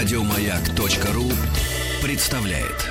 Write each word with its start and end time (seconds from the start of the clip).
Радиомаяк.ру 0.00 1.30
представляет. 2.02 2.88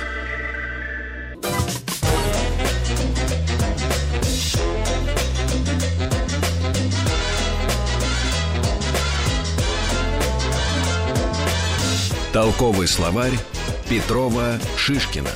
Толковый 12.32 12.86
словарь 12.86 13.32
Петрова 13.88 14.60
Шишкина. 14.76 15.32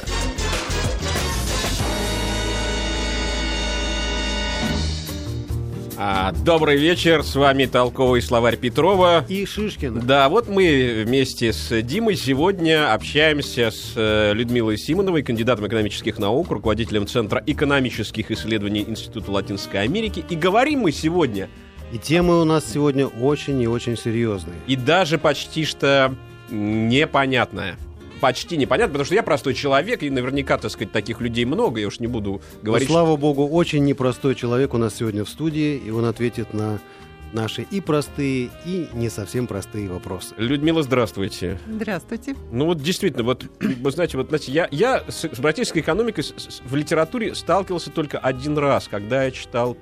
А, 6.06 6.32
добрый 6.32 6.76
вечер, 6.76 7.22
с 7.22 7.34
вами 7.34 7.64
толковый 7.64 8.20
словарь 8.20 8.58
Петрова. 8.58 9.24
И 9.26 9.46
Шишкина. 9.46 10.02
Да, 10.02 10.28
вот 10.28 10.48
мы 10.48 11.02
вместе 11.06 11.50
с 11.50 11.80
Димой 11.80 12.16
сегодня 12.16 12.92
общаемся 12.92 13.70
с 13.70 13.94
э, 13.96 14.34
Людмилой 14.34 14.76
Симоновой, 14.76 15.22
кандидатом 15.22 15.66
экономических 15.66 16.18
наук, 16.18 16.50
руководителем 16.50 17.06
Центра 17.06 17.42
экономических 17.46 18.30
исследований 18.30 18.84
Института 18.86 19.32
Латинской 19.32 19.80
Америки. 19.80 20.22
И 20.28 20.36
говорим 20.36 20.80
мы 20.80 20.92
сегодня, 20.92 21.48
И 21.90 21.96
темы 21.96 22.38
у 22.38 22.44
нас 22.44 22.70
сегодня 22.70 23.06
очень 23.06 23.58
и 23.62 23.66
очень 23.66 23.96
серьезные. 23.96 24.56
и 24.66 24.76
даже 24.76 25.16
почти 25.16 25.64
что 25.64 26.14
непонятная. 26.50 27.78
Почти 28.24 28.56
непонятно, 28.56 28.92
потому 28.94 29.04
что 29.04 29.14
я 29.14 29.22
простой 29.22 29.52
человек, 29.52 30.02
и 30.02 30.08
наверняка, 30.08 30.56
так 30.56 30.70
сказать, 30.70 30.90
таких 30.92 31.20
людей 31.20 31.44
много, 31.44 31.78
я 31.78 31.88
уж 31.88 32.00
не 32.00 32.06
буду 32.06 32.40
Но, 32.62 32.62
говорить, 32.62 32.88
слава 32.88 33.16
богу, 33.16 33.46
очень 33.46 33.84
непростой 33.84 34.34
человек 34.34 34.72
у 34.72 34.78
нас 34.78 34.94
сегодня 34.94 35.26
в 35.26 35.28
студии, 35.28 35.76
и 35.76 35.90
он 35.90 36.06
ответит 36.06 36.54
на 36.54 36.78
наши 37.34 37.66
и 37.70 37.82
простые, 37.82 38.48
и 38.64 38.88
не 38.94 39.10
совсем 39.10 39.46
простые 39.46 39.90
вопросы. 39.90 40.34
Людмила, 40.38 40.82
здравствуйте. 40.82 41.58
Здравствуйте. 41.68 42.34
Ну 42.50 42.64
вот 42.64 42.80
действительно, 42.80 43.24
вот 43.24 43.44
вы 43.60 43.90
знаете, 43.90 44.16
вот 44.16 44.28
знаете, 44.28 44.52
я, 44.52 44.68
я 44.70 45.04
с, 45.06 45.28
с 45.30 45.38
братической 45.38 45.80
экономикой 45.80 46.22
с- 46.22 46.28
с- 46.28 46.62
в 46.64 46.74
литературе 46.74 47.34
сталкивался 47.34 47.90
только 47.90 48.16
один 48.16 48.56
раз, 48.56 48.88
когда 48.88 49.24
я 49.24 49.32
читал 49.32 49.76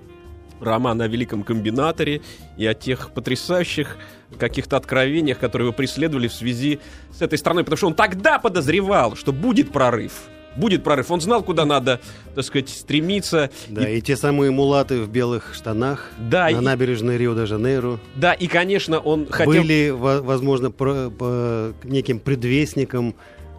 роман 0.61 1.01
о 1.01 1.07
великом 1.07 1.45
комбинаторе 1.45 2.23
и 2.57 2.67
о 2.67 2.75
тех 2.75 3.13
потрясающих 3.13 3.99
каких-то 4.39 4.77
откровениях, 4.77 5.39
которые 5.39 5.67
его 5.69 5.73
преследовали 5.75 6.29
в 6.29 6.33
связи 6.35 6.81
с 7.17 7.23
этой 7.23 7.39
страной, 7.39 7.65
потому 7.65 7.77
что 7.79 7.87
он 7.89 7.95
тогда 7.95 8.39
подозревал, 8.39 9.17
что 9.17 9.33
будет 9.33 9.73
прорыв. 9.73 10.13
Будет 10.55 10.85
прорыв. 10.85 11.11
Он 11.11 11.19
знал, 11.23 11.43
куда 11.43 11.65
надо, 11.65 11.99
так 12.35 12.45
сказать, 12.45 12.69
стремиться. 12.69 13.49
Да, 13.69 13.89
И- 13.89 13.97
и, 13.99 14.01
те 14.03 14.17
самые 14.17 14.51
мулаты 14.51 15.01
в 15.01 15.09
белых 15.09 15.55
штанах 15.55 16.11
Да, 16.19 16.45
на 16.45 16.49
и- 16.51 16.55
набережной 16.57 17.17
Рио-де-Жанейро 17.17 17.99
да, 18.17 18.35
и, 18.35 18.47
конечно, 18.49 18.99
он 18.99 19.27
хотел... 19.31 19.63
были, 19.63 19.89
во- 19.89 20.21
возможно, 20.21 20.71
про- 20.71 21.09
по 21.09 21.73
неким 21.85 22.19
предвестником 22.19 23.15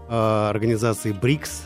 а, 0.07 0.49
организации 0.51 1.13
БРИКС, 1.13 1.63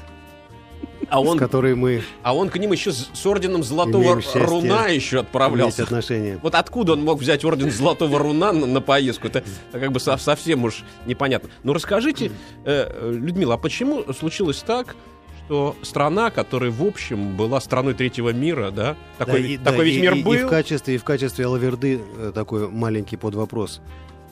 А 1.09 1.21
он, 1.21 1.37
с 1.37 1.39
которой 1.39 1.75
мы 1.75 2.01
а 2.23 2.35
он 2.35 2.49
к 2.49 2.57
ним 2.57 2.71
еще 2.73 2.91
с, 2.91 3.09
с 3.13 3.25
орденом 3.25 3.63
Золотого 3.63 4.21
Руна 4.35 4.87
еще 4.87 5.19
отправлялся. 5.21 5.83
отношения. 5.83 6.39
Вот 6.43 6.53
откуда 6.55 6.93
он 6.93 7.03
мог 7.03 7.19
взять 7.19 7.45
орден 7.45 7.71
Золотого 7.71 8.19
Руна 8.19 8.51
на, 8.51 8.65
на 8.65 8.81
поездку? 8.81 9.27
Это 9.27 9.43
как 9.71 9.91
бы 9.91 9.99
со- 9.99 10.17
совсем 10.17 10.63
уж 10.65 10.83
непонятно. 11.05 11.49
Ну 11.63 11.73
расскажите, 11.73 12.31
э, 12.65 13.11
Людмила, 13.13 13.53
а 13.55 13.57
почему 13.57 14.03
случилось 14.13 14.63
так, 14.65 14.95
что 15.45 15.77
страна, 15.81 16.29
которая 16.29 16.71
в 16.71 16.83
общем 16.85 17.37
была 17.37 17.61
страной 17.61 17.93
третьего 17.93 18.31
мира, 18.33 18.69
да, 18.71 18.97
такой, 19.17 19.41
Да, 19.41 19.47
и- 19.47 19.57
такой 19.57 19.77
да, 19.77 19.83
ведь 19.83 19.95
и- 19.95 20.01
мир 20.01 20.13
и, 20.15 20.23
был, 20.23 20.33
И 20.33 20.37
в 20.43 20.49
качестве, 20.49 20.95
и 20.95 20.97
в 20.97 21.05
качестве 21.05 21.45
Алаверды 21.45 22.01
э, 22.17 22.31
такой 22.35 22.67
маленький 22.69 23.15
подвопрос. 23.15 23.79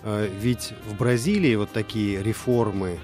Э, 0.04 0.28
Ведь 0.42 0.74
в 0.90 0.98
Бразилии 0.98 1.56
вот 1.56 1.72
такие 1.72 2.22
реформы, 2.22 2.98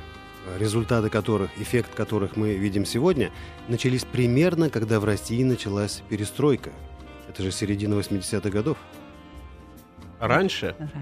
результаты 0.58 1.10
которых, 1.10 1.50
эффект 1.60 1.94
которых 1.96 2.36
мы 2.36 2.54
видим 2.56 2.86
сегодня, 2.86 3.32
начались 3.68 4.04
примерно, 4.04 4.70
когда 4.70 5.00
в 5.00 5.06
России 5.06 5.44
началась 5.44 6.02
перестройка. 6.10 6.72
Это 7.30 7.44
же 7.44 7.52
середина 7.52 7.94
80-х 7.96 8.50
годов. 8.50 8.78
раньше, 10.20 10.76
Раньше. 10.78 10.96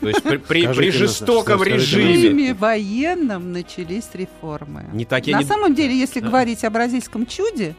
то 0.00 0.08
есть 0.08 0.22
при, 0.22 0.36
при- 0.36 0.62
Скажите 0.62 0.80
при 0.80 0.90
жестоком. 0.90 1.58
В 1.58 1.62
режиме. 1.64 2.12
режиме 2.12 2.54
военном 2.54 3.52
начались 3.52 4.08
реформы. 4.14 4.84
Не 4.92 5.04
такие, 5.04 5.36
На 5.36 5.40
не- 5.40 5.46
самом 5.46 5.74
деле, 5.74 5.98
если 5.98 6.20
Да. 6.20 6.28
говорить 6.28 6.62
о 6.64 6.70
бразильском 6.70 7.26
чуде, 7.26 7.74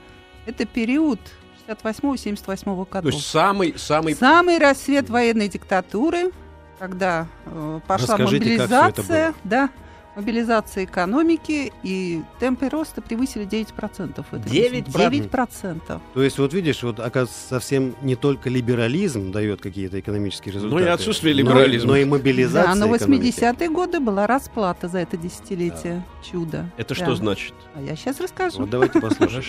это 0.46 0.66
период 0.66 1.20
68-78 1.68 2.86
то 2.86 2.92
годов. 2.92 3.14
есть 3.14 3.26
самый, 3.28 3.76
самый 3.78 4.16
Самый 4.16 4.58
рассвет 4.58 5.10
военной 5.10 5.48
диктатуры, 5.48 6.32
когда 6.80 7.28
э, 7.46 7.80
пошла 7.88 8.18
Расскажите, 8.18 8.58
как 8.58 8.66
всё 8.68 8.76
это 8.76 8.82
мобилизация, 8.84 9.34
да, 9.46 9.70
мобилизация 10.16 10.84
экономики, 10.86 11.72
и 11.84 12.22
темпы 12.40 12.70
роста 12.70 13.02
превысили 13.02 13.46
9%. 13.46 14.24
в 14.30 14.34
этом 14.34 14.52
Девять 14.52 14.92
году. 14.92 15.16
9%. 15.16 16.02
То 16.14 16.24
есть, 16.24 16.38
вот 16.38 16.54
видишь, 16.54 16.84
вот 16.84 17.00
оказывается, 17.00 17.48
совсем 17.48 17.96
не 18.02 18.16
только 18.16 18.50
либерализм 18.50 19.32
дает 19.32 19.62
какие-то 19.62 20.00
экономические 20.00 20.54
результаты. 20.56 20.84
Ну 20.84 20.88
и 20.88 20.92
отсутствие 20.92 21.34
но- 21.34 21.40
либерализма. 21.42 21.88
Но, 21.92 21.98
и 21.98 22.06
мобилизация 22.06 22.74
Да, 22.74 22.76
но 22.88 22.96
экономики. 22.96 23.34
80-е 23.40 23.70
годы 23.70 24.00
была 24.00 24.28
расплата 24.28 24.88
за 24.88 25.00
это 25.00 25.18
десятилетие 25.18 26.04
чуда. 26.30 26.70
это 26.78 26.90
Да. 26.96 27.04
что 27.04 27.16
значит? 27.16 27.54
А 27.76 27.82
я 27.82 27.96
сейчас 27.96 28.20
расскажу. 28.20 28.60
Вот 28.60 28.70
давайте 28.70 29.00
послушаем. 29.02 29.44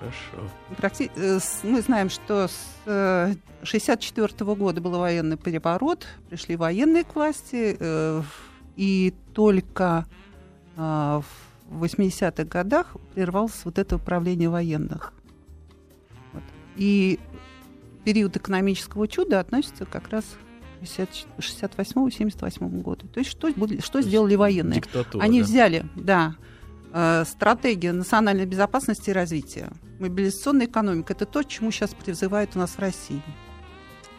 Хорошо. 0.00 0.50
Практи- 0.78 1.10
э, 1.16 1.38
с- 1.38 1.60
Мы 1.62 1.80
знаем, 1.80 2.10
что 2.10 2.48
с 2.48 2.54
1964 3.62 4.54
года 4.56 4.80
был 4.80 4.98
военный 4.98 5.36
переворот, 5.36 6.06
пришли 6.28 6.56
военные 6.56 7.04
к 7.04 7.14
власти, 7.14 7.76
э, 7.78 8.22
и 8.76 9.14
только 9.32 10.06
а, 10.76 11.22
в 11.68 11.84
80-х 11.84 12.44
годах 12.44 12.96
прервалось 13.14 13.60
вот 13.64 13.78
это 13.78 13.96
управление 13.96 14.48
военных. 14.48 15.12
Вот. 16.32 16.42
И 16.76 17.18
период 18.04 18.36
экономического 18.36 19.08
чуда 19.08 19.40
относится 19.40 19.84
как 19.84 20.08
раз 20.08 20.24
к 20.80 20.84
68-78 20.84 22.80
году. 22.80 23.06
То 23.08 23.20
есть 23.20 23.30
что, 23.30 23.50
что 23.80 24.02
сделали 24.02 24.34
военные? 24.34 24.80
Диктатура, 24.80 25.22
Они 25.22 25.40
да. 25.40 25.46
взяли, 25.46 25.86
да, 25.94 26.34
э, 26.92 27.24
стратегию 27.26 27.94
национальной 27.94 28.46
безопасности 28.46 29.10
и 29.10 29.12
развития. 29.12 29.70
Мобилизационная 30.00 30.66
экономика– 30.66 31.12
это 31.14 31.26
то, 31.26 31.42
чему 31.44 31.70
сейчас 31.70 31.94
призывают 31.94 32.56
у 32.56 32.58
нас 32.58 32.72
в 32.72 32.78
России. 32.80 33.22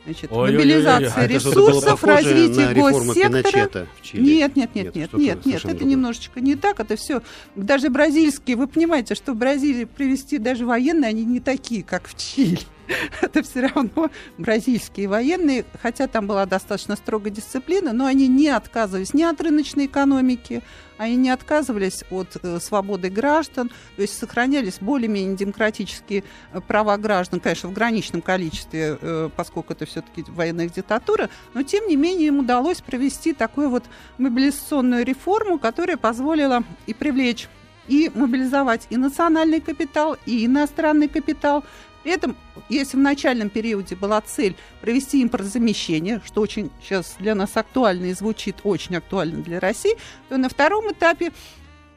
Значит, 0.05 0.31
Ой-ой-ой-ой. 0.31 0.57
мобилизация 0.57 1.23
А 1.23 1.27
ресурсов, 1.27 2.03
развитие 2.03 2.73
госсектора. 2.73 3.87
Нет, 4.13 4.55
нет, 4.55 4.75
Нет, 4.75 4.95
нет, 4.95 5.13
нет, 5.13 5.45
нет, 5.45 5.65
это 5.65 5.85
немножечко 5.85 6.41
не 6.41 6.55
так, 6.55 6.79
это 6.81 6.97
все. 6.97 7.21
Даже 7.55 7.89
бразильские, 7.89 8.57
вы 8.57 8.67
понимаете, 8.67 9.15
что 9.15 9.33
в 9.33 9.37
Бразилии 9.37 9.85
привести 9.85 10.39
даже 10.39 10.65
военные, 10.65 11.09
они 11.09 11.23
не 11.23 11.39
такие, 11.39 11.83
как 11.83 12.07
в 12.07 12.17
Чили. 12.17 12.59
Это 13.21 13.43
все 13.43 13.67
равно 13.67 14.09
бразильские 14.37 15.07
военные, 15.07 15.65
хотя 15.81 16.07
там 16.07 16.27
была 16.27 16.45
достаточно 16.45 16.95
строгая 16.95 17.31
дисциплина, 17.31 17.93
но 17.93 18.05
они 18.05 18.27
не 18.27 18.49
отказывались 18.49 19.13
ни 19.13 19.23
от 19.23 19.39
рыночной 19.41 19.85
экономики, 19.85 20.63
они 20.97 21.15
не 21.15 21.29
отказывались 21.29 22.03
от 22.09 22.37
э, 22.41 22.59
свободы 22.59 23.09
граждан, 23.09 23.69
то 23.95 24.01
есть 24.01 24.17
сохранялись 24.17 24.77
более-менее 24.79 25.35
демократические 25.35 26.23
э, 26.51 26.61
права 26.61 26.97
граждан, 26.97 27.39
конечно, 27.39 27.69
в 27.69 27.73
граничном 27.73 28.21
количестве, 28.21 28.97
э, 29.01 29.29
поскольку 29.35 29.73
это 29.73 29.85
все-таки 29.85 30.23
военная 30.27 30.69
диктатура, 30.69 31.29
но 31.53 31.63
тем 31.63 31.87
не 31.87 31.95
менее 31.95 32.27
им 32.27 32.39
удалось 32.39 32.81
провести 32.81 33.33
такую 33.33 33.69
вот 33.69 33.83
мобилизационную 34.17 35.05
реформу, 35.05 35.57
которая 35.57 35.97
позволила 35.97 36.63
и 36.85 36.93
привлечь, 36.93 37.47
и 37.87 38.11
мобилизовать 38.13 38.87
и 38.89 38.97
национальный 38.97 39.59
капитал, 39.59 40.17
и 40.25 40.45
иностранный 40.45 41.07
капитал. 41.07 41.63
При 42.03 42.11
этом, 42.11 42.35
если 42.69 42.97
в 42.97 42.99
начальном 42.99 43.49
периоде 43.49 43.95
была 43.95 44.21
цель 44.21 44.55
провести 44.81 45.23
импортозамещение, 45.23 46.21
что 46.25 46.41
очень 46.41 46.69
сейчас 46.81 47.15
для 47.19 47.33
нас 47.33 47.55
актуально 47.55 48.07
и 48.07 48.13
звучит 48.13 48.57
очень 48.63 48.97
актуально 48.97 49.41
для 49.41 49.59
России, 49.59 49.93
то 50.29 50.37
на 50.37 50.49
втором 50.49 50.91
этапе 50.91 51.31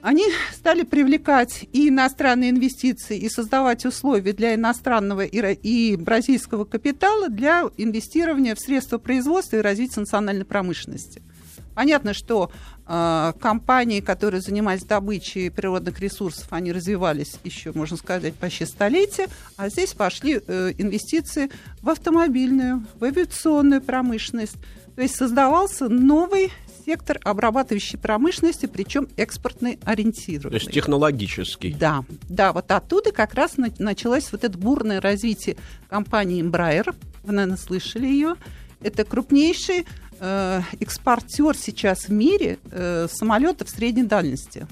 они 0.03 0.25
стали 0.53 0.85
привлекать 0.85 1.67
и 1.73 1.89
иностранные 1.89 2.51
инвестиции, 2.51 3.19
и 3.19 3.29
создавать 3.29 3.85
условия 3.85 4.33
для 4.33 4.55
иностранного 4.55 5.25
и, 5.25 5.97
бразильского 5.97 6.65
капитала 6.65 7.29
для 7.29 7.65
инвестирования 7.77 8.55
в 8.55 8.61
средства 8.61 8.99
производства 8.99 9.57
и 9.57 9.63
развития 9.63 10.01
национальной 10.01 10.45
промышленности. 10.45 11.23
Понятно, 11.75 12.15
что 12.15 12.53
компании, 12.87 14.01
которые 14.01 14.41
занимались 14.41 14.85
добычей 14.85 15.51
природных 15.51 15.99
ресурсов, 16.01 16.47
они 16.51 16.73
развивались 16.73 17.35
еще, 17.43 17.73
можно 17.75 17.97
сказать, 17.97 18.35
почти 18.35 18.65
столетия, 18.65 19.27
а 19.57 19.69
здесь 19.69 19.93
пошли 19.93 20.41
э, 20.47 20.73
инвестиции 20.79 21.51
в 21.83 21.91
автомобильную, 21.91 22.85
в 22.99 23.05
авиационную 23.05 23.83
промышленность. 23.83 24.57
То 24.95 25.03
есть 25.03 25.17
создавался 25.17 25.89
новый 25.89 26.53
сектор 26.87 27.19
обрабатывающей 27.25 27.99
промышленности, 27.99 28.67
причем 28.67 29.09
экспортной 29.17 29.77
То 29.77 29.91
ориентированный. 29.91 30.61
есть 30.61 30.71
технологический. 30.71 31.75
Да, 31.79 32.05
да, 32.29 32.53
вот 32.53 32.71
оттуда 32.71 33.11
как 33.11 33.35
раз 33.35 33.57
на- 33.57 33.73
началось 33.81 34.31
вот 34.31 34.45
это 34.45 34.57
бурное 34.57 35.01
развитие 35.01 35.57
компании 35.91 36.41
Embraer. 36.43 36.95
Вы, 37.25 37.33
наверное, 37.33 37.59
слышали 37.59 38.07
ее. 38.07 38.37
Это 38.81 39.05
крупнейший 39.05 39.87
э, 40.21 40.63
экспортер 40.81 41.57
сейчас 41.57 42.09
в 42.09 42.13
мире 42.13 42.59
э, 42.71 43.07
самолетов 43.11 43.69
средней 43.69 44.05
дальности. 44.05 44.67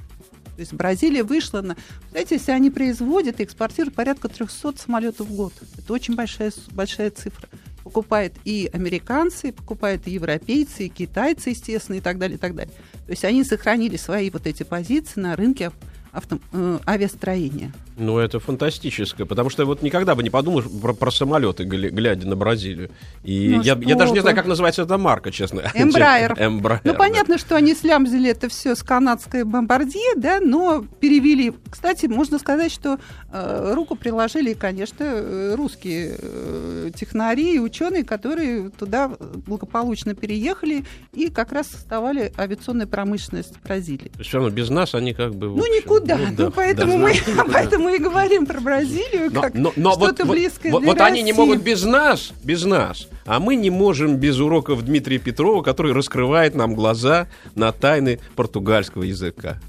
То 0.56 0.60
есть 0.60 0.72
Бразилия 0.72 1.24
вышла 1.24 1.62
на... 1.62 1.76
Знаете, 2.10 2.36
если 2.36 2.52
они 2.52 2.70
производят 2.70 3.40
и 3.40 3.44
экспортируют 3.44 3.94
порядка 3.94 4.28
300 4.28 4.74
самолетов 4.78 5.28
в 5.28 5.34
год, 5.34 5.52
это 5.76 5.92
очень 5.92 6.14
большая, 6.14 6.52
большая 6.72 7.10
цифра. 7.10 7.48
Покупают 7.82 8.34
и 8.44 8.70
американцы, 8.72 9.52
покупают 9.52 10.06
и 10.06 10.12
европейцы, 10.12 10.86
и 10.86 10.88
китайцы, 10.88 11.50
естественно, 11.50 11.96
и 11.96 12.00
так 12.00 12.18
далее, 12.18 12.36
и 12.36 12.40
так 12.40 12.54
далее. 12.54 12.72
То 13.06 13.10
есть 13.10 13.24
они 13.24 13.44
сохранили 13.44 13.96
свои 13.96 14.30
вот 14.30 14.46
эти 14.46 14.62
позиции 14.62 15.20
на 15.20 15.36
рынке 15.36 15.72
авто, 16.12 16.38
э, 16.52 16.78
авиастроения. 16.86 17.72
Ну, 17.96 18.18
это 18.18 18.40
фантастическое, 18.40 19.24
потому 19.24 19.50
что 19.50 19.64
вот 19.66 19.82
никогда 19.82 20.14
бы 20.14 20.22
не 20.22 20.30
подумал 20.30 20.62
про, 20.62 20.94
про 20.94 21.10
самолеты, 21.10 21.64
глядя 21.64 22.26
на 22.26 22.34
Бразилию. 22.34 22.90
И 23.22 23.54
ну, 23.56 23.62
я, 23.62 23.78
я 23.80 23.94
даже 23.94 24.12
не 24.12 24.20
знаю, 24.20 24.34
как 24.34 24.46
называется 24.46 24.82
эта 24.82 24.98
марка, 24.98 25.30
честно. 25.30 25.60
Эмбрайер. 25.74 26.34
Эмбрайер. 26.38 26.80
Ну, 26.84 26.94
понятно, 26.94 27.34
да. 27.34 27.38
что 27.38 27.56
они 27.56 27.74
слямзили 27.74 28.30
это 28.30 28.48
все 28.48 28.74
с 28.74 28.82
канадской 28.82 29.44
бомбардье, 29.44 30.14
да, 30.16 30.40
но 30.40 30.84
перевели. 31.00 31.52
Кстати, 31.70 32.06
можно 32.06 32.38
сказать, 32.38 32.72
что 32.72 32.98
э, 33.32 33.72
руку 33.74 33.94
приложили, 33.94 34.54
конечно, 34.54 35.04
э, 35.04 35.54
русские 35.54 36.16
э, 36.18 36.90
технари 36.96 37.54
и 37.54 37.58
ученые, 37.60 38.04
которые 38.04 38.70
туда 38.70 39.12
благополучно 39.46 40.14
переехали 40.14 40.84
и 41.12 41.30
как 41.30 41.52
раз 41.52 41.68
создавали 41.68 42.32
авиационную 42.36 42.88
промышленность 42.88 43.54
Бразилии. 43.62 44.10
Все 44.20 44.38
равно 44.38 44.50
без 44.50 44.68
нас 44.70 44.94
они 44.94 45.14
как 45.14 45.34
бы... 45.34 45.48
Ну, 45.48 45.64
никуда. 45.76 46.16
Ну, 46.16 46.24
да, 46.36 46.44
ну, 46.44 46.50
поэтому, 46.50 46.98
мы, 46.98 47.12
поэтому 47.52 47.83
мы 47.84 47.96
и 47.96 47.98
говорим 47.98 48.46
про 48.46 48.60
Бразилию 48.60 49.30
но, 49.30 49.42
как 49.42 49.54
но, 49.54 49.72
но 49.76 49.92
что-то 49.92 50.24
вот, 50.24 50.36
близкое 50.36 50.72
вот, 50.72 50.82
для 50.82 50.92
вот 50.92 51.00
они 51.00 51.22
не 51.22 51.32
могут 51.32 51.62
без 51.62 51.84
нас, 51.84 52.32
без 52.42 52.64
нас, 52.64 53.08
а 53.26 53.38
мы 53.38 53.56
не 53.56 53.70
можем 53.70 54.16
без 54.16 54.38
уроков 54.40 54.82
Дмитрия 54.82 55.18
Петрова, 55.18 55.62
который 55.62 55.92
раскрывает 55.92 56.54
нам 56.54 56.74
глаза 56.74 57.28
на 57.54 57.72
тайны 57.72 58.20
португальского 58.36 59.02
языка. 59.02 59.60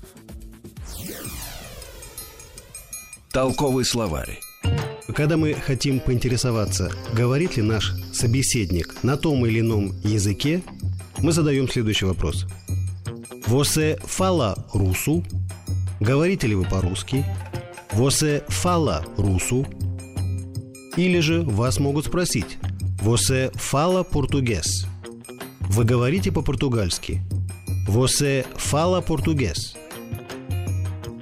Толковый 3.32 3.84
словарь. 3.84 4.40
Когда 5.14 5.36
мы 5.36 5.54
хотим 5.54 6.00
поинтересоваться, 6.00 6.92
говорит 7.14 7.58
ли 7.58 7.64
наш 7.64 7.92
собеседник 8.14 9.04
на 9.04 9.18
том 9.18 9.46
или 9.46 9.60
ином 9.60 9.92
языке, 10.04 10.64
мы 11.20 11.34
задаем 11.34 11.70
следующий 11.70 12.06
вопрос. 12.06 12.46
Você 13.48 14.00
fala 14.04 14.56
russo? 14.74 15.24
Говорите 16.00 16.48
ли 16.48 16.56
вы 16.56 16.64
по-русски? 16.64 17.24
Você 17.96 18.44
fala 18.50 19.06
russo? 19.18 19.66
Или 20.98 21.22
же 21.22 21.44
вас 21.44 21.80
могут 21.80 22.08
спросить 22.08 22.58
Você 23.02 23.50
fala 23.56 24.04
português? 24.04 24.86
Вы 25.70 25.86
говорите 25.86 26.30
по-португальски? 26.30 27.22
Você 27.88 28.46
fala 28.58 29.02
português? 29.02 29.76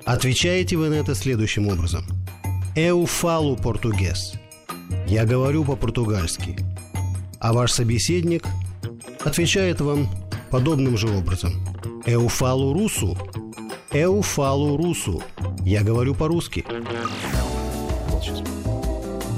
Отвечаете 0.03 0.75
вы 0.75 0.89
на 0.89 0.95
это 0.95 1.13
следующим 1.13 1.67
образом. 1.67 2.03
Eu 2.75 3.05
falo 3.05 3.55
português. 3.55 4.33
Я 5.05 5.25
говорю 5.25 5.63
по-португальски. 5.63 6.55
А 7.39 7.53
ваш 7.53 7.71
собеседник 7.71 8.47
отвечает 9.23 9.79
вам 9.79 10.09
подобным 10.49 10.97
же 10.97 11.07
образом. 11.07 11.53
Eu 12.07 12.27
falo 12.29 12.73
russo. 12.73 13.15
Eu 13.91 14.23
falo 14.23 14.75
russo. 14.75 15.21
Я 15.65 15.83
говорю 15.83 16.13
по-русски. 16.13 16.63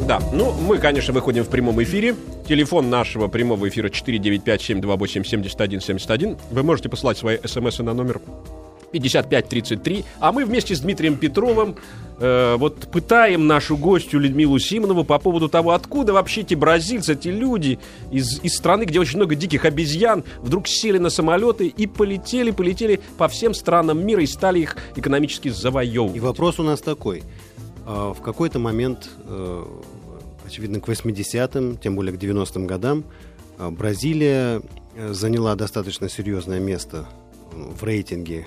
Да, 0.07 0.19
ну, 0.33 0.53
мы, 0.53 0.77
конечно, 0.77 1.13
выходим 1.13 1.43
в 1.43 1.49
прямом 1.49 1.83
эфире. 1.83 2.15
Телефон 2.47 2.89
нашего 2.89 3.27
прямого 3.27 3.69
эфира 3.69 3.89
495-728-7171. 3.89 6.37
Вы 6.51 6.63
можете 6.63 6.89
послать 6.89 7.17
свои 7.17 7.37
смс 7.43 7.79
на 7.79 7.93
номер 7.93 8.21
5533. 8.91 10.05
А 10.19 10.31
мы 10.31 10.45
вместе 10.45 10.75
с 10.75 10.79
Дмитрием 10.79 11.17
Петровым 11.17 11.75
э, 12.19 12.55
вот 12.57 12.87
пытаем 12.91 13.47
нашу 13.47 13.77
гостью 13.77 14.19
Людмилу 14.19 14.59
Симонову 14.59 15.03
по 15.03 15.19
поводу 15.19 15.49
того, 15.49 15.71
откуда 15.71 16.13
вообще 16.13 16.41
эти 16.41 16.55
бразильцы, 16.55 17.13
эти 17.13 17.29
люди 17.29 17.79
из, 18.11 18.39
из 18.43 18.55
страны, 18.55 18.83
где 18.83 18.99
очень 18.99 19.17
много 19.17 19.35
диких 19.35 19.65
обезьян, 19.65 20.23
вдруг 20.39 20.67
сели 20.67 20.97
на 20.97 21.09
самолеты 21.09 21.67
и 21.67 21.87
полетели, 21.87 22.51
полетели 22.51 22.99
по 23.17 23.27
всем 23.27 23.53
странам 23.53 24.05
мира 24.05 24.21
и 24.21 24.27
стали 24.27 24.59
их 24.59 24.77
экономически 24.95 25.49
завоевывать. 25.49 26.17
И 26.17 26.19
вопрос 26.19 26.59
у 26.59 26.63
нас 26.63 26.81
такой. 26.81 27.23
А, 27.85 28.13
в 28.13 28.21
какой-то 28.21 28.59
момент, 28.59 29.09
э, 29.27 29.65
очевидно, 30.45 30.79
к 30.79 30.87
80-м, 30.87 31.77
тем 31.77 31.95
более 31.95 32.15
к 32.15 32.19
90-м 32.19 32.65
годам, 32.65 33.03
а, 33.57 33.69
Бразилия 33.69 34.61
э, 34.95 35.13
заняла 35.13 35.55
достаточно 35.55 36.09
серьезное 36.09 36.59
место 36.59 37.05
в 37.51 37.83
рейтинге 37.83 38.45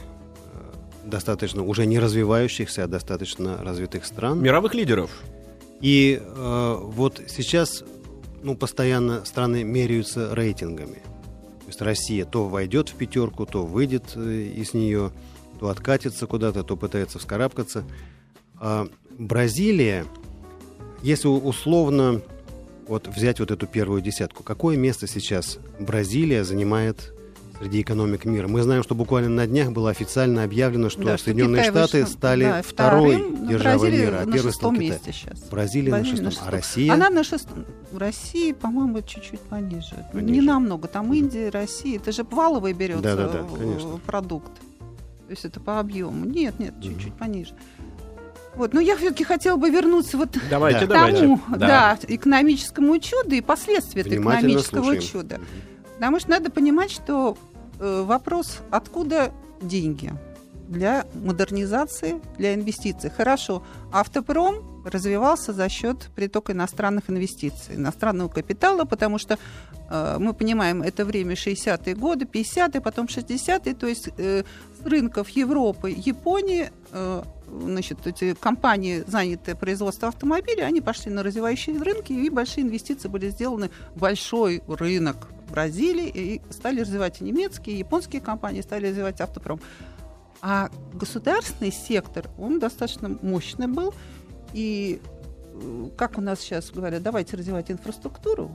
достаточно 1.08 1.62
уже 1.62 1.87
не 1.87 1.99
развивающихся, 1.99 2.84
а 2.84 2.87
достаточно 2.87 3.62
развитых 3.62 4.05
стран. 4.05 4.40
Мировых 4.40 4.75
лидеров. 4.75 5.10
И 5.81 6.20
э, 6.20 6.76
вот 6.81 7.22
сейчас 7.28 7.84
ну, 8.43 8.56
постоянно 8.56 9.25
страны 9.25 9.64
меряются 9.64 10.34
рейтингами. 10.34 11.02
То 11.60 11.66
есть 11.66 11.81
Россия 11.82 12.25
то 12.25 12.49
войдет 12.49 12.88
в 12.88 12.94
пятерку, 12.94 13.46
то 13.46 13.64
выйдет 13.64 14.12
э, 14.16 14.52
из 14.56 14.75
нее, 14.75 15.12
то 15.60 15.69
откатится 15.69 16.26
куда-то, 16.26 16.62
то 16.62 16.76
пытается 16.76 17.19
вскарабкаться. 17.19 17.84
А 18.60 18.88
Бразилия, 19.10 20.06
если 21.02 21.28
условно 21.28 22.22
вот 22.87 23.06
взять 23.06 23.38
вот 23.40 23.50
эту 23.50 23.66
первую 23.66 24.00
десятку, 24.00 24.43
какое 24.43 24.76
место 24.76 25.06
сейчас 25.06 25.58
Бразилия 25.78 26.44
занимает 26.44 27.12
среди 27.58 27.82
экономик 27.82 28.25
мира. 28.25 28.49
Мы 28.49 28.62
знаем, 28.62 28.82
что 28.82 28.94
буквально 28.94 29.28
на 29.28 29.46
днях 29.46 29.72
было 29.72 29.90
официально 29.90 30.44
объявлено, 30.44 30.88
что 30.90 31.05
да, 31.05 31.19
Соединенные 31.19 31.64
что 31.64 31.72
Штаты 31.72 32.00
вышел, 32.00 32.12
стали 32.12 32.44
да, 32.44 32.62
второй 32.62 33.16
вторым, 33.16 33.49
державой 33.49 33.90
мира, 33.90 34.20
а 34.20 34.31
первый 34.31 34.52
стал 34.52 34.72
Китай. 34.72 35.00
Сейчас. 35.05 35.40
Бразилия, 35.50 35.90
Бразилия 35.90 35.93
на 35.93 36.05
шестом, 36.05 36.25
на 36.25 36.31
шестом. 36.31 36.49
а 36.49 36.50
Россия? 36.50 36.93
Она 36.93 37.10
на 37.10 37.25
шестом. 37.25 37.64
В 37.90 37.99
России, 37.99 38.52
по-моему, 38.52 39.00
чуть-чуть 39.02 39.40
пониже. 39.40 40.06
пониже. 40.12 40.32
Не 40.32 40.40
намного. 40.40 40.88
Там 40.88 41.12
Индия, 41.12 41.50
Россия. 41.50 41.96
Это 41.96 42.12
же 42.12 42.25
валовый 42.25 42.72
берется 42.72 43.02
да, 43.02 43.16
да, 43.16 43.28
да, 43.28 43.99
продукт. 44.06 44.52
То 45.26 45.32
есть 45.32 45.44
это 45.44 45.60
по 45.60 45.78
объему. 45.81 46.25
Нет, 46.25 46.58
нет, 46.58 46.75
чуть-чуть 46.82 47.12
угу. 47.12 47.19
пониже. 47.19 47.55
Вот, 48.55 48.72
но 48.72 48.81
я 48.81 48.96
все-таки 48.96 49.25
хотела 49.25 49.56
бы 49.56 49.70
вернуться 49.70 50.16
вот 50.16 50.37
давайте, 50.50 50.87
к 50.87 50.88
тому, 50.88 51.40
давайте. 51.49 51.58
Да, 51.58 51.99
экономическому 52.08 52.99
чуду 52.99 53.37
и 53.37 53.40
последствия 53.40 54.02
экономического 54.02 54.82
слушаем. 54.82 55.02
чуда. 55.02 55.40
Потому 55.94 56.19
что 56.19 56.31
надо 56.31 56.50
понимать, 56.50 56.90
что 56.90 57.36
Э, 57.36 57.47
вопрос, 57.79 58.58
откуда 58.70 59.32
деньги 59.61 60.13
для 60.69 61.06
модернизации, 61.15 62.20
для 62.37 62.55
инвестиций. 62.55 63.11
Хорошо, 63.11 63.63
автопром 63.91 64.82
развивался 64.85 65.53
за 65.53 65.69
счет 65.69 66.11
притока 66.15 66.53
иностранных 66.53 67.11
инвестиций, 67.11 67.77
иностранного 67.77 68.29
капитала, 68.29 68.85
потому 68.85 69.19
что 69.19 69.39
э, 69.91 70.17
мы 70.19 70.35
понимаем, 70.35 70.82
это 70.82 71.05
время 71.05 71.35
60-е 71.35 71.94
годы, 71.94 72.27
50-е, 72.27 72.81
потом 72.81 73.06
60-е, 73.06 73.75
то 73.75 73.87
есть 73.87 74.11
э, 74.19 74.44
с 74.81 74.87
рынков 74.87 75.29
Европы, 75.31 75.91
Японии, 75.91 76.70
э, 76.93 77.23
значит, 77.51 78.06
эти 78.06 78.35
компании, 78.35 79.05
занятые 79.06 79.56
производством 79.56 80.11
автомобилей, 80.11 80.63
они 80.63 80.81
пошли 80.81 81.11
на 81.11 81.23
развивающие 81.23 81.81
рынки, 81.81 82.13
и 82.13 82.31
большие 82.31 82.65
инвестиции 82.65 83.08
были 83.08 83.31
сделаны 83.31 83.70
в 83.94 84.01
большой 84.01 84.63
рынок 84.69 85.29
Бразилии, 85.50 86.08
и 86.08 86.43
стали 86.50 86.81
развивать 86.81 87.20
и 87.20 87.24
немецкие, 87.24 87.76
и 87.76 87.78
японские 87.78 88.20
компании, 88.20 88.60
стали 88.60 88.88
развивать 88.88 89.20
автопром. 89.20 89.60
А 90.40 90.70
государственный 90.93 91.72
сектор, 91.72 92.26
он 92.38 92.58
достаточно 92.60 93.19
мощный 93.22 93.67
был, 93.67 93.93
и 94.52 95.00
э, 95.55 95.88
как 95.96 96.17
у 96.17 96.20
нас 96.20 96.40
сейчас 96.40 96.70
говорят, 96.70 97.02
давайте 97.02 97.36
развивать 97.36 97.70
инфраструктуру, 97.70 98.50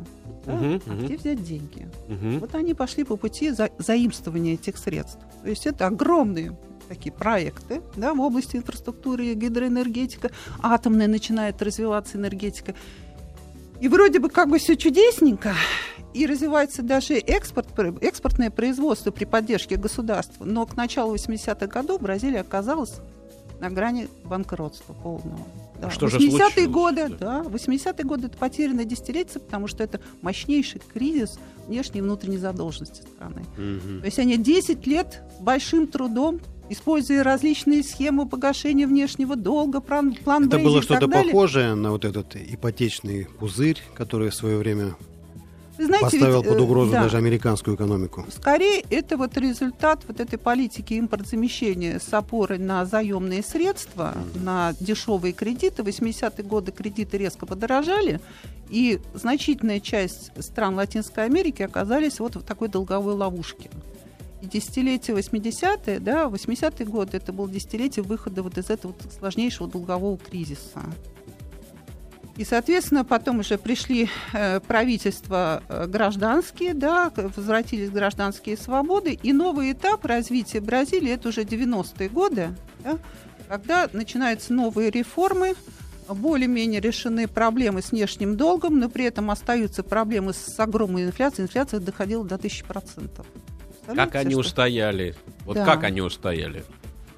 да, 0.45 0.53
uh-huh, 0.53 0.83
а 0.87 1.03
где 1.03 1.17
взять 1.17 1.43
деньги? 1.43 1.89
Uh-huh. 2.07 2.39
Вот 2.39 2.55
они 2.55 2.73
пошли 2.73 3.03
по 3.03 3.17
пути 3.17 3.51
за, 3.51 3.69
заимствования 3.79 4.53
этих 4.53 4.77
средств. 4.77 5.19
То 5.41 5.49
есть 5.49 5.67
это 5.67 5.87
огромные 5.87 6.55
такие 6.87 7.11
проекты 7.11 7.81
да, 7.95 8.13
в 8.13 8.21
области 8.21 8.55
инфраструктуры, 8.55 9.33
гидроэнергетика, 9.33 10.31
атомная 10.61 11.07
начинает 11.07 11.61
развиваться 11.61 12.17
энергетика. 12.17 12.75
И 13.83 13.89
вроде 13.89 14.19
бы 14.19 14.29
как 14.29 14.49
бы 14.49 14.59
все 14.59 14.77
чудесненько, 14.77 15.53
и 16.13 16.25
развивается 16.25 16.81
даже 16.81 17.15
экспорт, 17.15 17.67
экспортное 17.99 18.49
производство 18.49 19.11
при 19.11 19.25
поддержке 19.25 19.75
государства. 19.75 20.45
Но 20.45 20.65
к 20.65 20.77
началу 20.77 21.13
80-х 21.15 21.67
годов 21.67 22.01
Бразилия 22.01 22.39
оказалась 22.39 22.93
на 23.59 23.69
грани 23.69 24.07
банкротства 24.23 24.93
полного. 24.93 25.45
Да. 25.81 25.89
Что 25.89 26.05
80-е 26.05 26.67
годы, 26.67 27.09
да, 27.09 27.41
80-е 27.41 28.05
годы 28.05 28.27
это 28.27 28.37
потерянное 28.37 28.85
десятилетие, 28.85 29.41
потому 29.41 29.67
что 29.67 29.83
это 29.83 29.99
мощнейший 30.21 30.81
кризис 30.93 31.37
внешней 31.67 31.99
и 31.99 32.03
внутренней 32.03 32.37
задолженности 32.37 33.01
страны. 33.01 33.41
Угу. 33.57 33.99
То 33.99 34.05
есть 34.05 34.17
они 34.17 34.37
10 34.37 34.87
лет 34.87 35.21
с 35.37 35.41
большим 35.41 35.87
трудом 35.87 36.39
используя 36.69 37.23
различные 37.23 37.83
схемы 37.83 38.27
погашения 38.27 38.87
внешнего 38.87 39.35
долга, 39.35 39.79
план, 39.79 40.15
Это 40.25 40.59
было 40.59 40.81
что-то 40.81 41.07
похожее 41.07 41.75
на 41.75 41.91
вот 41.91 42.05
этот 42.05 42.35
ипотечный 42.35 43.25
пузырь, 43.39 43.81
который 43.95 44.29
в 44.29 44.35
свое 44.35 44.57
время 44.57 44.95
знаете, 45.77 46.05
Поставил 46.05 46.41
ведь, 46.41 46.49
под 46.49 46.59
э, 46.59 46.61
угрозу 46.61 46.91
да. 46.91 47.03
даже 47.03 47.17
американскую 47.17 47.75
экономику. 47.75 48.25
Скорее, 48.29 48.83
это 48.89 49.17
вот 49.17 49.35
результат 49.37 50.03
вот 50.07 50.19
этой 50.19 50.37
политики 50.37 50.93
импортзамещения 50.93 51.99
с 51.99 52.13
опорой 52.13 52.59
на 52.59 52.85
заемные 52.85 53.41
средства, 53.41 54.13
на 54.35 54.73
дешевые 54.79 55.33
кредиты. 55.33 55.83
В 55.83 55.87
80-е 55.87 56.43
годы 56.43 56.71
кредиты 56.71 57.17
резко 57.17 57.45
подорожали, 57.45 58.19
и 58.69 58.99
значительная 59.13 59.79
часть 59.79 60.31
стран 60.39 60.75
Латинской 60.75 61.25
Америки 61.25 61.63
оказались 61.63 62.19
вот 62.19 62.35
в 62.35 62.43
такой 62.43 62.69
долговой 62.69 63.15
ловушке. 63.15 63.69
Десятилетие 64.43 65.15
80-е, 65.15 65.99
да, 65.99 66.25
80-е 66.25 66.85
годы, 66.85 67.17
это 67.17 67.31
было 67.31 67.49
десятилетие 67.49 68.03
выхода 68.03 68.43
вот 68.43 68.57
из 68.57 68.69
этого 68.69 68.93
сложнейшего 69.17 69.69
долгового 69.69 70.17
кризиса. 70.17 70.81
И, 72.35 72.43
соответственно, 72.43 73.05
потом 73.05 73.39
уже 73.39 73.57
пришли 73.57 74.09
э, 74.33 74.59
правительства 74.59 75.61
э, 75.69 75.85
гражданские, 75.87 76.73
да, 76.73 77.11
возвратились 77.15 77.91
гражданские 77.91 78.57
свободы, 78.57 79.17
и 79.21 79.31
новый 79.33 79.71
этап 79.71 80.03
развития 80.05 80.59
Бразилии 80.59 81.11
это 81.11 81.29
уже 81.29 81.43
90-е 81.43 82.09
годы, 82.09 82.49
да, 82.83 82.97
когда 83.47 83.87
начинаются 83.93 84.51
новые 84.51 84.89
реформы, 84.89 85.53
более-менее 86.09 86.81
решены 86.81 87.27
проблемы 87.27 87.81
с 87.81 87.91
внешним 87.91 88.35
долгом, 88.35 88.79
но 88.79 88.89
при 88.89 89.05
этом 89.05 89.31
остаются 89.31 89.83
проблемы 89.83 90.33
с 90.33 90.59
огромной 90.59 91.05
инфляцией. 91.05 91.45
Инфляция 91.45 91.79
доходила 91.79 92.25
до 92.25 92.35
1000%. 92.35 93.25
Как 93.85 94.15
они 94.15 94.31
что- 94.31 94.39
устояли? 94.41 95.15
Вот 95.45 95.55
Да. 95.55 95.65
как 95.65 95.83
они 95.83 96.01
устояли? 96.01 96.63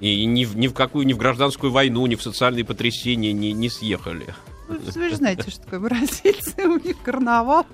И 0.00 0.24
ни, 0.26 0.44
в- 0.44 0.56
ни 0.56 0.66
в 0.68 0.74
какую, 0.74 1.06
ни 1.06 1.12
в 1.12 1.16
гражданскую 1.16 1.72
войну, 1.72 2.04
ни 2.06 2.16
в 2.16 2.22
социальные 2.22 2.64
потрясения 2.64 3.32
не, 3.32 3.52
не 3.52 3.68
съехали. 3.68 4.34
Вы 4.68 5.08
же 5.08 5.16
знаете, 5.16 5.50
что 5.50 5.62
такое 5.62 5.80
бразильцы, 5.80 6.54
у 6.66 6.78
них 6.78 6.96
карнавал, 7.04 7.66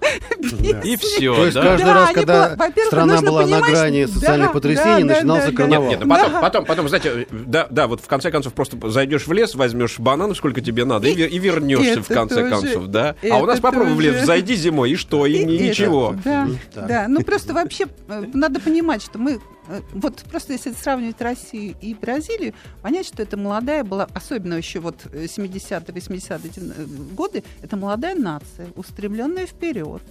И 0.84 0.96
все, 0.96 1.34
То 1.34 1.42
есть 1.44 1.54
да? 1.54 1.62
каждый 1.62 1.84
Да, 1.84 1.94
раз, 1.94 2.11
когда 2.12 2.56
страна 2.87 3.20
была 3.22 3.46
на 3.46 3.61
грани 3.61 4.04
социальных 4.06 4.49
да, 4.49 4.52
потрясений, 4.52 5.04
да, 5.04 5.14
начинался 5.14 5.52
карнавал. 5.52 5.88
Нет, 5.88 6.00
ну 6.02 6.08
потом, 6.08 6.32
Да. 6.32 6.40
потом, 6.40 6.64
потом, 6.64 6.88
знаете, 6.88 7.26
да, 7.30 7.66
да, 7.70 7.87
вот 7.87 8.00
в 8.00 8.06
конце 8.06 8.30
концов 8.30 8.52
просто 8.54 8.76
зайдешь 8.90 9.26
в 9.26 9.32
лес, 9.32 9.54
возьмешь 9.54 9.99
бананов, 9.99 10.37
сколько 10.37 10.61
тебе 10.61 10.84
надо, 10.84 11.08
и, 11.08 11.14
ве- 11.14 11.28
и 11.28 11.38
вернешься 11.38 12.02
в 12.02 12.08
конце 12.08 12.37
тоже- 12.37 12.50
концов, 12.50 12.87
да. 12.88 13.14
А 13.30 13.38
у 13.38 13.46
нас 13.46 13.61
попробуй 13.61 13.94
в 13.94 14.00
лес, 14.00 14.25
зайди 14.25 14.54
зимой, 14.54 14.90
и 14.92 14.96
что, 14.96 15.26
и, 15.26 15.44
ничего. 15.44 16.14
Да, 16.25 16.49
да. 16.75 17.06
Ну 17.08 17.22
просто 17.22 17.54
вообще 17.54 17.87
э, 18.08 18.25
надо 18.34 18.61
понимать, 18.61 19.02
что 19.02 19.18
мы 19.18 19.40
вот 19.92 20.25
просто 20.31 20.52
если 20.52 20.73
сравнивать 20.73 21.21
Россию 21.21 21.76
и 21.81 21.95
Бразилию, 21.95 22.54
понять, 22.83 23.07
что 23.07 23.23
это 23.23 23.37
молодая 23.37 23.85
была, 23.85 24.09
особенно 24.12 24.54
еще 24.54 24.81
вот 24.81 24.97
э, 25.12 25.25
70-е, 25.25 25.81
80-е 25.81 26.50
э, 26.57 26.85
годы, 27.14 27.45
это 27.62 27.76
молодая 27.76 28.14
нация, 28.14 28.69
устремленная 28.75 29.47
вперед 29.47 30.02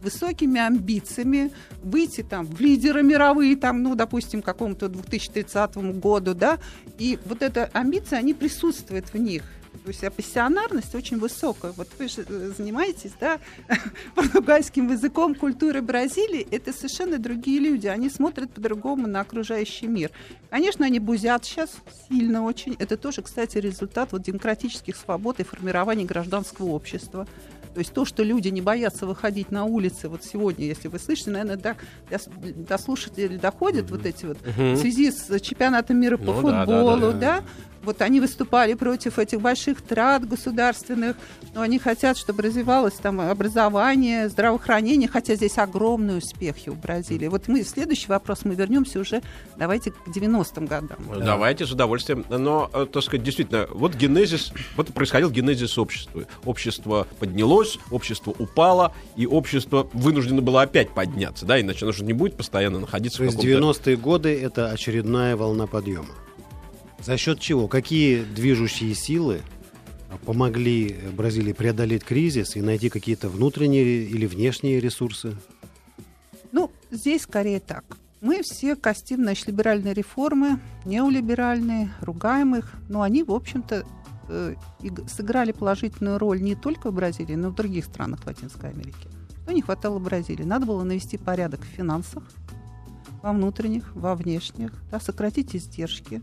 высокими 0.00 0.60
амбициями 0.60 1.50
выйти 1.82 2.22
там 2.22 2.46
в 2.46 2.60
лидеры 2.60 3.02
мировые, 3.02 3.56
там, 3.56 3.82
ну, 3.82 3.96
допустим, 3.96 4.42
к 4.42 4.44
какому-то 4.44 4.88
2030 4.88 5.76
году, 5.98 6.34
да, 6.34 6.58
и 6.98 7.18
вот 7.24 7.42
эта 7.42 7.68
амбиция, 7.72 8.20
они 8.20 8.34
присутствуют 8.34 9.12
в 9.12 9.18
них. 9.18 9.42
Есть 9.88 10.04
а 10.04 10.10
пассионарность 10.10 10.94
очень 10.94 11.18
высокая. 11.18 11.72
Вот 11.72 11.88
вы 11.98 12.08
же 12.08 12.24
э, 12.28 12.52
занимаетесь, 12.56 13.12
да, 13.20 13.38
португальским 14.14 14.90
языком, 14.90 15.34
культурой 15.34 15.82
Бразилии, 15.82 16.46
это 16.50 16.72
совершенно 16.72 17.18
другие 17.18 17.58
люди. 17.58 17.86
Они 17.86 18.10
смотрят 18.10 18.50
по-другому 18.52 19.06
на 19.06 19.20
окружающий 19.20 19.86
мир. 19.86 20.10
Конечно, 20.50 20.86
они 20.86 20.98
бузят 20.98 21.44
сейчас 21.44 21.70
сильно 22.08 22.44
очень. 22.44 22.76
Это 22.78 22.96
тоже, 22.96 23.22
кстати, 23.22 23.58
результат 23.58 24.12
вот 24.12 24.22
демократических 24.22 24.96
свобод 24.96 25.40
и 25.40 25.44
формирования 25.44 26.04
гражданского 26.04 26.66
общества. 26.68 27.26
То 27.74 27.80
есть 27.80 27.92
то, 27.92 28.04
что 28.04 28.22
люди 28.24 28.48
не 28.48 28.60
боятся 28.60 29.06
выходить 29.06 29.52
на 29.52 29.64
улицы, 29.64 30.08
вот 30.08 30.24
сегодня, 30.24 30.66
если 30.66 30.88
вы 30.88 30.98
слышите, 30.98 31.30
наверное, 31.30 31.56
до, 31.56 31.76
до, 32.10 32.78
слушателей 32.78 33.38
доходят 33.38 33.90
вот 33.90 34.04
эти 34.04 34.24
вот 34.24 34.38
Мгм. 34.44 34.74
в 34.74 34.78
связи 34.78 35.12
с 35.12 35.38
чемпионатом 35.40 36.00
мира 36.00 36.16
по 36.16 36.32
Ну 36.32 36.42
да, 36.42 36.64
да, 36.64 36.66
футболу, 36.66 37.12
да. 37.12 37.18
да, 37.18 37.44
вот 37.88 38.02
они 38.02 38.20
выступали 38.20 38.74
против 38.74 39.18
этих 39.18 39.40
больших 39.40 39.80
трат 39.80 40.28
государственных, 40.28 41.16
но 41.54 41.62
они 41.62 41.78
хотят, 41.78 42.18
чтобы 42.18 42.42
развивалось 42.42 42.92
там 42.92 43.18
образование, 43.18 44.28
здравоохранение, 44.28 45.08
хотя 45.08 45.36
здесь 45.36 45.56
огромные 45.56 46.18
успехи 46.18 46.68
у 46.68 46.74
Бразилии. 46.74 47.28
Вот 47.28 47.48
мы, 47.48 47.64
следующий 47.64 48.08
вопрос, 48.08 48.40
мы 48.44 48.54
вернемся 48.54 49.00
уже, 49.00 49.22
давайте 49.56 49.90
к 49.90 50.08
90-м 50.08 50.66
годам. 50.66 50.98
Давайте 51.24 51.64
с 51.64 51.72
удовольствием. 51.72 52.26
Но, 52.28 52.70
э, 52.74 52.86
так 52.92 53.02
сказать, 53.02 53.24
действительно, 53.24 53.66
вот 53.70 53.94
генезис, 53.94 54.52
вот 54.76 54.92
происходил 54.92 55.30
генезис 55.30 55.78
общества. 55.78 56.24
Общество 56.44 57.06
поднялось, 57.18 57.78
общество 57.90 58.34
упало, 58.38 58.94
и 59.16 59.26
общество 59.26 59.88
вынуждено 59.94 60.42
было 60.42 60.60
опять 60.60 60.90
подняться, 60.90 61.46
да, 61.46 61.58
иначе 61.58 61.86
оно 61.86 61.92
же 61.92 62.04
не 62.04 62.12
будет 62.12 62.36
постоянно 62.36 62.80
находиться 62.80 63.18
То 63.18 63.22
в 63.24 63.26
есть 63.28 63.38
каком-то... 63.38 63.80
90-е 63.80 63.96
годы 63.96 64.38
это 64.38 64.70
очередная 64.70 65.36
волна 65.36 65.66
подъема. 65.66 66.14
За 67.02 67.16
счет 67.16 67.40
чего? 67.40 67.68
Какие 67.68 68.22
движущие 68.22 68.94
силы 68.94 69.42
помогли 70.24 70.96
Бразилии 71.16 71.52
преодолеть 71.52 72.04
кризис 72.04 72.56
и 72.56 72.60
найти 72.60 72.88
какие-то 72.88 73.28
внутренние 73.28 74.04
или 74.04 74.26
внешние 74.26 74.80
ресурсы? 74.80 75.36
Ну, 76.52 76.70
здесь 76.90 77.22
скорее 77.22 77.60
так. 77.60 77.84
Мы 78.20 78.42
все 78.42 78.74
костим, 78.74 79.22
значит, 79.22 79.46
либеральные 79.46 79.94
реформы, 79.94 80.58
неолиберальные, 80.84 81.90
ругаем 82.00 82.56
их, 82.56 82.72
но 82.88 83.02
они, 83.02 83.22
в 83.22 83.30
общем-то, 83.30 83.86
э, 84.28 84.54
сыграли 85.08 85.52
положительную 85.52 86.18
роль 86.18 86.42
не 86.42 86.56
только 86.56 86.90
в 86.90 86.94
Бразилии, 86.94 87.36
но 87.36 87.48
и 87.48 87.50
в 87.52 87.54
других 87.54 87.84
странах 87.84 88.26
Латинской 88.26 88.70
Америки. 88.70 89.08
Что 89.44 89.52
не 89.52 89.62
хватало 89.62 90.00
Бразилии? 90.00 90.42
Надо 90.42 90.66
было 90.66 90.82
навести 90.82 91.16
порядок 91.16 91.60
в 91.60 91.76
финансах, 91.76 92.24
во 93.22 93.32
внутренних, 93.32 93.94
во 93.94 94.14
внешних, 94.16 94.72
да, 94.90 94.98
сократить 94.98 95.54
издержки. 95.54 96.20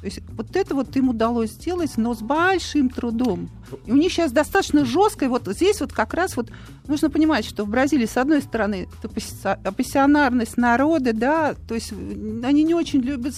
То 0.00 0.06
есть 0.06 0.20
вот 0.30 0.54
это 0.54 0.74
вот 0.74 0.96
им 0.96 1.08
удалось 1.08 1.50
сделать, 1.50 1.96
но 1.96 2.14
с 2.14 2.20
большим 2.20 2.88
трудом. 2.88 3.50
И 3.84 3.92
у 3.92 3.96
них 3.96 4.12
сейчас 4.12 4.30
достаточно 4.30 4.84
жесткое, 4.84 5.28
вот 5.28 5.46
здесь 5.48 5.80
вот 5.80 5.92
как 5.92 6.14
раз 6.14 6.36
вот 6.36 6.50
нужно 6.86 7.10
понимать, 7.10 7.44
что 7.44 7.64
в 7.64 7.68
Бразилии, 7.68 8.06
с 8.06 8.16
одной 8.16 8.40
стороны, 8.42 8.88
это 9.02 9.08
пасси- 9.08 9.72
пассионарность 9.72 10.56
народа, 10.56 11.12
да, 11.12 11.54
то 11.66 11.74
есть 11.74 11.92
они 11.92 12.62
не 12.62 12.74
очень 12.74 13.00
любят 13.00 13.34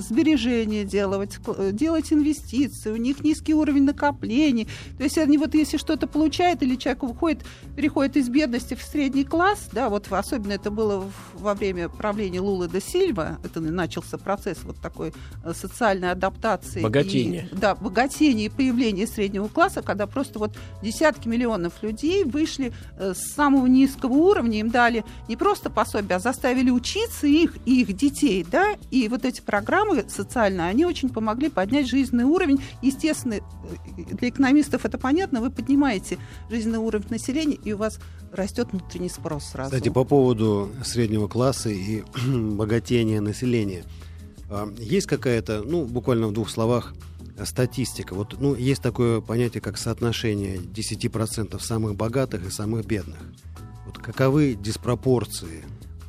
сбережения 0.00 0.84
делать, 0.84 1.38
э, 1.46 1.70
делать 1.72 2.12
инвестиции, 2.12 2.90
у 2.90 2.96
них 2.96 3.22
низкий 3.24 3.54
уровень 3.54 3.84
накоплений. 3.84 4.68
То 4.98 5.04
есть 5.04 5.18
они 5.18 5.38
вот 5.38 5.54
если 5.54 5.76
что-то 5.76 6.06
получают 6.06 6.62
или 6.62 6.76
человек 6.76 7.02
выходит, 7.02 7.44
переходит 7.76 8.16
из 8.16 8.28
бедности 8.28 8.74
в 8.74 8.82
средний 8.82 9.24
класс, 9.24 9.68
да, 9.72 9.88
вот 9.88 10.10
особенно 10.10 10.52
это 10.52 10.70
было 10.70 11.04
во 11.34 11.54
время 11.54 11.88
правления 11.88 12.40
Лулы 12.40 12.68
де 12.68 12.80
Сильва, 12.80 13.38
это 13.44 13.60
начался 13.60 14.18
процесс 14.18 14.58
вот 14.64 14.76
такой 14.80 15.12
э, 15.44 15.52
социальной 15.54 16.10
адаптации. 16.10 16.80
и- 16.80 16.82
Богатения. 16.82 17.48
да, 17.52 17.74
богатение 17.74 18.46
и 18.46 18.48
появление 18.48 19.06
среднего 19.06 19.48
класса, 19.48 19.82
когда 19.82 20.06
просто 20.06 20.38
вот 20.38 20.56
десятки 20.82 21.28
миллионов 21.28 21.82
людей 21.82 22.24
вышли 22.24 22.72
э, 22.98 23.14
с 23.14 23.34
самого 23.34 23.66
низкого 23.66 24.12
уровня, 24.12 24.60
им 24.60 24.70
дали 24.70 25.04
не 25.28 25.36
просто 25.36 25.70
пособие, 25.70 26.16
а 26.16 26.18
заставили 26.18 26.70
учиться 26.70 27.26
их 27.26 27.56
и 27.64 27.80
их 27.82 27.92
детей, 27.96 28.44
да, 28.50 28.74
и 28.90 29.08
вот 29.08 29.24
эти 29.24 29.40
программы 29.46 30.04
социальные, 30.08 30.66
они 30.66 30.84
очень 30.84 31.08
помогли 31.08 31.48
поднять 31.48 31.88
жизненный 31.88 32.24
уровень. 32.24 32.60
Естественно, 32.82 33.36
для 33.96 34.28
экономистов 34.28 34.84
это 34.84 34.98
понятно, 34.98 35.40
вы 35.40 35.50
поднимаете 35.50 36.18
жизненный 36.50 36.78
уровень 36.78 37.06
населения, 37.10 37.56
и 37.64 37.72
у 37.72 37.78
вас 37.78 37.98
растет 38.32 38.68
внутренний 38.72 39.08
спрос 39.08 39.44
сразу. 39.44 39.70
Кстати, 39.70 39.88
по 39.88 40.04
поводу 40.04 40.70
среднего 40.84 41.28
класса 41.28 41.70
и 41.70 42.02
богатения 42.26 43.20
населения. 43.20 43.84
А, 44.50 44.68
Есть 44.78 45.06
какая-то, 45.06 45.62
ну, 45.64 45.86
буквально 45.86 46.28
в 46.28 46.32
двух 46.32 46.50
словах, 46.50 46.92
статистика. 47.44 48.14
Вот, 48.14 48.36
ну, 48.40 48.54
есть 48.54 48.82
такое 48.82 49.20
понятие, 49.20 49.60
как 49.60 49.76
соотношение 49.76 50.56
10% 50.56 51.60
самых 51.60 51.94
богатых 51.94 52.46
и 52.46 52.50
самых 52.50 52.86
бедных. 52.86 53.18
Вот 53.84 53.98
каковы 53.98 54.54
диспропорции? 54.54 55.62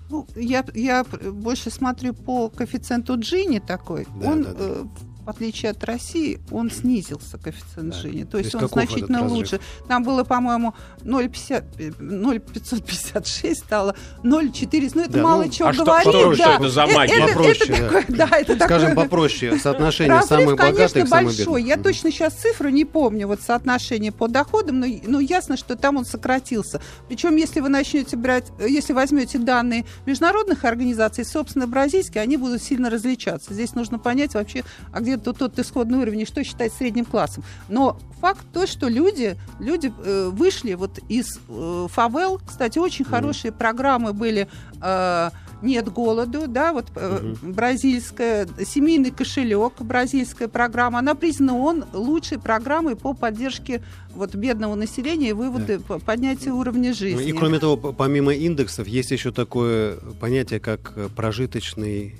Ну, 0.10 0.26
я, 0.36 0.66
я 0.74 1.04
больше 1.04 1.70
смотрю 1.70 2.14
по 2.14 2.50
коэффициенту 2.50 3.20
Джини 3.20 3.60
такой. 3.60 4.08
Да, 4.20 4.32
он, 4.32 4.44
да, 4.44 4.54
да. 4.54 4.88
В 5.28 5.30
отличие 5.30 5.72
от 5.72 5.84
России, 5.84 6.40
он 6.52 6.72
снизился, 6.72 7.38
коэффициент 7.38 7.90
Да. 7.94 8.00
Джини. 8.00 8.24
То 8.24 8.32
То 8.32 8.38
есть, 8.38 8.54
есть 8.54 8.64
он 8.64 8.70
значительно 8.70 9.28
лучше. 9.28 9.60
Там 9.90 10.04
было, 10.04 10.24
по-моему, 10.24 10.74
0,50, 11.04 11.66
э, 11.80 11.92
0,556 12.00 13.60
стало 13.66 13.94
0,4. 14.24 14.92
Ну, 14.96 15.02
это 15.02 15.12
Да, 15.12 15.24
мало 15.24 15.44
ну, 15.44 15.50
чего 15.52 15.68
а 15.68 15.74
говорит. 15.74 16.02
что- 16.08 16.36
да. 16.38 16.56
это 16.56 16.70
за 16.70 16.82
Э, 16.84 16.94
магия? 16.96 17.14
Это, 17.18 17.28
Попроще, 17.28 17.58
это 17.58 17.82
да. 17.82 17.88
такое, 18.02 18.06
да, 18.18 18.30
это 18.38 18.56
Скажем 18.66 18.90
такое- 18.90 19.04
попроще, 19.04 19.60
соотношение 19.64 20.14
Разрыв, 20.14 20.30
самых 20.30 20.56
конечно, 20.56 20.78
богатых 20.78 21.04
и 21.04 21.08
самых 21.08 21.26
большой. 21.36 21.64
Я 21.64 21.76
точно 21.78 22.12
сейчас 22.12 22.34
цифру 22.36 22.70
не 22.70 22.86
помню, 22.86 23.28
вот 23.28 23.42
соотношение 23.42 24.14
по 24.14 24.30
доходам, 24.30 24.80
но, 24.80 24.88
но 25.08 25.20
ясно, 25.20 25.58
что 25.58 25.76
там 25.76 25.98
он 25.98 26.06
сократился. 26.06 26.80
Причем, 27.10 27.36
если 27.36 27.60
вы 27.60 27.68
начнете 27.68 28.16
брать, 28.16 28.46
э, 28.60 28.70
если 28.70 28.94
возьмете 28.94 29.40
данные 29.40 29.86
международных 30.06 30.64
организаций, 30.64 31.26
собственно, 31.26 31.68
бразильские, 31.68 32.22
они 32.24 32.38
будут 32.38 32.64
сильно 32.64 32.90
различаться. 32.90 33.54
Здесь 33.54 33.74
нужно 33.74 34.00
понять 34.00 34.34
вообще, 34.34 34.64
а 34.94 35.02
где 35.02 35.17
это 35.18 35.34
тот 35.34 35.60
исходный 35.60 36.00
уровень, 36.00 36.22
и 36.22 36.26
что 36.26 36.44
считать 36.44 36.74
средним 36.74 37.06
классом. 37.06 37.44
Но 37.70 37.98
факт 38.20 38.46
то, 38.54 38.68
что 38.68 38.88
люди, 38.88 39.36
люди 39.60 39.92
э, 40.04 40.30
вышли 40.32 40.74
вот 40.74 41.00
из 41.10 41.40
э, 41.48 41.88
фавел. 41.90 42.40
Кстати, 42.46 42.80
очень 42.80 43.06
mm. 43.06 43.10
хорошие 43.10 43.52
программы 43.52 44.14
были. 44.14 44.48
Э, 44.82 45.30
нет 45.62 45.92
голоду, 45.92 46.48
да, 46.48 46.74
вот 46.74 46.86
угу. 46.96 47.52
бразильская, 47.54 48.48
семейный 48.66 49.12
кошелек, 49.12 49.74
бразильская 49.80 50.48
программа, 50.48 51.00
она 51.00 51.16
признана 51.16 51.58
он 51.58 51.86
лучшей 51.94 52.38
программой 52.38 52.96
по 52.96 53.14
поддержке 53.14 53.82
вот 54.14 54.36
бедного 54.36 54.76
населения 54.76 55.30
и 55.30 55.34
выводы 55.34 55.80
да. 55.88 56.00
поднятия 56.00 56.52
уровня 56.52 56.94
жизни. 56.94 57.28
И 57.28 57.32
кроме 57.32 57.60
того, 57.60 57.78
помимо 57.78 58.34
индексов, 58.34 58.88
есть 58.88 59.12
еще 59.12 59.32
такое 59.32 59.98
понятие, 60.20 60.60
как 60.60 60.94
прожиточный 61.16 62.16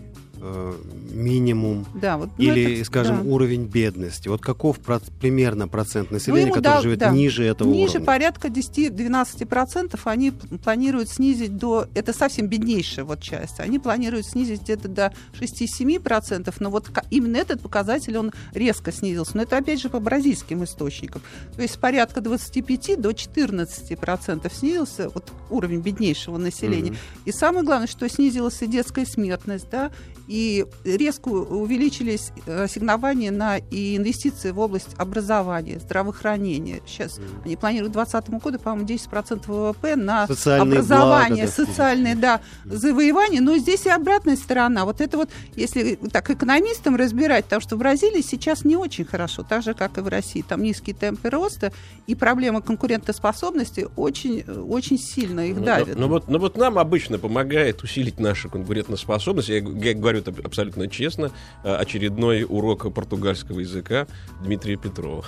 э, 0.48 0.74
минимум 1.12 1.86
да, 1.94 2.18
вот, 2.18 2.30
ну, 2.38 2.44
или, 2.44 2.76
это, 2.76 2.86
скажем, 2.86 3.24
да. 3.24 3.30
уровень 3.30 3.66
бедности. 3.66 4.28
Вот 4.28 4.42
каков 4.42 4.80
про- 4.80 5.02
примерно 5.20 5.68
процент 5.68 6.12
населения, 6.12 6.48
ну, 6.48 6.54
который 6.54 6.74
дал, 6.74 6.82
живет 6.82 7.00
да, 7.00 7.10
ниже 7.12 7.44
этого 7.44 7.68
ниже 7.68 7.82
уровня? 7.82 7.94
Ниже 7.94 8.06
порядка 8.06 8.48
10-12% 8.48 10.00
они 10.06 10.32
планируют 10.32 11.10
снизить 11.10 11.58
до... 11.58 11.88
Это 11.94 12.14
совсем 12.14 12.48
беднейшая 12.48 13.06
вот 13.06 13.22
часть. 13.22 13.60
Они 13.60 13.80
планируют 13.80 14.26
снизить 14.26 14.62
где-то 14.62 14.88
до 14.88 15.14
6-7%, 15.40 16.54
но 16.60 16.70
вот 16.70 16.90
именно 17.10 17.38
этот 17.38 17.62
показатель, 17.62 18.18
он 18.18 18.32
резко 18.54 18.92
снизился. 18.92 19.38
Но 19.38 19.44
это, 19.44 19.58
опять 19.58 19.82
же, 19.82 19.90
по 19.90 20.00
бразильским 20.00 20.64
источникам. 20.64 21.22
То 21.56 21.62
есть 21.62 21.80
порядка 21.80 22.22
25 22.22 23.00
до 23.00 23.12
14% 23.12 24.54
снизился 24.54 25.10
вот 25.10 25.32
уровень 25.50 25.82
беднейшего 25.82 26.38
населения. 26.38 26.92
Mm-hmm. 26.92 27.26
И 27.26 27.32
самое 27.32 27.66
главное, 27.66 27.88
что 27.88 28.08
снизилась 28.10 28.62
и 28.62 28.68
детская 28.68 29.06
смертность, 29.06 29.70
да, 29.70 29.92
и 30.28 30.37
резко 30.84 31.30
увеличились 31.30 32.32
ассигнования 32.46 33.32
на 33.32 33.58
и 33.58 33.98
инвестиции 33.98 34.52
в 34.52 34.60
область 34.60 34.90
образования, 34.98 35.80
здравоохранения. 35.80 36.82
Сейчас 36.86 37.18
mm. 37.18 37.46
они 37.46 37.56
планируют 37.56 37.94
к 37.94 37.96
2020 37.96 38.44
году, 38.44 38.60
по-моему, 38.60 38.88
10% 38.88 39.44
ВВП 39.48 39.96
на 39.96 40.28
социальные 40.28 40.80
образование, 40.80 41.46
блага, 41.46 41.52
социальные, 41.52 42.16
да, 42.16 42.42
mm. 42.66 42.76
завоевания. 42.76 43.42
Но 43.42 43.58
здесь 43.58 43.86
и 43.86 43.90
обратная 43.90 44.36
сторона. 44.36 44.86
Вот 44.86 45.02
это 45.02 45.18
вот, 45.18 45.30
если 45.56 45.96
так 46.12 46.30
экономистам 46.30 46.96
разбирать, 46.96 47.46
потому 47.46 47.62
что 47.62 47.76
в 47.76 47.80
Бразилии 47.80 48.22
сейчас 48.22 48.66
не 48.66 48.76
очень 48.76 49.06
хорошо, 49.06 49.44
так 49.44 49.64
же, 49.64 49.74
как 49.74 49.98
и 49.98 50.02
в 50.02 50.08
России. 50.08 50.44
Там 50.48 50.62
низкие 50.62 50.96
темпы 50.96 51.30
роста, 51.30 51.72
и 52.06 52.16
проблема 52.16 52.62
конкурентоспособности 52.62 53.88
очень, 53.96 54.42
очень 54.44 54.98
сильно 54.98 55.42
их 55.42 55.58
ну, 55.58 55.66
давит. 55.66 55.96
Но, 55.96 56.02
но, 56.02 56.08
вот, 56.08 56.28
но 56.28 56.40
вот 56.40 56.58
нам 56.58 56.78
обычно 56.78 57.18
помогает 57.18 57.84
усилить 57.84 58.20
нашу 58.20 58.50
конкурентоспособность. 58.50 59.50
Я, 59.50 59.58
я 59.58 59.94
говорю 59.94 60.22
это 60.28 60.42
абсолютно 60.44 60.88
честно, 60.88 61.32
э, 61.64 61.76
очередной 61.76 62.44
урок 62.44 62.94
португальского 62.94 63.60
языка 63.60 64.08
Дмитрия 64.44 64.78
Петрова. 64.78 65.26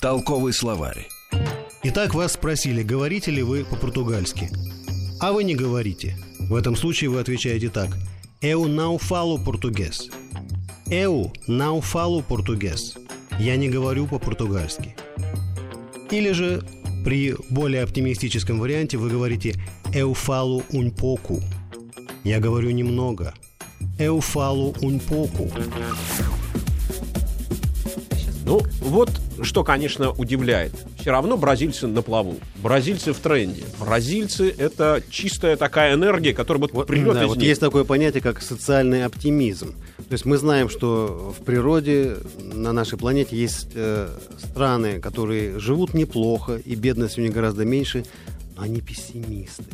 Толковый 0.00 0.52
словарь. 0.52 1.08
Итак, 1.82 2.14
вас 2.14 2.32
спросили, 2.32 2.82
говорите 2.82 3.30
ли 3.30 3.42
вы 3.42 3.64
по-португальски. 3.64 4.50
А 5.20 5.32
вы 5.32 5.44
не 5.44 5.54
говорите. 5.54 6.16
В 6.38 6.54
этом 6.54 6.76
случае 6.76 7.10
вы 7.10 7.20
отвечаете 7.20 7.68
так. 7.68 7.90
Eu 8.40 8.66
não 8.66 8.98
falo 8.98 9.38
português. 9.44 10.08
Eu 10.90 11.32
não 11.46 11.80
falo 11.80 12.22
português. 12.22 12.96
Я 13.38 13.56
не 13.56 13.68
говорю 13.68 14.06
по-португальски. 14.06 14.96
Или 16.10 16.32
же 16.32 16.62
при 17.04 17.34
более 17.50 17.82
оптимистическом 17.82 18.58
варианте 18.58 18.96
вы 18.96 19.10
говорите 19.10 19.54
Eu 19.92 20.14
falo 20.14 20.62
um 20.72 20.88
pouco. 20.88 21.42
Я 22.24 22.38
говорю 22.38 22.70
немного. 22.70 23.34
Un 23.98 25.00
poco. 25.00 25.50
Ну, 28.44 28.62
вот 28.80 29.10
что, 29.42 29.62
конечно, 29.64 30.10
удивляет. 30.10 30.72
Все 30.98 31.12
равно 31.12 31.36
бразильцы 31.36 31.86
на 31.86 32.02
плаву. 32.02 32.36
Бразильцы 32.56 33.12
в 33.12 33.18
тренде. 33.18 33.62
Бразильцы— 33.78 34.52
это 34.58 35.02
чистая 35.08 35.56
такая 35.56 35.94
энергия, 35.94 36.34
которая 36.34 36.60
вот, 36.60 36.72
вот 36.72 36.86
придет 36.88 37.14
да, 37.14 37.24
из 37.24 37.28
вот 37.28 37.36
них. 37.38 37.46
Есть 37.46 37.60
такое 37.60 37.84
понятие, 37.84 38.22
как 38.22 38.42
социальный 38.42 39.04
оптимизм. 39.04 39.74
То 39.96 40.12
есть 40.12 40.24
мы 40.24 40.36
знаем, 40.36 40.68
что 40.68 41.34
в 41.38 41.44
природе 41.44 42.16
на 42.42 42.72
нашей 42.72 42.98
планете 42.98 43.36
есть 43.36 43.68
э, 43.74 44.08
страны, 44.38 45.00
которые 45.00 45.58
живут 45.58 45.94
неплохо, 45.94 46.56
и 46.56 46.74
бедность 46.74 47.18
у 47.18 47.22
них 47.22 47.32
гораздо 47.32 47.64
меньше, 47.64 48.04
но 48.56 48.62
они 48.62 48.80
пессимисты. 48.80 49.64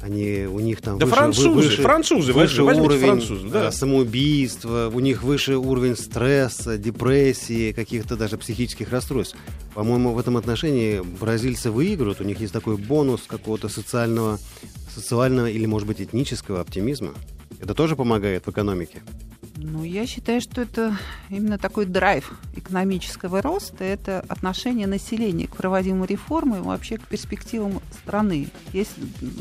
Они, 0.00 0.46
у 0.46 0.60
них 0.60 0.80
там 0.80 0.98
да 0.98 1.06
выше, 1.06 1.16
французы, 1.16 1.50
выше, 1.50 1.82
французы, 1.82 2.32
выше 2.32 2.62
уровень 2.62 3.06
французов, 3.06 3.50
да. 3.50 3.68
Э, 3.68 3.72
самоубийства, 3.72 4.90
у 4.94 5.00
них 5.00 5.24
выше 5.24 5.56
уровень 5.56 5.96
стресса, 5.96 6.78
депрессии, 6.78 7.72
каких-то 7.72 8.16
даже 8.16 8.38
психических 8.38 8.90
расстройств. 8.92 9.36
По-моему, 9.74 10.12
в 10.12 10.18
этом 10.18 10.36
отношении 10.36 11.00
бразильцы 11.00 11.72
выигрывают, 11.72 12.20
у 12.20 12.24
них 12.24 12.40
есть 12.40 12.52
такой 12.52 12.76
бонус 12.76 13.22
какого-то 13.26 13.68
социального, 13.68 14.38
социального 14.94 15.50
или, 15.50 15.66
может 15.66 15.88
быть, 15.88 16.00
этнического 16.00 16.60
оптимизма. 16.60 17.14
Это 17.60 17.74
тоже 17.74 17.96
помогает 17.96 18.46
в 18.46 18.50
экономике. 18.50 19.02
Ну, 19.60 19.82
я 19.82 20.06
считаю, 20.06 20.40
что 20.40 20.60
это 20.60 20.96
именно 21.30 21.58
такой 21.58 21.84
драйв 21.84 22.32
экономического 22.54 23.42
роста, 23.42 23.82
это 23.82 24.24
отношение 24.28 24.86
населения 24.86 25.48
к 25.48 25.56
проводимым 25.56 26.04
реформам 26.04 26.60
и 26.60 26.62
вообще 26.62 26.96
к 26.96 27.08
перспективам 27.08 27.80
страны. 27.90 28.48
Есть 28.72 28.96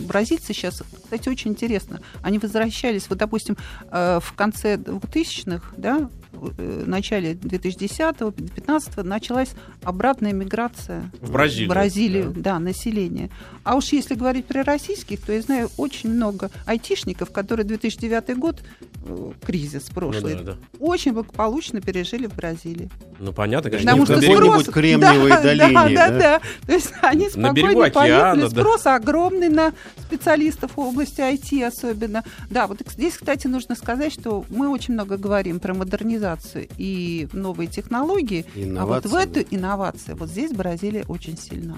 бразильцы 0.07 0.53
сейчас, 0.53 0.81
кстати, 1.03 1.29
очень 1.29 1.51
интересно, 1.51 2.01
они 2.23 2.39
возвращались, 2.39 3.07
вот, 3.09 3.19
допустим, 3.19 3.57
э, 3.91 4.19
в 4.19 4.33
конце 4.33 4.77
2000-х, 4.77 5.73
да, 5.77 6.09
Э, 6.57 6.83
начале 6.85 7.33
2010-2015 7.33 9.03
началась 9.03 9.49
обратная 9.83 10.33
миграция 10.33 11.09
в 11.21 11.31
Бразилию, 11.31 11.67
в 11.67 11.69
Бразилию 11.69 12.33
да. 12.35 12.53
да, 12.53 12.59
населения. 12.59 13.29
А 13.63 13.75
уж 13.75 13.85
если 13.89 14.15
говорить 14.15 14.45
про 14.45 14.63
российских, 14.63 15.21
то 15.21 15.33
я 15.33 15.41
знаю 15.41 15.69
очень 15.77 16.11
много 16.11 16.51
айтишников, 16.65 17.31
которые 17.31 17.65
2009 17.65 18.37
год, 18.37 18.61
э, 19.05 19.31
кризис 19.43 19.83
прошлый, 19.83 20.35
ну, 20.35 20.43
да, 20.43 20.51
да. 20.53 20.57
очень 20.79 21.13
благополучно 21.13 21.81
пережили 21.81 22.27
в 22.27 22.35
Бразилии. 22.35 22.89
Ну, 23.19 23.33
понятно, 23.33 23.71
конечно. 23.71 23.91
Потому 23.91 24.05
что 24.05 24.21
спрос... 24.21 24.65
Кремниевой 24.65 25.29
да, 25.29 25.41
долине, 25.41 25.73
да, 25.73 25.89
да, 25.89 26.09
да, 26.09 26.19
да. 26.19 26.41
То 26.65 26.73
есть 26.73 26.91
они 27.01 27.29
спокойно 27.29 27.85
океана, 27.85 28.41
да. 28.41 28.49
спрос 28.49 28.85
огромный 28.85 29.49
на 29.49 29.73
специалистов 29.99 30.71
в 30.75 30.79
области 30.79 31.21
IT 31.21 31.65
особенно. 31.65 32.23
Да, 32.49 32.67
вот 32.67 32.81
здесь, 32.87 33.15
кстати, 33.15 33.47
нужно 33.47 33.75
сказать, 33.75 34.13
что 34.13 34.45
мы 34.49 34.69
очень 34.69 34.93
много 34.93 35.17
говорим 35.17 35.59
про 35.59 35.73
модернизацию 35.73 36.26
цифровизацию 36.35 36.67
и 36.77 37.27
новые 37.33 37.67
технологии, 37.67 38.45
инновации, 38.55 38.79
а 38.79 38.85
вот 38.85 39.05
в 39.05 39.15
эту 39.15 39.55
инновацию, 39.55 40.17
вот 40.17 40.29
здесь 40.29 40.51
Бразилия 40.51 41.05
очень 41.07 41.37
сильна. 41.37 41.77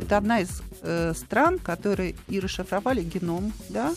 Это 0.00 0.16
одна 0.16 0.40
из 0.40 0.62
э, 0.82 1.12
стран, 1.14 1.58
которые 1.58 2.14
и 2.28 2.40
расшифровали 2.40 3.02
геном, 3.02 3.52
да, 3.68 3.92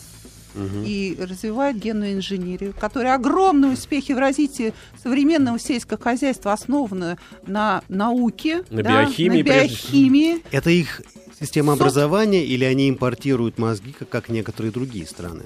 угу. 0.54 0.82
и 0.84 1.16
развивает 1.18 1.78
генную 1.78 2.14
инженерию, 2.14 2.74
которая 2.78 3.14
огромные 3.14 3.72
успехи 3.72 4.12
в 4.12 4.18
развитии 4.18 4.74
современного 5.02 5.58
сельского 5.58 5.98
хозяйства 5.98 6.52
основаны 6.52 7.16
на 7.46 7.82
науке, 7.88 8.64
на 8.70 8.82
да, 8.82 9.04
биохимии. 9.04 9.42
На 9.42 9.44
биохимии. 9.44 10.42
Это 10.50 10.70
их 10.70 11.02
система 11.38 11.72
образования 11.72 12.44
или 12.44 12.64
они 12.64 12.90
импортируют 12.90 13.58
мозги, 13.58 13.92
как, 13.92 14.08
как 14.08 14.28
некоторые 14.28 14.72
другие 14.72 15.06
страны? 15.06 15.44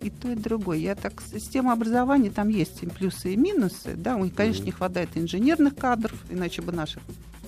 И 0.00 0.10
то, 0.10 0.30
и 0.30 0.34
другое. 0.34 0.78
Я 0.78 0.94
так, 0.94 1.22
система 1.32 1.72
образования, 1.72 2.30
там 2.30 2.48
есть 2.48 2.82
и 2.82 2.86
плюсы, 2.86 3.34
и 3.34 3.36
минусы. 3.36 3.94
Да, 3.96 4.16
у 4.16 4.24
них, 4.24 4.34
конечно, 4.34 4.64
не 4.64 4.72
хватает 4.72 5.10
инженерных 5.14 5.76
кадров, 5.76 6.18
иначе 6.30 6.62
бы 6.62 6.72
наших 6.72 7.02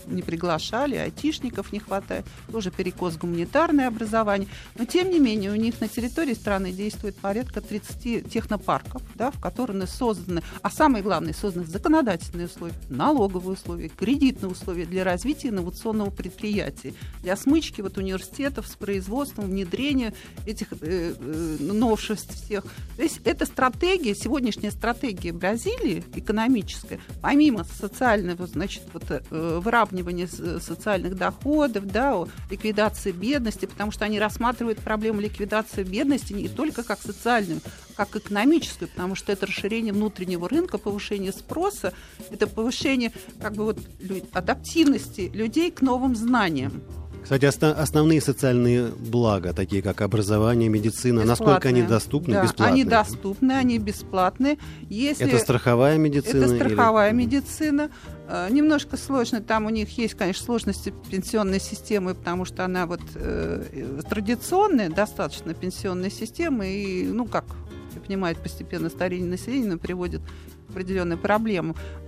не 0.07 0.23
приглашали, 0.23 0.97
айтишников 0.97 1.73
не 1.73 1.81
хватает, 1.81 2.25
тоже 2.51 2.71
перекос 2.71 3.17
гуманитарное 3.17 3.88
образование. 3.88 4.49
Но, 4.77 4.85
тем 4.85 5.11
не 5.11 5.19
менее, 5.19 5.51
у 5.51 5.57
них 5.57 5.81
на 5.81 5.88
территории 5.88 6.35
страны 6.35 6.73
действует 6.73 7.17
порядка 7.17 7.61
30 7.61 8.31
технопарков, 8.31 9.03
да, 9.15 9.31
в 9.31 9.41
которых 9.41 9.73
созданы, 9.87 10.43
а 10.62 10.71
самое 10.71 11.03
главное, 11.03 11.33
созданы 11.33 11.67
законодательные 11.67 12.47
условия, 12.47 12.75
налоговые 12.88 13.55
условия, 13.55 13.88
кредитные 13.88 14.51
условия 14.51 14.85
для 14.85 15.05
развития 15.05 15.49
инновационного 15.49 16.11
предприятия, 16.11 16.95
для 17.23 17.37
смычки 17.37 17.81
вот 17.81 17.99
университетов 17.99 18.67
с 18.67 18.77
производством, 18.77 19.47
внедрения 19.47 20.15
этих 20.47 20.69
э, 20.73 21.15
э, 21.19 21.57
новшеств 21.61 22.35
всех. 22.35 22.65
То 22.97 23.03
есть 23.03 23.21
это 23.25 23.47
стратегия, 23.47 24.15
сегодняшняя 24.15 24.71
стратегия 24.71 25.33
Бразилии 25.33 26.05
экономическая, 26.15 27.01
помимо 27.21 27.65
социального, 27.65 28.47
значит, 28.47 28.83
вот, 28.93 29.05
э, 29.09 29.21
выравнивания 29.31 29.91
выравнивания 29.92 30.26
социальных 30.61 31.16
доходов, 31.16 31.87
да, 31.87 32.24
ликвидации 32.50 33.12
бедности, 33.12 33.66
потому 33.66 33.92
что 33.92 34.05
они 34.05 34.18
рассматривают 34.18 34.81
проблему 34.81 35.20
ликвидации 35.20 35.85
бедности 35.85 36.33
не 36.33 36.48
только 36.48 36.83
как 36.83 37.00
социальную, 37.00 37.61
как 37.94 38.16
экономическую, 38.16 38.88
потому 38.88 39.14
что 39.14 39.33
это 39.33 39.46
расширение 39.46 39.92
внутреннего 39.92 40.48
рынка, 40.48 40.78
повышение 40.78 41.33
спроса, 41.33 41.92
это 42.31 42.46
повышение 42.46 43.12
как 43.40 43.55
бы 43.55 43.64
вот 43.64 43.78
адаптивности 44.33 45.31
людей 45.33 45.70
к 45.70 45.83
новым 45.83 46.16
знаниям. 46.16 46.83
Кстати, 47.23 47.45
основные 47.45 48.21
социальные 48.21 48.89
блага, 48.89 49.53
такие 49.53 49.81
как 49.81 50.01
образование, 50.01 50.69
медицина, 50.69 51.25
насколько 51.25 51.69
они 51.69 51.83
доступны, 51.83 52.35
да, 52.35 52.43
бесплатны? 52.43 52.73
Они 52.73 52.85
доступны, 52.85 53.53
они 53.53 53.79
бесплатны. 53.79 54.59
Если 54.89 55.27
Это 55.27 55.39
страховая 55.39 55.99
медицина? 55.99 56.45
Это 56.45 56.57
страховая 56.57 57.11
или... 57.11 57.17
медицина. 57.17 57.91
Э, 58.29 58.49
немножко 58.51 58.97
сложно, 58.97 59.41
там 59.41 59.67
у 59.67 59.71
них 59.71 59.97
есть, 59.99 60.15
конечно, 60.15 60.45
сложности 60.45 60.93
пенсионной 61.11 61.61
системы, 61.61 62.15
потому 62.15 62.45
что 62.45 62.65
она 62.65 62.87
вот 62.87 63.01
э, 63.15 64.01
традиционная 64.09 64.91
достаточно 64.91 65.55
пенсионная 65.55 66.11
система, 66.11 66.67
и, 66.67 67.05
ну, 67.05 67.27
как 67.27 67.45
все 67.91 68.01
понимают, 68.01 68.39
постепенно 68.39 68.89
старение 68.89 69.29
населения 69.29 69.77
приводит 69.77 70.23
к 70.67 70.71
определенной. 70.71 71.19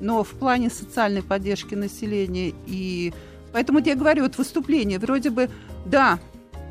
Но 0.00 0.24
в 0.24 0.31
плане 0.31 0.70
социальной 0.70 1.22
поддержки 1.22 1.74
населения 1.74 2.53
и 2.66 3.12
Поэтому 3.54 3.78
я 3.78 3.94
говорю, 3.94 4.24
вот 4.24 4.36
выступление, 4.36 4.98
вроде 4.98 5.30
бы, 5.30 5.48
да, 5.86 6.18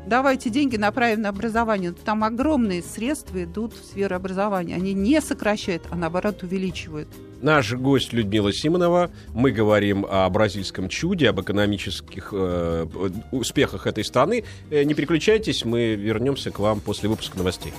давайте 0.06 0.50
деньги 0.50 0.76
направим 0.76 1.22
на 1.22 1.30
образование. 1.30 1.92
Но 1.92 1.96
там 1.96 2.22
огромные 2.22 2.82
средства 2.82 3.42
идут 3.42 3.72
в 3.72 3.86
сферу 3.86 4.14
образования. 4.14 4.74
Они 4.74 4.92
не 4.92 5.22
сокращают, 5.22 5.84
а 5.90 5.96
наоборот 5.96 6.42
увеличивают. 6.42 7.08
Наш 7.40 7.72
гость 7.72 8.12
Людмила 8.12 8.52
Симонова. 8.52 9.10
Мы 9.32 9.50
говорим 9.50 10.04
о 10.06 10.28
бразильском 10.28 10.90
чуде, 10.90 11.30
об 11.30 11.40
экономических 11.40 12.28
э, 12.32 12.86
успехах 13.32 13.86
этой 13.86 14.04
страны. 14.04 14.44
Э, 14.70 14.84
не 14.84 14.92
переключайтесь, 14.92 15.64
мы 15.64 15.94
вернемся 15.94 16.50
к 16.50 16.58
вам 16.58 16.80
после 16.80 17.08
выпуска 17.08 17.38
новостей. 17.38 17.72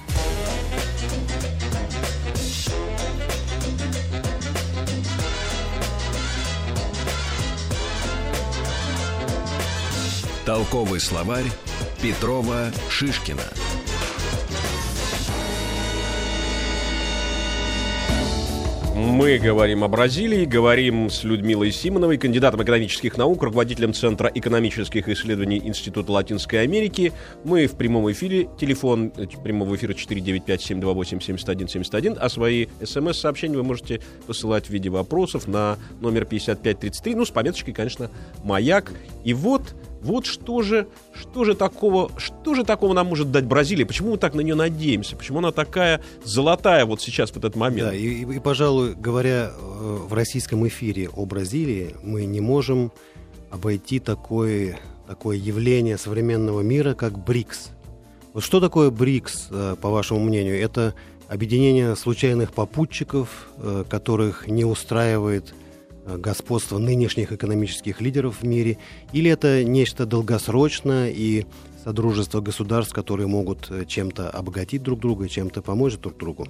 Толковый 10.46 11.00
словарь 11.00 11.46
Петрова 12.04 12.72
Шишкина. 12.88 13.42
Мы 18.96 19.40
говорим 19.40 19.84
о 19.84 19.88
Бразилии, 19.88 20.46
говорим 20.46 21.10
с 21.10 21.24
Людмилой 21.24 21.72
Симоновой, 21.72 22.18
кандидатом 22.18 22.62
экономических 22.64 23.18
наук, 23.18 23.42
руководителем 23.42 23.96
Центра 23.96 24.32
экономических 24.34 25.10
исследований 25.10 25.60
Института 25.64 26.12
Латинской 26.12 26.62
Америки. 26.62 27.12
Мы 27.44 27.66
в 27.66 27.76
прямом 27.76 28.12
эфире, 28.12 28.48
телефон 28.60 29.12
э, 29.18 29.26
прямого 29.44 29.76
эфира 29.76 29.94
495-728-7171, 29.94 32.18
а 32.20 32.30
свои 32.30 32.68
смс-сообщения 32.84 33.58
вы 33.58 33.64
можете 33.64 34.00
посылать 34.28 34.68
в 34.68 34.70
виде 34.70 34.90
вопросов 34.90 35.48
на 35.48 35.80
номер 36.02 36.26
5533, 36.26 37.16
ну, 37.16 37.26
с 37.26 37.32
пометочкой, 37.32 37.74
конечно, 37.74 38.12
«Маяк». 38.44 38.94
И 39.24 39.34
вот 39.34 39.74
вот 40.06 40.28
что 40.28 40.62
же, 40.62 40.88
что 41.14 41.44
же 41.44 41.56
такого, 41.56 42.12
что 42.18 42.54
же 42.54 42.64
такого 42.64 42.94
нам 42.94 43.08
может 43.08 43.32
дать 43.32 43.46
Бразилия? 43.46 43.88
Почему 43.88 44.12
мы 44.12 44.18
так 44.18 44.36
на 44.36 44.42
нее 44.42 44.54
надеемся? 44.54 45.16
Почему 45.16 45.40
она 45.40 45.52
такая 45.52 46.00
золотая 46.24 46.86
вот 46.86 47.02
сейчас 47.02 47.32
в 47.32 47.38
этот 47.38 47.56
момент? 47.56 47.90
Да, 47.90 47.96
и, 47.96 48.24
и, 48.24 48.40
пожалуй, 48.40 48.94
говоря 48.94 49.50
э, 49.50 49.98
в 50.08 50.14
российском 50.14 50.68
эфире 50.68 51.10
о 51.10 51.26
Бразилии, 51.26 51.96
мы 52.04 52.26
не 52.26 52.40
можем 52.40 52.92
обойти 53.50 54.00
такое, 54.00 54.78
такое 55.08 55.38
явление 55.38 55.98
современного 55.98 56.62
мира, 56.62 56.94
как 56.94 57.18
БРИКС. 57.18 57.72
Вот 58.34 58.44
что 58.44 58.60
такое 58.60 58.92
БРИКС, 58.92 59.48
э, 59.50 59.76
по 59.82 59.90
вашему 59.90 60.20
мнению? 60.20 60.62
Это 60.62 60.94
объединение 61.28 61.96
случайных 61.96 62.54
попутчиков, 62.54 63.50
э, 63.58 63.84
которых 63.90 64.48
не 64.48 64.66
устраивает 64.66 65.56
господства 66.06 66.78
нынешних 66.78 67.32
экономических 67.32 68.02
лидеров 68.02 68.42
в 68.42 68.44
мире, 68.44 68.78
или 69.12 69.30
это 69.30 69.64
нечто 69.64 70.06
долгосрочное 70.06 71.10
и 71.10 71.46
содружество 71.84 72.42
государств, 72.42 72.94
которые 72.94 73.28
могут 73.28 73.70
э, 73.70 73.86
чем-то 73.86 74.30
обогатить 74.30 74.82
друг 74.82 75.00
друга, 75.00 75.30
чем-то 75.30 75.62
помочь 75.62 75.98
друг 75.98 76.18
другу? 76.18 76.48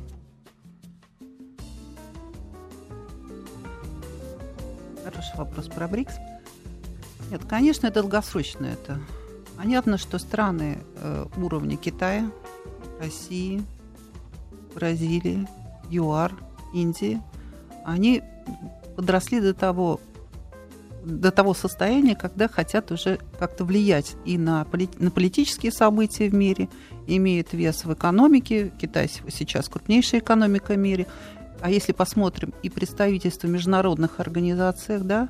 Хороший 5.03 5.37
вопрос 5.37 5.67
про 5.67 5.87
БРИКС. 5.87 6.15
Нет, 7.31 7.41
конечно, 7.49 7.87
это 7.87 8.01
долгосрочно. 8.01 8.65
Это 8.65 8.99
понятно, 9.57 9.97
что 9.97 10.19
страны 10.19 10.79
э, 10.97 11.25
уровня 11.37 11.75
Китая, 11.75 12.31
России, 12.99 13.61
Бразилии, 14.73 15.47
ЮАР, 15.89 16.33
Индии, 16.73 17.21
они 17.85 18.23
подросли 18.95 19.41
до 19.41 19.53
того, 19.53 19.99
до 21.03 21.31
того 21.31 21.53
состояния, 21.53 22.15
когда 22.15 22.47
хотят 22.47 22.91
уже 22.91 23.19
как-то 23.39 23.63
влиять 23.63 24.15
и 24.25 24.37
на, 24.37 24.65
полит, 24.65 24.99
на 24.99 25.11
политические 25.11 25.71
события 25.71 26.29
в 26.29 26.33
мире, 26.33 26.69
имеют 27.07 27.53
вес 27.53 27.85
в 27.85 27.93
экономике. 27.93 28.71
Китай 28.79 29.09
сейчас 29.29 29.69
крупнейшая 29.69 30.21
экономика 30.21 30.73
в 30.73 30.77
мире. 30.77 31.07
А 31.61 31.69
если 31.69 31.93
посмотрим 31.93 32.53
и 32.63 32.69
представительство 32.69 33.47
в 33.47 33.51
международных 33.51 34.19
организациях, 34.19 35.03
да, 35.03 35.29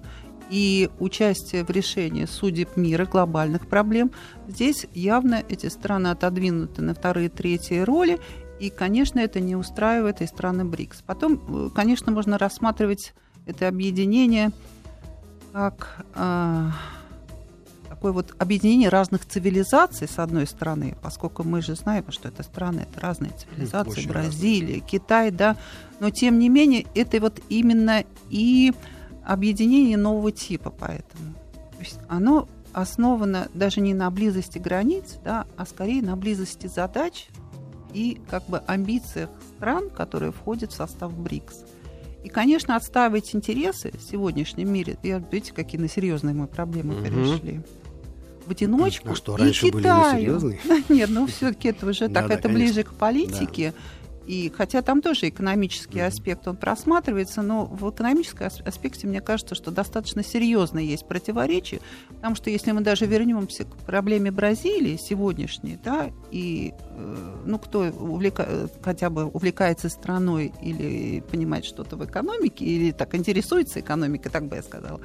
и 0.49 0.89
участие 0.99 1.63
в 1.63 1.69
решении 1.69 2.25
судеб 2.25 2.78
мира, 2.78 3.06
глобальных 3.06 3.67
проблем, 3.67 4.12
здесь 4.47 4.86
явно 4.93 5.43
эти 5.49 5.67
страны 5.67 6.08
отодвинуты 6.08 6.82
на 6.82 6.93
вторые, 6.93 7.30
третьи 7.30 7.80
роли, 7.80 8.19
и, 8.60 8.69
конечно, 8.69 9.19
это 9.19 9.39
не 9.39 9.56
устраивает 9.56 10.21
и 10.21 10.28
страны 10.28 10.63
БРИКС. 10.65 11.04
Потом, 11.06 11.41
э, 11.47 11.69
конечно, 11.75 12.12
можно 12.12 12.38
рассматривать 12.38 13.13
это 13.45 13.67
объединение 13.67 14.51
как 15.51 16.05
э, 16.15 16.69
такое 17.88 18.12
вот 18.12 18.36
объединение 18.39 18.89
разных 18.89 19.25
цивилизаций, 19.25 20.08
с 20.08 20.19
одной 20.19 20.45
стороны, 20.47 20.97
поскольку 21.01 21.43
мы 21.43 21.62
же 21.62 21.75
знаем, 21.75 22.05
что 22.10 22.27
это 22.27 22.43
страны, 22.43 22.86
это 22.91 22.99
разные 22.99 23.31
цивилизации, 23.31 23.89
Очень 23.89 24.10
Бразилия, 24.10 24.73
разные. 24.75 24.79
Китай, 24.81 25.31
да, 25.31 25.55
но 25.99 26.10
тем 26.10 26.39
не 26.39 26.49
менее 26.49 26.86
это 26.93 27.19
вот 27.21 27.39
именно 27.47 28.03
и 28.29 28.73
объединение 29.23 29.97
нового 29.97 30.31
типа, 30.31 30.71
поэтому. 30.71 31.34
То 31.53 31.79
есть 31.79 31.99
оно 32.10 32.49
основано 32.73 33.47
даже 33.53 33.79
не 33.79 33.93
на 33.93 34.12
близости 34.12 34.58
границ, 34.58 35.15
да, 35.23 35.47
а 35.55 35.65
скорее 35.65 36.01
на 36.01 36.17
близости 36.17 36.67
задач 36.67 37.27
и 37.93 38.19
как 38.29 38.45
бы 38.47 38.58
амбициях 38.67 39.29
стран, 39.55 39.89
которые 39.89 40.34
входят 40.34 40.73
в 40.73 40.75
состав 40.75 41.17
БРИКС. 41.17 41.63
И, 42.25 42.29
конечно, 42.29 42.75
отстаивать 42.75 43.35
интересы 43.35 43.91
в 43.95 44.01
сегодняшнем 44.01 44.73
мире, 44.73 44.97
я, 45.03 45.23
видите, 45.31 45.53
какие 45.53 45.79
на 45.79 45.88
серьезные 45.88 46.33
мы 46.33 46.47
проблемы 46.47 46.95
угу. 46.95 47.03
перешли. 47.03 47.61
В 48.47 48.51
одиночку. 48.51 49.11
А 49.11 49.15
что, 49.15 49.38
раньше 49.38 49.67
и 49.67 49.71
были 49.71 49.83
несерьезные? 49.85 50.59
Нет, 50.89 51.11
ну 51.11 51.27
все-таки 51.27 51.67
это 51.67 51.85
уже 51.85 52.09
так, 52.09 52.31
это 52.31 52.49
ближе 52.49 52.81
к 52.81 52.93
политике. 52.93 53.75
И 54.27 54.51
хотя 54.55 54.81
там 54.81 55.01
тоже 55.01 55.29
экономический 55.29 55.99
mm-hmm. 55.99 56.07
аспект, 56.07 56.47
он 56.47 56.57
просматривается, 56.57 57.41
но 57.41 57.65
в 57.65 57.89
экономическом 57.89 58.47
аспекте, 58.65 59.07
мне 59.07 59.21
кажется, 59.21 59.55
что 59.55 59.71
достаточно 59.71 60.23
серьезно 60.23 60.79
есть 60.79 61.07
противоречие, 61.07 61.81
потому 62.09 62.35
что 62.35 62.49
если 62.49 62.71
мы 62.71 62.81
даже 62.81 63.05
вернемся 63.05 63.65
к 63.65 63.77
проблеме 63.85 64.31
Бразилии 64.31 64.97
сегодняшней, 64.97 65.77
да, 65.83 66.11
и 66.31 66.73
э, 66.77 67.41
ну, 67.45 67.59
кто 67.59 67.81
увлека... 67.81 68.69
хотя 68.81 69.09
бы 69.09 69.25
увлекается 69.25 69.89
страной 69.89 70.53
или 70.61 71.21
понимает 71.21 71.65
что-то 71.65 71.95
в 71.95 72.05
экономике, 72.05 72.65
или 72.65 72.91
так 72.91 73.15
интересуется 73.15 73.79
экономикой, 73.79 74.29
так 74.29 74.45
бы 74.45 74.55
я 74.55 74.63
сказала, 74.63 74.99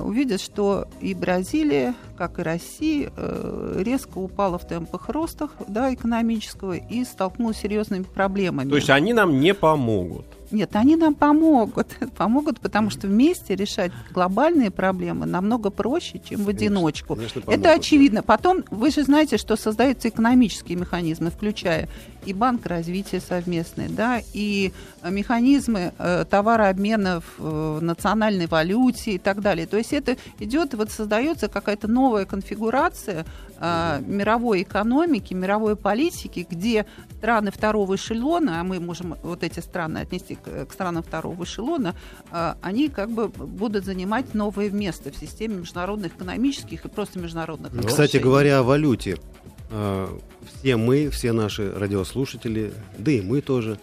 увидят, 0.00 0.40
что 0.40 0.88
и 1.00 1.14
Бразилия, 1.14 1.94
как 2.16 2.38
и 2.38 2.42
Россия, 2.42 3.12
э, 3.16 3.82
резко 3.84 4.18
упала 4.18 4.58
в 4.58 4.66
темпах 4.66 5.08
роста 5.08 5.48
да, 5.68 5.92
экономического 5.92 6.74
и 6.74 7.04
столкнулась 7.04 7.58
с 7.58 7.60
серьезными 7.60 8.04
проблемами. 8.04 8.70
То 8.70 8.76
есть 8.76 8.90
они 8.90 9.12
нам 9.12 9.40
не 9.40 9.52
помогут? 9.54 10.26
Нет, 10.50 10.76
они 10.76 10.96
нам 10.96 11.14
помогут. 11.14 11.88
Помогут, 12.16 12.60
потому 12.60 12.90
что 12.90 13.06
вместе 13.06 13.54
решать 13.54 13.92
глобальные 14.12 14.70
проблемы 14.70 15.26
намного 15.26 15.70
проще, 15.70 16.20
чем 16.28 16.44
в 16.44 16.48
одиночку. 16.48 17.16
Конечно, 17.16 17.42
Это 17.46 17.72
очевидно. 17.72 18.22
Потом, 18.22 18.64
вы 18.70 18.90
же 18.90 19.02
знаете, 19.02 19.36
что 19.36 19.56
создаются 19.56 20.08
экономические 20.08 20.78
механизмы, 20.78 21.30
включая 21.30 21.88
и 22.26 22.32
банк 22.32 22.66
развития 22.66 23.20
совместный, 23.20 23.88
да, 23.88 24.20
и 24.32 24.72
механизмы 25.02 25.92
э, 25.98 26.24
товарообмена 26.28 27.20
в 27.20 27.24
э, 27.38 27.78
национальной 27.80 28.46
валюте 28.46 29.12
и 29.12 29.18
так 29.18 29.40
далее. 29.40 29.66
То 29.66 29.76
есть 29.76 29.92
это 29.92 30.16
идет, 30.38 30.74
вот 30.74 30.90
создается 30.90 31.48
какая-то 31.48 31.88
новая 31.88 32.24
конфигурация 32.24 33.26
э, 33.58 34.00
мировой 34.06 34.62
экономики, 34.62 35.34
мировой 35.34 35.76
политики, 35.76 36.46
где 36.48 36.86
страны 37.18 37.50
второго 37.50 37.96
эшелона, 37.96 38.60
а 38.60 38.64
мы 38.64 38.80
можем 38.80 39.16
вот 39.22 39.42
эти 39.42 39.60
страны 39.60 39.98
отнести 39.98 40.34
к, 40.34 40.66
к 40.66 40.72
странам 40.72 41.02
второго 41.02 41.44
эшелона, 41.44 41.94
э, 42.30 42.54
они 42.62 42.88
как 42.88 43.10
бы 43.10 43.28
будут 43.28 43.84
занимать 43.84 44.34
новое 44.34 44.70
место 44.70 45.10
в 45.10 45.16
системе 45.16 45.56
международных 45.56 46.14
экономических 46.16 46.84
и 46.84 46.88
просто 46.88 47.18
международных 47.18 47.68
отношений. 47.68 47.90
Кстати 47.90 48.16
говоря 48.18 48.58
о 48.58 48.62
валюте, 48.62 49.18
э, 49.70 50.08
все 50.52 50.76
мы, 50.76 51.10
все 51.10 51.32
наши 51.32 51.72
радиослушатели, 51.72 52.72
да 52.98 53.10
и 53.10 53.20
мы 53.20 53.40
тоже, 53.40 53.78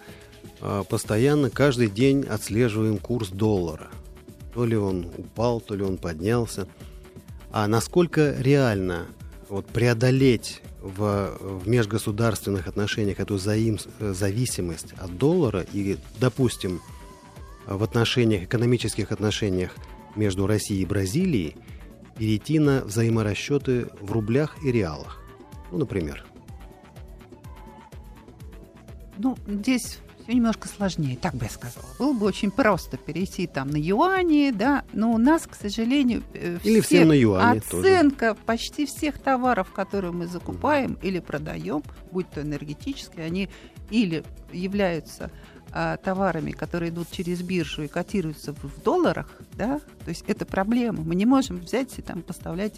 э, 0.60 0.82
постоянно 0.88 1.50
каждый 1.50 1.88
день 1.88 2.24
отслеживаем 2.24 2.98
курс 2.98 3.28
доллара. 3.28 3.88
То 4.54 4.64
ли 4.64 4.76
он 4.76 5.10
упал, 5.16 5.60
то 5.60 5.74
ли 5.74 5.82
он 5.82 5.96
поднялся. 5.96 6.68
А 7.50 7.66
насколько 7.66 8.34
реально 8.38 9.06
вот 9.52 9.66
преодолеть 9.66 10.62
в, 10.80 11.36
в 11.38 11.68
межгосударственных 11.68 12.68
отношениях 12.68 13.20
эту 13.20 13.36
заим, 13.36 13.78
зависимость 14.00 14.94
от 14.98 15.18
доллара 15.18 15.66
и, 15.74 15.98
допустим, 16.18 16.80
в 17.66 17.82
отношениях, 17.82 18.44
экономических 18.44 19.12
отношениях 19.12 19.76
между 20.16 20.46
Россией 20.46 20.82
и 20.82 20.86
Бразилией 20.86 21.56
перейти 22.16 22.58
на 22.58 22.82
взаиморасчеты 22.82 23.88
в 24.00 24.10
рублях 24.10 24.56
и 24.64 24.72
реалах? 24.72 25.22
Ну, 25.70 25.76
например. 25.76 26.24
Ну, 29.18 29.36
здесь 29.46 29.98
все 30.22 30.34
немножко 30.34 30.68
сложнее, 30.68 31.16
так 31.20 31.34
бы 31.34 31.44
я 31.44 31.50
сказала. 31.50 31.86
Было 31.98 32.12
бы 32.12 32.26
очень 32.26 32.50
просто 32.50 32.96
перейти 32.96 33.46
там 33.46 33.70
на 33.70 33.76
юани, 33.76 34.50
да, 34.50 34.84
но 34.92 35.12
у 35.12 35.18
нас, 35.18 35.46
к 35.46 35.54
сожалению, 35.54 36.22
э, 36.34 36.58
или 36.62 36.80
все 36.80 36.98
всем 36.98 37.08
на 37.08 37.12
юани 37.12 37.58
оценка 37.58 38.30
тоже. 38.30 38.40
почти 38.46 38.86
всех 38.86 39.18
товаров, 39.18 39.72
которые 39.72 40.12
мы 40.12 40.26
закупаем 40.26 40.98
или 41.02 41.18
продаем, 41.18 41.82
будь 42.10 42.30
то 42.30 42.42
энергетические, 42.42 43.26
они 43.26 43.48
или 43.90 44.24
являются 44.52 45.30
а, 45.72 45.96
товарами, 45.96 46.52
которые 46.52 46.90
идут 46.90 47.10
через 47.10 47.42
биржу 47.42 47.82
и 47.82 47.88
котируются 47.88 48.52
в, 48.52 48.62
в 48.64 48.82
долларах, 48.82 49.40
да, 49.54 49.80
то 50.04 50.08
есть 50.08 50.24
это 50.26 50.44
проблема. 50.44 51.02
Мы 51.02 51.14
не 51.14 51.26
можем 51.26 51.58
взять 51.58 51.98
и 51.98 52.02
там 52.02 52.22
поставлять 52.22 52.74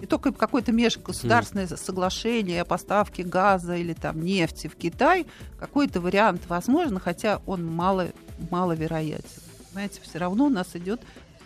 и 0.00 0.06
только 0.06 0.32
какое-то 0.32 0.72
межгосударственное 0.72 1.66
mm. 1.66 1.76
соглашение 1.76 2.62
о 2.62 2.64
поставке 2.64 3.22
газа 3.22 3.74
или 3.74 3.94
там 3.94 4.22
нефти 4.22 4.68
в 4.68 4.76
Китай, 4.76 5.26
какой-то 5.58 6.00
вариант 6.00 6.42
возможно, 6.48 7.00
хотя 7.00 7.40
он 7.46 7.66
мало, 7.66 8.08
маловероятен. 8.50 9.42
Знаете, 9.72 10.00
все 10.02 10.18
равно 10.18 10.46
у 10.46 10.50
нас 10.50 10.74
идет 10.74 11.00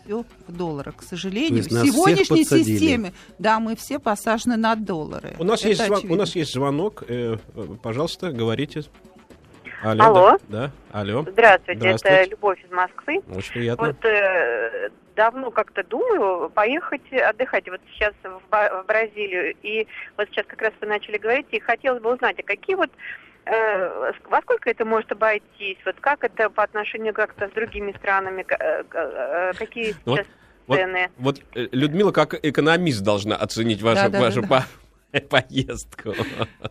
все 0.05 0.25
в 0.49 0.53
долларах. 0.53 0.97
К 0.97 1.03
сожалению, 1.03 1.63
в 1.63 1.69
сегодняшней 1.69 2.45
системе, 2.45 3.13
да, 3.39 3.61
мы 3.61 3.77
все 3.77 3.99
посажены 3.99 4.57
на 4.57 4.75
доллары. 4.75 5.35
У 5.39 5.45
нас, 5.45 5.65
есть, 5.65 5.85
звон, 5.85 6.11
у 6.11 6.17
нас 6.17 6.35
есть 6.35 6.53
звонок. 6.53 7.05
Э, 7.09 7.37
пожалуйста, 7.83 8.33
говорите. 8.33 8.85
Алло. 9.83 10.05
Алло. 10.05 10.39
Да, 10.49 10.73
да. 10.93 11.01
Алло. 11.01 11.27
Здравствуйте, 11.29 11.81
Здравствуйте, 11.81 12.17
это 12.17 12.31
Любовь 12.31 12.65
из 12.65 12.71
Москвы. 12.71 13.21
Очень 13.35 13.53
приятно. 13.53 13.87
Вот 13.87 14.05
э, 14.05 14.91
давно 15.15 15.51
как-то 15.51 15.83
думаю 15.85 16.51
поехать 16.51 17.13
отдыхать 17.13 17.69
вот 17.69 17.81
сейчас 17.93 18.15
в, 18.23 18.41
в 18.51 18.87
Бразилию. 18.87 19.55
И 19.63 19.87
вот 20.17 20.29
сейчас 20.29 20.47
как 20.47 20.61
раз 20.63 20.73
вы 20.81 20.87
начали 20.87 21.19
говорить, 21.19 21.47
и 21.51 21.61
хотелось 21.61 22.03
бы 22.03 22.15
узнать, 22.15 22.39
а 22.39 22.43
какие 22.43 22.77
вот 22.77 22.91
э, 23.45 24.13
во 24.25 24.41
сколько 24.43 24.71
это 24.71 24.85
может 24.85 25.13
обойтись? 25.13 25.79
Вот 25.85 25.97
как 26.01 26.25
это 26.25 26.51
по 26.51 26.63
отношению 26.63 27.15
как-то 27.15 27.49
с 27.49 27.53
другими 27.53 27.93
странами? 27.99 28.45
Э, 28.49 28.85
э, 28.93 29.53
какие 29.55 29.95
ну 30.05 30.17
сейчас 30.17 30.27
вот, 30.67 30.79
цены? 30.79 31.11
Вот, 31.19 31.41
вот 31.55 31.69
Людмила 31.73 32.13
как 32.13 32.35
экономист 32.35 33.03
должна 33.03 33.37
оценить 33.37 33.83
вашу, 33.83 34.03
да, 34.03 34.09
да, 34.09 34.21
вашу 34.21 34.43
да, 34.43 34.67
да. 35.13 35.21
поездку. 35.29 36.15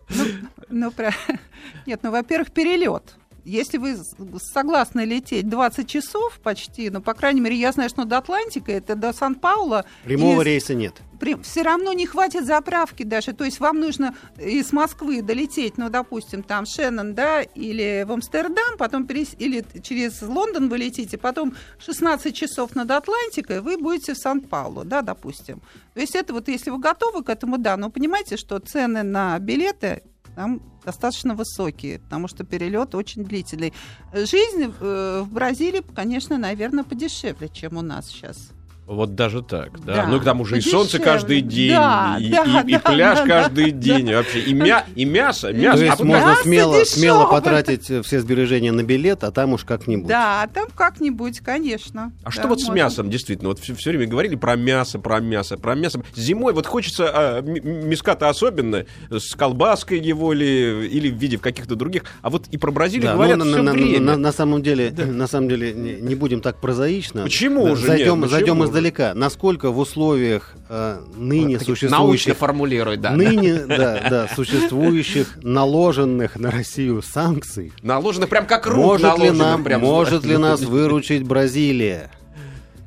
Ну, 0.10 0.26
ну, 0.70 0.92
про... 0.92 1.12
Нет, 1.86 2.00
ну, 2.04 2.12
во-первых, 2.12 2.52
перелет 2.52 3.16
если 3.44 3.78
вы 3.78 3.98
согласны 4.40 5.02
лететь 5.02 5.50
20 5.50 5.88
часов 5.88 6.40
почти, 6.44 6.90
ну, 6.90 7.02
по 7.02 7.14
крайней 7.14 7.42
мере, 7.42 7.56
я 7.56 7.72
знаю, 7.72 7.90
что 7.90 8.06
до 8.06 8.18
Атлантика, 8.18 8.72
это 8.72 8.96
до 8.96 9.14
Сан-Паула. 9.14 9.86
Прямого 10.04 10.42
и... 10.42 10.46
рейса 10.46 10.74
нет. 10.74 11.02
При... 11.20 11.36
Все 11.42 11.62
равно 11.62 11.94
не 11.94 12.06
хватит 12.06 12.46
заправки 12.46 13.04
даже. 13.04 13.34
То 13.34 13.44
есть 13.44 13.60
вам 13.60 13.80
нужно 13.80 14.16
из 14.40 14.72
Москвы 14.74 15.22
долететь, 15.22 15.78
ну, 15.78 15.90
допустим, 15.90 16.44
там 16.44 16.66
Шеннон, 16.66 17.14
да, 17.14 17.42
или 17.42 18.06
в 18.08 18.12
Амстердам, 18.12 18.78
потом 18.78 19.06
перес... 19.06 19.30
или 19.38 19.64
через 19.84 20.22
Лондон 20.22 20.70
вы 20.70 20.78
летите, 20.78 21.18
потом 21.18 21.56
16 21.80 22.36
часов 22.36 22.76
над 22.76 22.92
Атлантикой, 22.92 23.62
вы 23.62 23.78
будете 23.78 24.14
в 24.14 24.18
Сан-Паулу, 24.18 24.84
да, 24.84 25.02
допустим. 25.02 25.62
То 25.94 26.00
есть 26.00 26.16
это 26.16 26.34
вот, 26.34 26.48
если 26.48 26.70
вы 26.70 26.80
готовы 26.80 27.24
к 27.24 27.30
этому, 27.30 27.58
да, 27.58 27.78
но 27.78 27.90
понимаете, 27.90 28.38
что 28.38 28.60
цены 28.60 29.04
на 29.04 29.38
билеты 29.40 30.04
там 30.36 30.62
достаточно 30.84 31.36
высокие, 31.36 32.00
потому 32.00 32.28
что 32.28 32.44
перелет 32.44 32.96
очень 32.96 33.24
длительный. 33.24 33.74
Жизнь 34.14 34.72
э, 34.80 35.22
в 35.26 35.34
Бразилии, 35.34 35.84
конечно, 35.96 36.38
наверное, 36.38 36.84
подешевле, 36.84 37.50
чем 37.50 37.78
у 37.78 37.82
нас 37.82 38.08
сейчас. 38.08 38.52
Вот 38.92 39.16
даже 39.16 39.42
так, 39.42 39.80
да. 39.86 39.96
да. 39.96 40.08
Ну, 40.08 40.20
к 40.20 40.26
тому 40.26 40.44
же 40.44 40.58
и 40.58 40.62
солнце 40.62 41.00
каждый 41.00 41.40
день, 41.40 41.72
да, 41.72 42.18
и, 42.20 42.30
да, 42.30 42.44
и, 42.44 42.72
и, 42.72 42.74
да, 42.74 42.80
пляж 42.80 43.20
да, 43.20 43.26
каждый 43.26 43.72
да, 43.72 43.78
день, 43.78 44.08
да. 44.08 44.18
вообще, 44.18 44.42
и, 44.42 44.54
мя, 44.54 44.86
и 44.96 45.06
мясо, 45.06 45.54
мясо. 45.54 45.78
То 45.78 45.86
есть 45.86 46.02
а 46.02 46.04
можно 46.04 46.26
мясо 46.26 46.42
смело, 46.44 46.84
смело 46.84 47.26
потратить 47.26 47.86
все 48.06 48.20
сбережения 48.20 48.74
на 48.74 48.84
билет, 48.84 49.24
а 49.24 49.32
там 49.32 49.54
уж 49.54 49.64
как-нибудь. 49.64 50.08
Да, 50.08 50.46
там 50.54 50.68
как-нибудь, 50.76 51.40
конечно. 51.40 52.12
А 52.22 52.26
да, 52.26 52.32
что 52.32 52.50
вот 52.50 52.60
можно. 52.60 52.74
с 52.74 52.76
мясом, 52.76 53.10
действительно? 53.10 53.48
Вот 53.52 53.60
все, 53.60 53.74
все 53.76 53.92
время 53.92 54.08
говорили 54.08 54.36
про 54.36 54.58
мясо, 54.58 55.00
про 55.00 55.22
мясо, 55.22 55.56
про 55.56 55.74
мясо. 55.74 56.04
Зимой 56.14 56.52
вот 56.52 56.68
хочется 56.68 57.10
а, 57.14 57.42
мяска-то 57.42 58.28
особенно, 58.28 58.86
с 59.10 59.36
колбаской 59.36 60.00
его 60.00 60.34
ли, 60.34 60.86
или 60.90 61.10
в 61.10 61.16
виде 61.16 61.38
в 61.38 61.42
каких-то 61.42 61.76
других. 61.76 62.04
А 62.24 62.30
вот 62.30 62.50
и 62.52 62.58
про 62.58 62.72
Бразилию 62.72 63.08
да, 63.08 63.14
говорят 63.14 63.38
ну, 63.38 63.46
все 63.46 63.62
на, 63.62 63.72
время. 63.72 64.00
На, 64.02 64.12
на, 64.12 64.18
на 64.18 64.32
самом 64.34 64.62
деле, 64.62 64.90
да. 64.90 65.06
на 65.06 65.28
самом 65.28 65.48
деле, 65.48 65.72
не, 65.72 65.94
не 65.94 66.16
будем 66.16 66.42
так 66.42 66.60
прозаично. 66.60 67.24
Почему 67.24 67.64
да, 67.68 67.76
же 67.76 67.88
зайдем, 67.88 68.20
нет? 68.20 68.30
Зайдем 68.30 68.58
Почему? 68.58 68.81
Издалека. 68.82 69.14
Насколько 69.14 69.72
в 69.72 69.80
условиях 69.80 70.54
э, 70.70 71.02
ныне 71.16 71.58
вот, 71.58 71.66
существующих... 71.66 71.92
Научно 71.92 72.34
формулирует, 72.36 73.02
да. 73.02 73.12
Ныне, 73.12 73.54
да, 73.66 74.10
да, 74.10 74.28
существующих, 74.36 75.38
наложенных 75.44 76.38
на 76.38 76.52
Россию 76.52 77.02
санкций. 77.02 77.72
Наложенных 77.82 78.30
прям 78.30 78.46
как 78.46 78.68
рук 78.68 78.78
Может 78.78 79.20
ли 79.20 79.32
нам, 79.32 79.64
прям 79.64 79.82
может 79.82 80.26
ли 80.26 80.38
нас 80.38 80.62
выручить 80.62 81.24
Бразилия? 81.24 82.12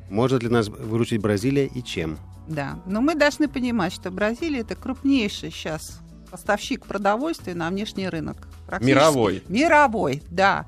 Может 0.09 0.43
ли 0.43 0.49
нас 0.49 0.67
выручить 0.67 1.21
Бразилия 1.21 1.65
и 1.65 1.83
чем? 1.83 2.17
Да, 2.47 2.79
но 2.85 3.01
мы 3.01 3.15
должны 3.15 3.47
понимать, 3.47 3.93
что 3.93 4.11
Бразилия 4.11 4.59
это 4.59 4.75
крупнейший 4.75 5.51
сейчас 5.51 5.99
поставщик 6.29 6.85
продовольствия 6.85 7.55
на 7.55 7.69
внешний 7.69 8.07
рынок. 8.07 8.47
Мировой. 8.81 9.43
Мировой, 9.47 10.21
да 10.29 10.65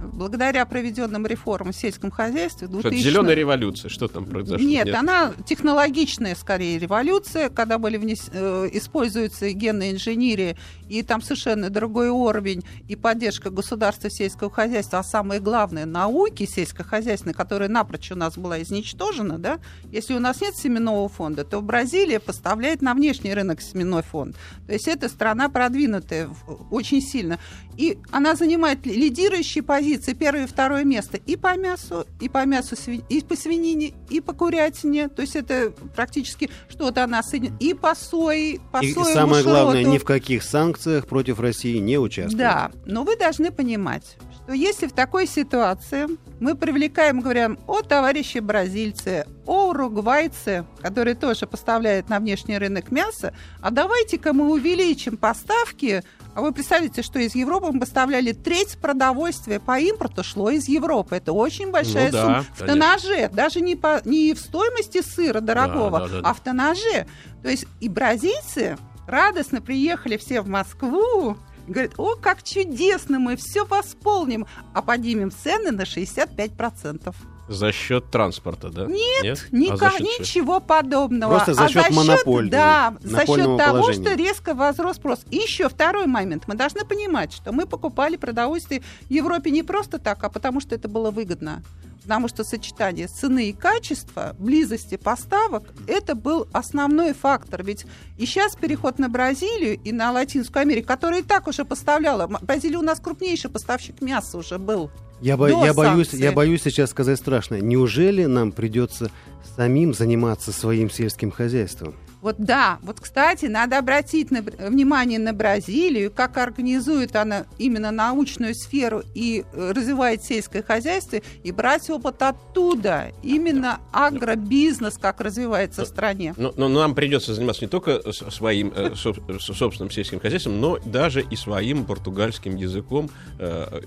благодаря 0.00 0.64
проведенным 0.66 1.26
реформам 1.26 1.72
в 1.72 1.76
сельском 1.76 2.10
хозяйстве... 2.10 2.68
2000... 2.68 3.02
Зеленая 3.02 3.34
революция, 3.34 3.88
что 3.88 4.08
там 4.08 4.24
произошло? 4.24 4.64
Нет, 4.64 4.86
Нет, 4.86 4.94
она 4.94 5.32
технологичная 5.46 6.34
скорее 6.34 6.78
революция, 6.78 7.48
когда 7.48 7.78
были 7.78 7.96
внес... 7.96 8.30
Э, 8.32 8.68
используются 8.72 9.50
генная 9.50 9.92
инженерия, 9.92 10.56
и 10.88 11.02
там 11.02 11.22
совершенно 11.22 11.70
другой 11.70 12.08
уровень, 12.08 12.64
и 12.88 12.96
поддержка 12.96 13.50
государства 13.50 14.10
сельского 14.10 14.50
хозяйства, 14.50 15.00
а 15.00 15.02
самое 15.02 15.40
главное, 15.40 15.86
науки 15.86 16.46
сельскохозяйственной, 16.46 17.34
которая 17.34 17.68
напрочь 17.68 18.12
у 18.12 18.16
нас 18.16 18.36
была 18.36 18.62
изничтожена, 18.62 19.38
да, 19.38 19.58
если 19.90 20.14
у 20.14 20.20
нас 20.20 20.40
нет 20.40 20.56
семенного 20.56 21.08
фонда, 21.08 21.44
то 21.44 21.60
Бразилия 21.60 22.20
поставляет 22.20 22.82
на 22.82 22.94
внешний 22.94 23.34
рынок 23.34 23.60
семенной 23.60 24.02
фонд. 24.02 24.36
То 24.66 24.72
есть 24.72 24.88
это 24.88 25.08
страна 25.08 25.48
продвинутая 25.48 26.28
очень 26.70 27.00
сильно. 27.00 27.38
И 27.76 27.98
она 28.10 28.34
занимает 28.34 28.86
лидирующие 28.86 29.62
позиции, 29.62 30.14
первое 30.14 30.44
и 30.44 30.46
второе 30.46 30.84
место 30.84 31.18
и 31.18 31.36
по 31.36 31.56
мясу, 31.56 32.06
и 32.20 32.28
по 32.28 32.44
мясу, 32.44 32.74
и 33.08 33.20
по 33.20 33.36
свинине, 33.36 33.92
и 34.08 34.20
по 34.20 34.32
курятине. 34.32 35.08
То 35.08 35.22
есть 35.22 35.36
это 35.36 35.72
практически 35.94 36.50
что-то 36.68 37.04
она 37.04 37.22
соединяет. 37.22 37.60
И 37.60 37.74
по 37.74 37.94
сои, 37.94 38.60
по 38.72 38.78
И 38.78 38.92
самое 38.92 39.42
главное, 39.42 39.84
ни 39.84 39.98
в 39.98 40.04
каких 40.04 40.42
санкциях 40.42 41.06
против 41.06 41.40
России 41.40 41.78
не 41.78 41.98
участвует. 41.98 42.38
Да, 42.38 42.70
но 42.86 43.04
вы 43.04 43.16
должны 43.16 43.50
понимать, 43.50 44.16
что 44.34 44.52
если 44.52 44.86
в 44.86 44.92
такой 44.92 45.26
ситуации 45.26 46.06
мы 46.40 46.54
привлекаем, 46.54 47.20
говорим, 47.20 47.58
о 47.66 47.82
товарищи 47.82 48.38
бразильцы, 48.38 49.26
о 49.46 49.70
уругвайцы, 49.70 50.66
которые 50.80 51.14
тоже 51.14 51.46
поставляют 51.46 52.08
на 52.08 52.18
внешний 52.18 52.58
рынок 52.58 52.90
мясо, 52.90 53.34
а 53.60 53.70
давайте-ка 53.70 54.32
мы 54.32 54.50
увеличим 54.50 55.16
поставки 55.16 56.02
а 56.36 56.42
вы 56.42 56.52
представляете, 56.52 57.00
что 57.00 57.18
из 57.18 57.34
Европы 57.34 57.72
мы 57.72 57.80
поставляли 57.80 58.32
треть 58.32 58.76
продовольствия 58.76 59.58
по 59.58 59.78
импорту 59.78 60.22
шло 60.22 60.50
из 60.50 60.68
Европы. 60.68 61.16
Это 61.16 61.32
очень 61.32 61.70
большая 61.70 62.12
ну, 62.12 62.18
сумма. 62.18 62.44
Да, 62.46 62.64
в 62.64 62.66
тонаже, 62.66 63.30
даже 63.32 63.62
не, 63.62 63.74
по, 63.74 64.02
не 64.04 64.34
в 64.34 64.38
стоимости 64.38 65.00
сыра 65.00 65.40
дорогого, 65.40 66.00
да, 66.00 66.06
да, 66.08 66.20
да, 66.20 66.28
а 66.28 66.34
в 66.34 66.40
тонаже. 66.40 67.06
То 67.42 67.48
есть 67.48 67.64
и 67.80 67.88
бразильцы 67.88 68.76
радостно 69.06 69.62
приехали 69.62 70.18
все 70.18 70.42
в 70.42 70.48
Москву, 70.48 71.38
говорят, 71.66 71.92
о, 71.96 72.16
как 72.16 72.42
чудесно, 72.42 73.18
мы 73.18 73.36
все 73.36 73.64
восполним, 73.64 74.46
а 74.74 74.82
поднимем 74.82 75.30
цены 75.30 75.70
на 75.70 75.84
65%. 75.84 77.14
За 77.48 77.72
счет 77.72 78.10
транспорта, 78.10 78.70
да? 78.70 78.86
Нет, 78.86 79.22
Нет? 79.22 79.48
Никак, 79.52 79.94
а 80.00 80.02
ничего 80.02 80.60
подобного. 80.60 81.34
Просто 81.36 81.54
за 81.54 81.68
счет 81.68 81.86
а 81.88 81.92
за 81.92 82.16
счет, 82.16 82.50
Да, 82.50 82.94
за 83.00 83.26
счет 83.26 83.36
того, 83.36 83.56
положения. 83.56 84.04
что 84.04 84.14
резко 84.14 84.54
возрос 84.54 84.96
спрос. 84.96 85.20
И 85.30 85.36
еще 85.36 85.68
второй 85.68 86.06
момент. 86.06 86.44
Мы 86.48 86.54
должны 86.54 86.84
понимать, 86.84 87.32
что 87.32 87.52
мы 87.52 87.66
покупали 87.66 88.16
продовольствие 88.16 88.82
в 89.08 89.10
Европе 89.10 89.50
не 89.50 89.62
просто 89.62 89.98
так, 89.98 90.22
а 90.24 90.28
потому 90.28 90.60
что 90.60 90.74
это 90.74 90.88
было 90.88 91.10
выгодно. 91.10 91.62
Потому 92.06 92.28
что 92.28 92.44
сочетание 92.44 93.08
цены 93.08 93.48
и 93.48 93.52
качества, 93.52 94.36
близости 94.38 94.96
поставок, 94.96 95.64
это 95.88 96.14
был 96.14 96.46
основной 96.52 97.12
фактор. 97.14 97.64
Ведь 97.64 97.84
и 98.16 98.26
сейчас 98.26 98.54
переход 98.54 99.00
на 99.00 99.08
Бразилию 99.08 99.76
и 99.82 99.90
на 99.90 100.12
Латинскую 100.12 100.62
Америку, 100.62 100.86
которая 100.86 101.22
и 101.22 101.24
так 101.24 101.48
уже 101.48 101.64
поставляла. 101.64 102.28
Бразилия 102.42 102.76
у 102.78 102.82
нас 102.82 103.00
крупнейший 103.00 103.50
поставщик 103.50 104.00
мяса 104.02 104.38
уже 104.38 104.58
был. 104.58 104.88
Я, 105.20 105.36
бо- 105.36 105.48
я, 105.48 105.74
боюсь, 105.74 106.12
я 106.12 106.30
боюсь 106.30 106.62
сейчас 106.62 106.90
сказать 106.90 107.18
страшно. 107.18 107.56
Неужели 107.60 108.26
нам 108.26 108.52
придется 108.52 109.10
самим 109.46 109.94
заниматься 109.94 110.52
своим 110.52 110.90
сельским 110.90 111.30
хозяйством? 111.30 111.94
Вот 112.22 112.36
да, 112.38 112.78
вот, 112.82 112.98
кстати, 112.98 113.44
надо 113.44 113.78
обратить 113.78 114.30
на- 114.32 114.42
внимание 114.42 115.18
на 115.18 115.32
Бразилию, 115.32 116.10
как 116.10 116.38
организует 116.38 117.14
она 117.14 117.44
именно 117.58 117.92
научную 117.92 118.54
сферу 118.54 119.02
и 119.14 119.44
э, 119.52 119.72
развивает 119.72 120.24
сельское 120.24 120.62
хозяйство, 120.62 121.20
и 121.44 121.52
брать 121.52 121.88
опыт 121.88 122.20
оттуда, 122.22 123.12
именно 123.22 123.78
агробизнес, 123.92 124.98
как 124.98 125.20
развивается 125.20 125.84
в 125.84 125.88
стране. 125.88 126.34
Но, 126.36 126.52
но 126.56 126.68
нам 126.68 126.94
придется 126.96 127.32
заниматься 127.34 127.64
не 127.64 127.68
только 127.68 128.00
своим 128.12 128.72
э, 128.74 128.92
соб- 128.94 129.38
собственным 129.38 129.90
сельским 129.92 130.18
хозяйством, 130.18 130.60
но 130.60 130.78
даже 130.84 131.20
и 131.20 131.36
своим 131.36 131.84
португальским 131.84 132.56
языком 132.56 133.08
э, 133.38 133.82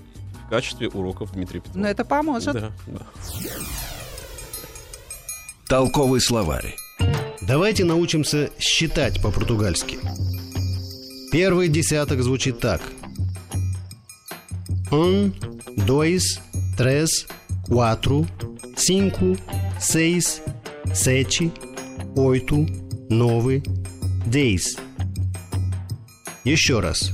в 0.46 0.48
качестве 0.48 0.88
уроков 0.88 1.32
Дмитрия 1.32 1.60
Петрова. 1.60 1.78
Но 1.82 1.88
это 1.88 2.04
поможет. 2.04 2.54
Да, 2.54 2.70
да. 2.86 3.02
Толковый 5.70 6.20
словарь. 6.20 6.74
Давайте 7.42 7.84
научимся 7.84 8.50
считать 8.58 9.22
по-португальски. 9.22 10.00
Первый 11.30 11.68
десяток 11.68 12.24
звучит 12.24 12.58
так. 12.58 12.82
Um, 14.90 15.32
dois, 15.86 16.40
três, 16.76 17.24
quatro, 17.68 18.26
cinco, 18.74 19.38
seis, 19.78 20.42
sete, 20.86 21.52
oito, 22.16 22.66
nove, 23.08 23.62
dez. 24.26 24.76
Еще 26.42 26.80
раз. 26.80 27.12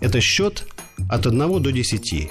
Это 0.00 0.22
счет 0.22 0.66
от 1.10 1.26
1 1.26 1.62
до 1.62 1.70
10. 1.70 2.30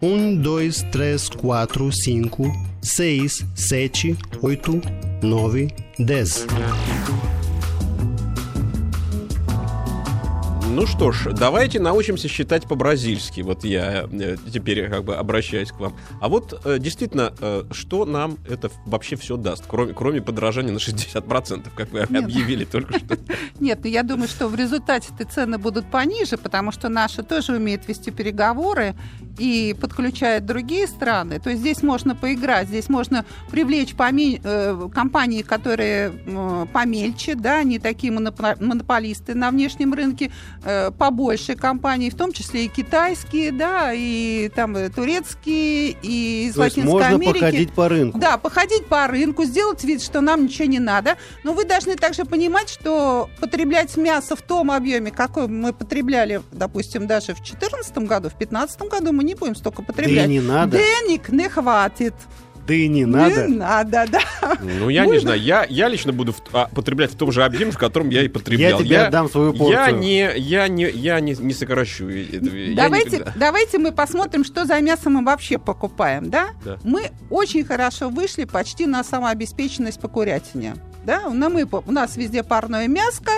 Um, 0.00 0.42
dois, 0.42 0.84
três, 0.90 1.30
quatro, 1.30 1.92
cinco, 1.92 2.52
seis, 2.82 3.44
sete, 3.54 4.16
oito, 4.42 4.82
nove, 5.22 5.72
dez. 5.98 6.46
Ну 10.74 10.86
что 10.86 11.12
ж, 11.12 11.32
давайте 11.34 11.80
научимся 11.80 12.28
считать 12.28 12.66
по-бразильски. 12.66 13.42
Вот 13.42 13.62
я 13.62 14.08
э, 14.10 14.36
теперь 14.50 14.88
как 14.88 15.04
бы 15.04 15.14
обращаюсь 15.16 15.70
к 15.70 15.78
вам. 15.78 15.94
А 16.18 16.30
вот 16.30 16.62
э, 16.64 16.78
действительно, 16.78 17.34
э, 17.38 17.64
что 17.72 18.06
нам 18.06 18.38
это 18.48 18.70
вообще 18.86 19.16
все 19.16 19.36
даст, 19.36 19.64
кроме, 19.68 19.92
кроме 19.92 20.22
подорожания 20.22 20.72
на 20.72 20.78
60%, 20.78 21.68
как 21.76 21.92
вы 21.92 22.06
Нет. 22.08 22.24
объявили 22.24 22.64
только 22.64 22.98
что? 22.98 23.18
Нет, 23.60 23.80
ну 23.84 23.90
я 23.90 24.02
думаю, 24.02 24.28
что 24.28 24.48
в 24.48 24.54
результате-то 24.54 25.26
цены 25.26 25.58
будут 25.58 25.90
пониже, 25.90 26.38
потому 26.38 26.72
что 26.72 26.88
наши 26.88 27.22
тоже 27.22 27.52
умеют 27.54 27.86
вести 27.86 28.10
переговоры 28.10 28.94
и 29.38 29.74
подключают 29.80 30.44
другие 30.46 30.86
страны. 30.86 31.40
То 31.40 31.50
есть 31.50 31.60
здесь 31.62 31.82
можно 31.82 32.14
поиграть, 32.14 32.68
здесь 32.68 32.88
можно 32.88 33.24
привлечь 33.50 33.94
поме- 33.94 34.40
э, 34.42 34.88
компании, 34.94 35.42
которые 35.42 36.12
э, 36.26 36.66
помельче, 36.72 37.34
да, 37.34 37.62
не 37.62 37.78
такие 37.78 38.12
монопо- 38.12 38.62
монополисты 38.62 39.34
на 39.34 39.50
внешнем 39.50 39.94
рынке, 39.94 40.30
э, 40.64 40.90
побольше 40.90 41.54
компаний, 41.54 42.10
в 42.10 42.14
том 42.16 42.32
числе 42.32 42.66
и 42.66 42.68
китайские, 42.68 43.52
да, 43.52 43.92
и 43.94 44.50
там 44.54 44.76
турецкие, 44.90 45.96
и 46.02 46.46
из 46.48 46.54
То 46.54 46.64
есть 46.64 46.76
Латинской 46.76 46.92
можно 46.92 47.16
Америки. 47.16 47.32
походить 47.40 47.72
по 47.72 47.88
рынку. 47.88 48.18
Да, 48.18 48.36
походить 48.38 48.86
по 48.86 49.06
рынку, 49.06 49.44
сделать 49.44 49.82
вид, 49.84 50.02
что 50.02 50.20
нам 50.20 50.44
ничего 50.44 50.66
не 50.68 50.78
надо. 50.80 51.16
Но 51.44 51.52
вы 51.54 51.64
должны 51.64 51.96
также 51.96 52.24
понимать, 52.24 52.68
что 52.68 53.30
потреблять 53.40 53.96
мясо 53.96 54.36
в 54.36 54.42
том 54.42 54.70
объеме, 54.70 55.10
какой 55.10 55.48
мы 55.48 55.72
потребляли, 55.72 56.42
допустим, 56.52 57.06
даже 57.06 57.32
в 57.34 57.36
2014 57.42 57.98
году, 57.98 58.28
в 58.28 58.36
2015 58.36 58.82
году 58.82 59.12
мы 59.12 59.21
не 59.22 59.34
будем 59.34 59.54
столько 59.54 59.82
Да 59.82 59.84
и 59.84 59.86
потреблять. 59.86 60.28
не 60.28 60.40
надо. 60.40 60.78
Денег 60.78 61.28
не 61.30 61.48
хватит. 61.48 62.14
Да 62.64 62.74
и 62.74 62.86
не 62.86 63.00
Не 63.00 63.06
надо. 63.06 63.48
надо, 63.48 64.06
да. 64.08 64.20
Ну, 64.62 64.88
я 64.88 65.04
не 65.04 65.18
знаю, 65.18 65.40
я, 65.42 65.66
я 65.68 65.88
лично 65.88 66.12
буду 66.12 66.32
в- 66.32 66.40
а, 66.52 66.68
потреблять 66.72 67.10
в 67.10 67.16
том 67.16 67.32
же 67.32 67.42
объеме, 67.42 67.72
в 67.72 67.76
котором 67.78 68.08
я 68.10 68.22
и 68.22 68.28
потреблял. 68.28 68.78
Я 68.78 68.84
тебе 68.86 68.98
отдам 69.00 69.28
свою 69.28 69.52
порцию. 69.52 69.70
Я 69.72 69.90
не, 69.90 70.32
я 70.38 70.68
не, 70.68 70.88
я 70.88 71.18
не, 71.18 71.32
не 71.34 71.54
сокращу. 71.54 72.08
этого. 72.08 72.54
Я 72.54 72.76
Давайте, 72.76 73.32
давайте 73.34 73.78
мы 73.78 73.90
посмотрим, 73.90 74.44
что 74.44 74.64
за 74.64 74.80
мясо 74.80 75.10
мы 75.10 75.24
вообще 75.24 75.58
покупаем, 75.58 76.30
да? 76.30 76.50
Да. 76.64 76.78
Мы 76.84 77.10
очень 77.30 77.64
хорошо 77.64 78.10
вышли 78.10 78.44
почти 78.44 78.86
на 78.86 79.02
самообеспеченность 79.02 79.98
по 80.00 80.06
курятине. 80.06 80.76
Да, 81.04 81.22
Ну, 81.32 81.50
мы, 81.50 81.64
у 81.64 81.90
нас 81.90 82.16
везде 82.16 82.44
парное 82.44 82.86
мяско, 82.86 83.32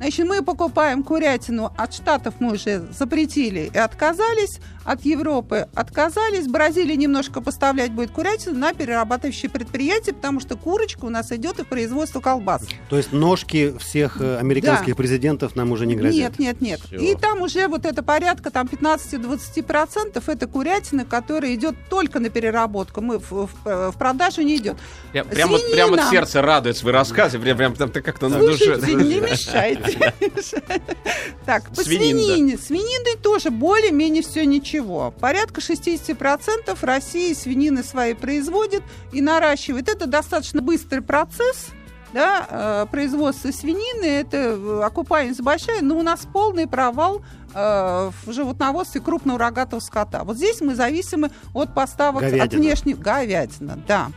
значит, 0.00 0.26
мы 0.26 0.42
покупаем 0.42 1.02
курятину, 1.02 1.72
от 1.76 1.94
Штатов 1.94 2.34
мы 2.40 2.52
уже 2.54 2.82
запретили 2.98 3.70
и 3.72 3.78
отказались, 3.78 4.58
от 4.84 5.04
Европы 5.04 5.68
отказались, 5.74 6.48
Бразилия 6.48 6.96
немножко 6.96 7.40
поставлять 7.40 7.92
будет 7.92 8.10
курятину 8.10 8.58
на 8.58 8.72
перерабатывающие 8.72 9.50
предприятия, 9.50 10.12
потому 10.14 10.40
что 10.40 10.56
курочка 10.56 11.04
у 11.04 11.10
нас 11.10 11.30
идет 11.32 11.58
и 11.60 11.62
в 11.64 11.66
производство 11.68 12.20
колбас. 12.20 12.62
То 12.88 12.96
есть 12.96 13.12
ножки 13.12 13.74
всех 13.78 14.20
э, 14.20 14.38
американских 14.38 14.96
президентов 14.96 15.54
нам 15.54 15.70
уже 15.72 15.86
не 15.86 15.94
грозят. 15.94 16.38
Нет, 16.38 16.38
нет, 16.38 16.60
нет. 16.60 16.80
Всё. 16.80 16.96
И 16.96 17.14
там 17.14 17.42
уже 17.42 17.68
вот 17.68 17.84
это 17.84 18.02
порядка 18.02 18.50
там 18.50 18.66
15-20% 18.66 20.22
это 20.26 20.46
курятина, 20.46 21.04
которая 21.04 21.54
идет 21.54 21.74
только 21.88 22.18
на 22.20 22.30
переработку. 22.30 23.00
Мы 23.00 23.18
в, 23.18 23.30
в- 23.30 23.48
в 23.92 23.94
продажу 23.98 24.42
не 24.42 24.56
идет. 24.56 24.76
Прям- 25.12 25.28
прямо, 25.28 25.58
Свинина. 25.58 25.74
прямо 25.74 26.02
от 26.02 26.10
сердца 26.10 26.42
радуется 26.42 26.84
вы 26.84 26.92
рассказы, 26.92 27.38
прям, 27.38 27.56
прям 27.56 27.74
там 27.76 27.90
как-то 27.90 28.28
на 28.28 28.38
душе. 28.38 28.78
Не 28.86 29.20
мешайте. 29.20 29.89
Так, 31.46 31.70
по 31.70 31.82
свинине. 31.82 32.56
Свининой 32.56 33.16
тоже 33.20 33.50
более-менее 33.50 34.22
все 34.22 34.44
ничего. 34.44 35.12
Порядка 35.20 35.60
60% 35.60 36.78
России 36.82 37.32
свинины 37.32 37.82
свои 37.82 38.14
производит 38.14 38.82
и 39.12 39.20
наращивает. 39.20 39.88
Это 39.88 40.06
достаточно 40.06 40.60
быстрый 40.62 41.00
процесс. 41.00 41.68
Да, 42.12 42.46
э, 42.50 42.86
производство 42.90 43.52
свинины, 43.52 44.04
это 44.04 44.36
э, 44.36 44.82
окупаемость 44.84 45.40
большая, 45.42 45.80
но 45.80 45.96
у 45.96 46.02
нас 46.02 46.26
полный 46.32 46.66
провал 46.66 47.22
э, 47.54 48.10
в 48.24 48.32
животноводстве 48.32 49.00
крупного 49.00 49.38
рогатого 49.38 49.78
скота. 49.78 50.24
Вот 50.24 50.36
здесь 50.36 50.60
мы 50.60 50.74
зависимы 50.74 51.30
от 51.54 51.72
поставок 51.72 52.24
от 52.24 52.30
Говядина. 52.30 52.62
внешней 52.62 52.94
говядина, 52.94 53.78
да. 53.86 54.10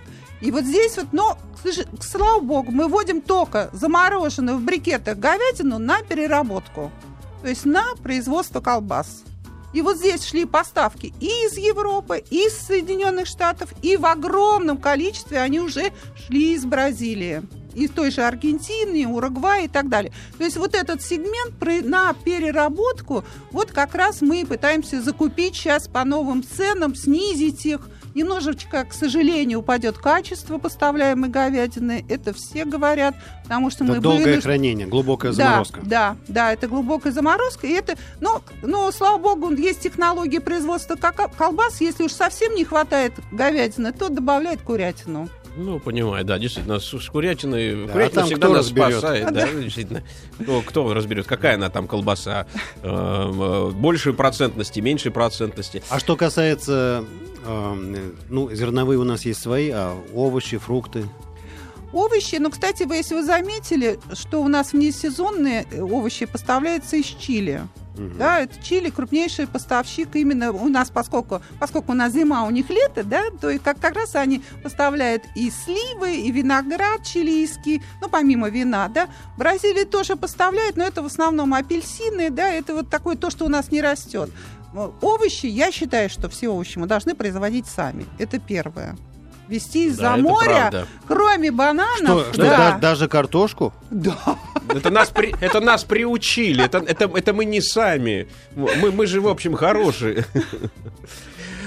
И 0.43 0.51
вот 0.51 0.65
здесь 0.65 0.97
вот, 0.97 1.07
но, 1.13 1.37
слава 2.01 2.41
богу, 2.41 2.69
мы 2.69 2.89
вводим 2.89 3.21
только 3.21 3.69
замороженную 3.71 4.57
в 4.57 4.61
брикетах 4.61 5.17
говядину 5.17 5.79
на 5.79 6.01
переработку. 6.01 6.91
То 7.41 7.47
есть 7.47 7.63
на 7.63 7.95
производство 8.03 8.59
колбас. 8.59 9.23
И 9.71 9.81
вот 9.81 9.97
здесь 9.97 10.25
шли 10.25 10.43
поставки 10.43 11.13
и 11.21 11.27
из 11.27 11.57
Европы, 11.57 12.21
и 12.29 12.47
из 12.47 12.57
Соединенных 12.57 13.25
Штатов, 13.25 13.73
и 13.81 13.95
в 13.95 14.05
огромном 14.05 14.77
количестве 14.77 15.39
они 15.39 15.61
уже 15.61 15.93
шли 16.27 16.55
из 16.55 16.65
Бразилии. 16.65 17.41
Из 17.73 17.89
той 17.89 18.11
же 18.11 18.21
Аргентины, 18.23 19.07
Уругвая 19.07 19.63
и 19.63 19.67
так 19.69 19.87
далее. 19.87 20.11
То 20.37 20.43
есть 20.43 20.57
вот 20.57 20.75
этот 20.75 21.01
сегмент 21.01 21.85
на 21.85 22.13
переработку, 22.13 23.23
вот 23.51 23.71
как 23.71 23.95
раз 23.95 24.21
мы 24.21 24.45
пытаемся 24.45 25.01
закупить 25.01 25.55
сейчас 25.55 25.87
по 25.87 26.03
новым 26.03 26.43
ценам, 26.43 26.95
снизить 26.95 27.65
их. 27.65 27.89
Немножечко, 28.15 28.85
к 28.85 28.93
сожалению, 28.93 29.59
упадет 29.59 29.97
качество 29.97 30.57
поставляемой 30.57 31.29
говядины. 31.29 32.05
Это 32.09 32.33
все 32.33 32.65
говорят, 32.65 33.15
потому 33.43 33.69
что 33.69 33.83
Это 33.83 33.93
мы 33.93 33.99
долгое 33.99 34.23
вынуждены- 34.37 34.41
хранение, 34.41 34.87
глубокая 34.87 35.33
да, 35.33 35.43
заморозка. 35.43 35.81
Да, 35.83 36.17
да, 36.27 36.53
это 36.53 36.67
глубокая 36.67 37.11
заморозка. 37.11 37.67
И 37.67 37.71
это, 37.71 37.95
но, 38.19 38.41
но, 38.61 38.91
слава 38.91 39.17
богу, 39.17 39.51
есть 39.53 39.81
технологии 39.81 40.39
производства 40.39 40.95
колбас. 40.95 41.81
Если 41.81 42.03
уж 42.03 42.11
совсем 42.11 42.53
не 42.55 42.65
хватает 42.65 43.13
говядины, 43.31 43.91
то 43.91 44.09
добавляет 44.09 44.61
курятину. 44.61 45.29
Ну, 45.55 45.79
понимаю, 45.79 46.25
да, 46.25 46.39
действительно, 46.39 46.79
с, 46.79 46.85
с 46.85 47.09
курятиной, 47.09 47.85
Да, 47.85 47.93
курятина 47.93 48.05
а 48.05 48.09
там 48.09 48.25
всегда 48.25 48.47
кто 48.47 48.55
нас 48.55 48.65
разберет? 48.65 48.97
спасает, 48.97 49.33
да, 49.33 49.51
действительно. 49.61 50.03
Кто, 50.39 50.61
кто 50.61 50.93
разберет, 50.93 51.27
какая 51.27 51.55
она 51.55 51.69
там 51.69 51.87
колбаса, 51.87 52.47
э, 52.81 52.87
э, 52.87 53.69
большей 53.71 54.13
процентности, 54.13 54.79
меньшей 54.79 55.11
процентности. 55.11 55.83
А 55.89 55.99
что 55.99 56.15
касается, 56.15 57.05
э, 57.45 58.09
ну, 58.29 58.51
зерновые 58.51 58.97
у 58.97 59.03
нас 59.03 59.25
есть 59.25 59.41
свои, 59.41 59.69
а 59.69 59.95
овощи, 60.13 60.57
фрукты. 60.57 61.05
Овощи, 61.91 62.37
ну, 62.39 62.49
кстати, 62.49 62.83
вы, 62.83 62.95
если 62.95 63.13
вы 63.13 63.23
заметили, 63.23 63.99
что 64.13 64.41
у 64.41 64.47
нас 64.47 64.73
внесезонные 64.73 65.67
э, 65.69 65.81
овощи 65.81 66.25
поставляются 66.25 66.95
из 66.95 67.05
Чили. 67.05 67.61
Мгм. 67.95 68.17
Да, 68.17 68.39
это 68.39 68.61
Чили 68.63 68.89
крупнейший 68.89 69.47
поставщик 69.47 70.15
именно 70.15 70.51
у 70.51 70.67
нас, 70.67 70.89
поскольку, 70.89 71.41
поскольку 71.59 71.91
у 71.91 71.95
нас 71.95 72.13
зима, 72.13 72.45
у 72.45 72.49
них 72.49 72.69
лето, 72.69 73.03
да, 73.03 73.23
то 73.39 73.49
и 73.49 73.59
как, 73.59 73.79
как 73.79 73.95
раз 73.95 74.15
они 74.15 74.43
поставляют 74.63 75.23
и 75.35 75.51
сливы, 75.51 76.15
и 76.15 76.31
виноград 76.31 77.03
чилийский, 77.03 77.83
ну, 78.01 78.09
помимо 78.09 78.49
вина, 78.49 78.87
да. 78.87 79.07
Бразилия 79.37 79.85
тоже 79.85 80.15
поставляет, 80.15 80.75
но 80.75 80.83
это 80.83 81.03
в 81.03 81.05
основном 81.05 81.53
апельсины, 81.53 82.29
да, 82.29 82.49
это 82.49 82.73
вот 82.73 82.89
такое 82.89 83.15
то, 83.15 83.29
что 83.29 83.45
у 83.45 83.49
нас 83.49 83.71
не 83.71 83.81
растет. 83.81 84.31
Овощи, 85.01 85.45
я 85.45 85.71
считаю, 85.71 86.09
что 86.09 86.29
все 86.29 86.49
овощи 86.49 86.79
мы 86.79 86.87
должны 86.87 87.13
производить 87.13 87.67
сами. 87.67 88.07
Это 88.17 88.39
первое. 88.39 88.95
Вести 89.49 89.87
из-за 89.87 90.01
Да, 90.03 90.17
моря, 90.17 90.45
правда. 90.71 90.87
кроме 91.07 91.49
Что, 91.49 91.57
бананов, 91.57 92.27
что, 92.33 92.41
да. 92.41 92.57
да- 92.71 92.77
даже 92.79 93.07
картошку? 93.07 93.73
Да. 93.91 94.15
Это 94.69 94.89
нас, 94.89 95.09
при- 95.09 95.35
это 95.41 95.59
нас 95.59 95.83
приучили, 95.83 96.63
это, 96.63 96.77
это, 96.79 97.11
это 97.13 97.33
мы 97.33 97.43
не 97.45 97.61
сами. 97.61 98.27
Мы, 98.55 98.91
мы 98.91 99.05
же, 99.05 99.19
в 99.19 99.27
общем, 99.27 99.53
хорошие. 99.55 100.25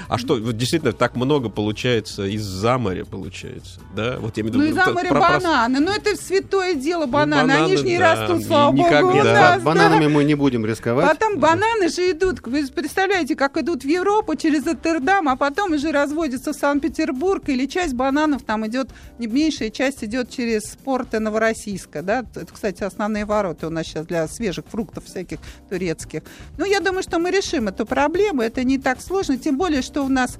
А 0.07 0.17
что, 0.17 0.35
вот 0.35 0.55
действительно 0.57 0.93
так 0.93 1.15
много 1.15 1.49
получается 1.49 2.25
из-за 2.25 2.77
моря 2.77 3.05
получается, 3.05 3.79
да? 3.95 4.17
Вот 4.19 4.37
я 4.37 4.41
имею 4.43 4.53
в 4.53 4.57
Ну 4.57 4.63
виду, 4.63 4.73
и 4.73 4.77
за 4.77 4.83
про- 4.85 4.93
моря 4.93 5.09
про- 5.09 5.19
про- 5.19 5.29
бананы. 5.39 5.79
Ну 5.79 5.91
это 5.91 6.15
святое 6.15 6.75
дело 6.75 7.05
бананы. 7.05 7.47
бананы, 7.47 7.65
Они 7.65 7.77
же 7.77 7.83
не 7.83 7.97
да, 7.97 8.15
растут, 8.15 8.45
слава 8.45 8.71
богу, 8.71 8.87
никогда. 8.87 9.05
у 9.07 9.13
Нет, 9.13 9.23
нас, 9.25 9.57
ба- 9.57 9.65
бананами 9.65 10.07
мы 10.07 10.23
не 10.23 10.35
будем 10.35 10.65
рисковать. 10.65 11.05
Потом 11.07 11.39
бананы 11.39 11.89
же 11.89 12.11
идут, 12.11 12.45
вы 12.45 12.65
представляете, 12.67 13.35
как 13.35 13.57
идут 13.57 13.83
в 13.83 13.87
Европу 13.87 14.35
через 14.35 14.65
Роттердам, 14.65 15.27
а 15.29 15.35
потом 15.35 15.73
уже 15.73 15.91
разводятся 15.91 16.53
в 16.53 16.55
Санкт-Петербург, 16.55 17.47
или 17.49 17.65
часть 17.65 17.93
бананов 17.93 18.43
там 18.43 18.65
идет, 18.67 18.89
меньшая 19.19 19.69
часть 19.71 20.03
идет 20.03 20.29
через 20.29 20.77
порты 20.83 21.19
Новороссийска, 21.19 22.01
да, 22.01 22.19
это, 22.35 22.45
кстати, 22.51 22.83
основные 22.83 23.25
ворота 23.25 23.67
у 23.67 23.69
нас 23.69 23.85
сейчас 23.85 24.05
для 24.05 24.27
свежих 24.27 24.65
фруктов 24.69 25.05
всяких 25.05 25.39
турецких. 25.69 26.21
Ну, 26.57 26.65
я 26.65 26.79
думаю, 26.79 27.03
что 27.03 27.19
мы 27.19 27.31
решим 27.31 27.67
эту 27.67 27.85
проблему, 27.85 28.41
это 28.41 28.63
не 28.63 28.77
так 28.77 29.01
сложно, 29.01 29.37
тем 29.37 29.57
более, 29.57 29.81
что 29.81 29.96
у 30.01 30.09
нас 30.09 30.37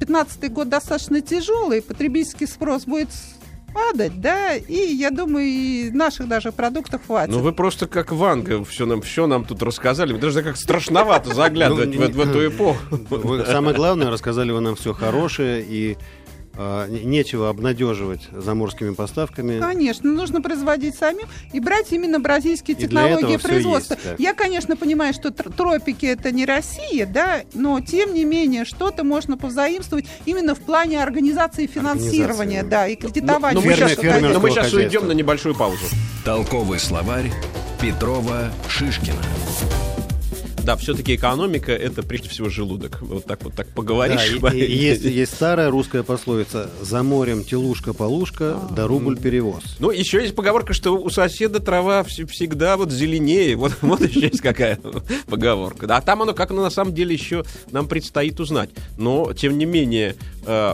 15 0.00 0.52
год 0.52 0.68
достаточно 0.68 1.20
тяжелый, 1.20 1.82
потребительский 1.82 2.46
спрос 2.46 2.84
будет 2.84 3.08
падать, 3.72 4.20
да, 4.20 4.54
и 4.56 4.94
я 4.94 5.10
думаю, 5.10 5.46
и 5.46 5.90
наших 5.90 6.28
даже 6.28 6.52
продуктов 6.52 7.02
хватит. 7.06 7.34
Ну 7.34 7.40
вы 7.40 7.52
просто 7.52 7.86
как 7.86 8.12
Ванга 8.12 8.64
все 8.64 8.86
нам, 8.86 9.02
все 9.02 9.26
нам 9.26 9.44
тут 9.44 9.62
рассказали. 9.62 10.16
Даже 10.16 10.42
как 10.42 10.56
страшновато 10.56 11.34
заглядывать 11.34 11.94
Ну, 11.94 12.06
в, 12.06 12.10
в 12.10 12.20
эту 12.20 12.46
эпоху. 12.46 12.78
Вы 12.90 13.44
самое 13.44 13.76
главное, 13.76 14.10
рассказали 14.10 14.50
вы 14.50 14.60
нам 14.60 14.74
все 14.74 14.92
хорошее, 14.92 15.64
и 15.66 15.96
нечего 16.88 17.48
обнадеживать 17.48 18.28
заморскими 18.32 18.92
поставками. 18.94 19.60
Конечно, 19.60 20.10
нужно 20.12 20.42
производить 20.42 20.96
самим 20.96 21.26
и 21.52 21.60
брать 21.60 21.92
именно 21.92 22.18
бразильские 22.20 22.76
И 22.76 22.80
технологии 22.80 23.36
производства. 23.36 23.94
есть, 23.94 24.04
да. 24.04 24.14
Я, 24.18 24.34
конечно, 24.34 24.76
понимаю, 24.76 25.14
что 25.14 25.28
тр- 25.28 25.52
тропики 25.56 26.06
это 26.06 26.32
не 26.32 26.44
Россия, 26.46 27.06
да, 27.06 27.42
но 27.54 27.80
тем 27.80 28.12
не 28.14 28.24
менее 28.24 28.64
что-то 28.64 29.04
можно 29.04 29.36
позаимствовать 29.36 30.06
именно 30.26 30.54
в 30.54 30.60
плане 30.60 31.02
организации 31.02 31.66
финансирования, 31.66 32.60
Организации. 32.60 32.68
да, 32.70 32.88
и 32.88 32.96
кредитования. 32.96 33.54
Но 33.54 33.60
мы 33.66 33.72
Фермер- 33.72 33.88
сейчас, 33.90 33.98
фермерского 34.00 34.32
но 34.32 34.40
мы 34.40 34.50
сейчас 34.50 34.72
уйдем 34.72 35.06
на 35.08 35.12
небольшую 35.12 35.54
паузу. 35.54 35.84
Толковый 36.24 36.78
словарь 36.80 37.30
Петрова 37.80 38.50
Шишкина. 38.68 39.16
Да, 40.68 40.76
все-таки 40.76 41.14
экономика 41.14 41.72
это 41.72 42.02
прежде 42.02 42.28
всего 42.28 42.50
желудок. 42.50 42.98
Вот 43.00 43.24
так 43.24 43.42
вот 43.42 43.54
так 43.54 43.68
Да, 43.68 43.72
поговоришь. 43.74 44.20
и- 44.52 44.58
и 44.58 44.76
есть, 44.76 45.02
есть 45.02 45.32
старая 45.32 45.70
русская 45.70 46.02
пословица 46.02 46.68
«За 46.82 47.02
морем 47.02 47.42
телушка-полушка, 47.42 48.58
да 48.76 48.86
рубль 48.86 49.16
перевоз». 49.16 49.62
Ну, 49.78 49.90
еще 49.90 50.20
есть 50.20 50.34
поговорка, 50.34 50.74
что 50.74 50.98
у 50.98 51.08
соседа 51.08 51.60
трава 51.60 52.02
вс- 52.02 52.26
всегда 52.26 52.76
вот 52.76 52.92
зеленее. 52.92 53.56
Вот, 53.56 53.72
вот 53.80 54.02
еще 54.06 54.20
есть 54.20 54.42
какая 54.42 54.78
поговорка. 55.26 55.86
А 55.88 56.02
там 56.02 56.20
оно, 56.20 56.34
как 56.34 56.50
оно 56.50 56.60
на 56.60 56.68
самом 56.70 56.92
деле 56.94 57.14
еще 57.14 57.46
нам 57.70 57.88
предстоит 57.88 58.38
узнать. 58.38 58.68
Но, 58.98 59.32
тем 59.32 59.56
не 59.56 59.64
менее, 59.64 60.16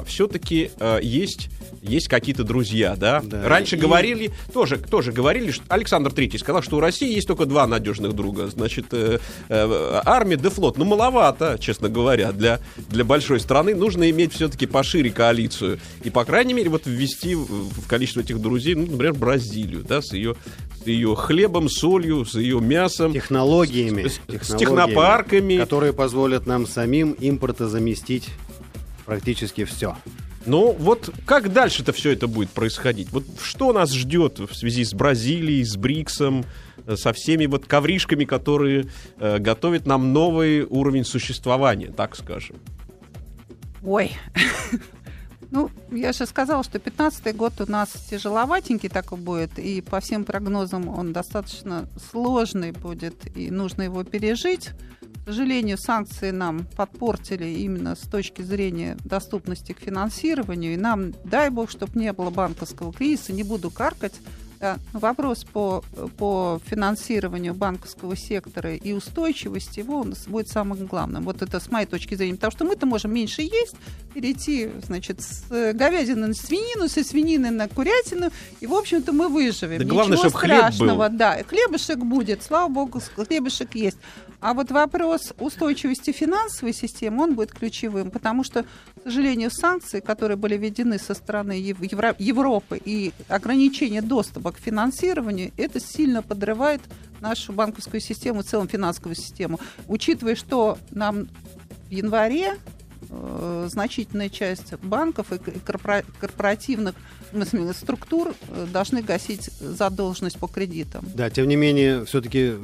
все-таки 0.07 0.71
есть, 1.03 1.49
есть 1.83 2.09
какие-то 2.09 2.45
друзья, 2.45 2.95
да? 2.97 3.21
Да. 3.25 3.47
Раньше 3.49 3.77
И- 3.77 3.79
говорили, 3.79 4.31
тоже, 4.53 4.79
тоже 4.79 5.13
говорили, 5.13 5.51
что 5.51 5.65
Александр 5.69 6.13
Третий 6.13 6.39
сказал, 6.39 6.63
что 6.63 6.77
у 6.77 6.81
России 6.81 7.13
есть 7.15 7.27
только 7.27 7.47
два 7.47 7.67
надежных 7.67 8.15
друга. 8.15 8.49
Значит, 8.49 8.87
э, 8.93 9.19
э, 9.49 10.01
армия 10.05 10.37
да 10.37 10.51
флот. 10.51 10.79
Ну, 10.79 10.85
маловато, 10.85 11.59
честно 11.61 11.89
говоря, 11.89 12.33
для, 12.33 12.61
для 12.89 13.05
большой 13.05 13.41
страны. 13.41 13.75
Нужно 13.75 14.09
иметь 14.11 14.33
все-таки 14.33 14.67
пошире 14.67 15.11
коалицию. 15.11 15.79
И, 16.05 16.11
по 16.11 16.25
крайней 16.25 16.55
мере, 16.55 16.71
вот 16.71 16.83
ввести 16.87 17.35
в 17.35 17.87
количество 17.89 18.21
этих 18.21 18.41
друзей, 18.41 18.75
ну, 18.75 18.87
например, 18.87 19.15
Бразилию, 19.15 19.85
да, 19.87 20.01
с 20.01 20.13
ее, 20.13 20.37
с 20.83 20.87
ее 20.87 21.15
хлебом, 21.17 21.69
солью, 21.69 22.25
с 22.25 22.35
ее 22.35 22.61
мясом. 22.61 23.13
Технологиями, 23.13 24.09
С- 24.09 24.13
с 24.15 24.19
технологиями, 24.27 24.59
технопарками. 24.59 25.57
которые 25.59 25.93
позволят 25.93 26.47
нам 26.47 26.67
самим 26.67 27.13
импорта 27.13 27.69
заместить 27.69 28.29
практически 29.05 29.65
все. 29.65 29.97
Но 30.47 30.73
вот 30.73 31.11
как 31.25 31.53
дальше-то 31.53 31.93
все 31.93 32.11
это 32.11 32.27
будет 32.27 32.51
происходить? 32.51 33.11
Вот 33.11 33.25
что 33.43 33.73
нас 33.73 33.93
ждет 33.93 34.39
в 34.39 34.55
связи 34.55 34.85
с 34.85 34.93
Бразилией, 34.93 35.65
с 35.65 35.77
БРИКСом, 35.77 36.45
э, 36.87 36.97
со 36.97 37.13
всеми 37.13 37.47
вот 37.47 37.67
ковришками, 37.67 38.25
которые 38.25 38.87
э, 39.19 39.39
готовят 39.39 39.87
нам 39.87 40.13
новый 40.13 40.65
уровень 40.65 41.05
существования, 41.05 41.91
так 41.91 42.17
скажем. 42.17 42.57
Ой. 43.83 44.13
Ну, 45.51 45.71
я 45.93 46.13
же 46.13 46.27
сказала, 46.27 46.65
что 46.65 46.81
15 46.81 47.37
год 47.37 47.61
у 47.61 47.71
нас 47.71 47.93
тяжеловатенький 48.11 48.89
такой 48.89 49.19
будет, 49.19 49.57
и 49.57 49.81
по 49.83 50.01
всем 50.01 50.25
прогнозам 50.25 50.89
он 50.89 51.13
достаточно 51.13 51.89
сложный 52.11 52.73
будет, 52.73 53.15
и 53.37 53.53
нужно 53.53 53.83
его 53.83 54.03
пережить. 54.03 54.71
К 55.25 55.29
сожалению, 55.29 55.79
санкции 55.79 56.33
нам 56.33 56.67
подпортили 56.77 57.47
именно 57.47 57.97
с 57.97 58.01
точки 58.01 58.43
зрения 58.43 58.99
доступности 59.05 59.73
к 59.73 59.81
финансированию, 59.81 60.75
и 60.75 60.77
нам, 60.77 61.15
дай 61.25 61.49
бог, 61.49 61.71
чтобы 61.71 61.99
не 61.99 62.13
было 62.13 62.29
банковского 62.29 62.93
кризиса, 62.93 63.33
не 63.33 63.43
буду 63.43 63.71
каркать, 63.71 64.21
вопрос 64.93 65.45
по, 65.45 65.83
по 66.17 66.61
финансированию 66.67 67.55
банковского 67.55 68.17
сектора 68.17 68.75
и 68.75 68.93
устойчивости 68.93 69.81
его 69.81 70.01
у 70.01 70.05
нас 70.05 70.27
будет 70.27 70.49
самым 70.49 70.87
главным. 70.87 71.25
Вот 71.25 71.43
это 71.43 71.61
с 71.61 71.71
моей 71.71 71.87
точки 71.87 72.15
зрения. 72.15 72.35
Потому 72.35 72.51
что 72.53 72.65
мы-то 72.65 72.87
можем 72.87 73.13
меньше 73.13 73.43
есть, 73.43 73.77
перейти, 74.15 74.71
значит, 74.83 75.21
с 75.21 75.45
э, 75.51 75.73
говядины 75.73 76.29
на 76.29 76.35
свинину, 76.35 76.89
со 76.89 77.03
свинины 77.05 77.51
на 77.51 77.69
курятину, 77.69 78.31
и, 78.61 78.67
в 78.67 78.75
общем-то, 78.75 79.13
мы 79.13 79.29
выживем. 79.29 79.79
Да 79.79 79.85
главное, 79.85 80.17
Ничего 80.17 80.31
чтоб 80.31 80.41
хлеб 80.41 80.59
страшного, 80.59 81.09
был. 81.09 81.19
да. 81.19 81.35
И 81.35 81.45
хлебушек 81.45 81.99
будет, 81.99 82.43
слава 82.43 82.69
богу, 82.69 83.01
хлебушек 83.17 83.75
есть. 83.75 83.99
А 84.41 84.53
вот 84.53 84.71
вопрос 84.71 85.33
устойчивости 85.39 86.13
финансовой 86.13 86.75
системы, 86.75 87.23
он 87.23 87.35
будет 87.35 87.53
ключевым, 87.53 88.11
потому 88.11 88.45
что, 88.45 88.67
сожалению, 89.05 89.51
санкции, 89.51 90.01
которые 90.01 90.37
были 90.37 90.57
введены 90.57 90.99
со 90.99 91.15
стороны 91.15 91.53
Ев- 91.53 91.81
Евро- 91.83 92.17
Европы 92.19 92.81
и 92.85 93.13
ограничение 93.29 94.03
доступа 94.03 94.53
к 94.53 94.59
финансированию, 94.59 95.53
это 95.57 95.81
сильно 95.81 96.23
подрывает 96.23 96.81
нашу 97.21 97.53
банковскую 97.53 98.01
систему, 98.01 98.43
в 98.43 98.47
целом 98.47 98.69
финансовую 98.69 99.15
систему. 99.15 99.61
Учитывая, 99.89 100.35
что 100.35 100.79
нам 100.91 101.29
в 101.89 101.91
январе 101.91 102.57
э, 103.09 103.69
значительная 103.71 104.29
часть 104.29 104.75
банков 104.83 105.33
и 105.33 105.37
корпора- 105.37 106.05
корпоративных 106.21 106.95
смысле, 107.35 107.73
структур 107.73 108.35
э, 108.49 108.67
должны 108.73 109.03
гасить 109.03 109.51
задолженность 109.61 110.39
по 110.39 110.47
кредитам. 110.47 111.05
Да, 111.15 111.31
тем 111.31 111.49
не 111.49 111.57
менее, 111.57 112.05
все-таки 112.05 112.55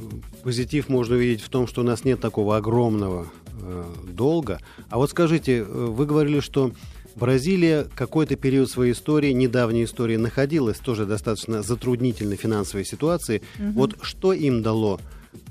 позитив 0.42 0.88
можно 0.88 1.16
увидеть 1.16 1.42
в 1.42 1.48
том, 1.48 1.66
что 1.66 1.80
у 1.80 1.84
нас 1.84 2.04
нет 2.04 2.20
такого 2.20 2.56
огромного 2.56 3.26
э, 3.60 3.84
долга. 4.08 4.60
А 4.88 4.98
вот 4.98 5.10
скажите, 5.10 5.58
э, 5.58 5.62
вы 5.64 6.06
говорили, 6.06 6.40
что 6.40 6.72
Бразилия 7.16 7.86
какой-то 7.94 8.36
период 8.36 8.70
своей 8.70 8.92
истории, 8.92 9.32
недавней 9.32 9.84
истории, 9.84 10.16
находилась 10.16 10.78
тоже 10.78 11.06
достаточно 11.06 11.62
затруднительной 11.62 12.36
финансовой 12.36 12.84
ситуации. 12.84 13.42
Вот 13.58 13.98
что 14.02 14.32
им 14.32 14.62
дало, 14.62 15.00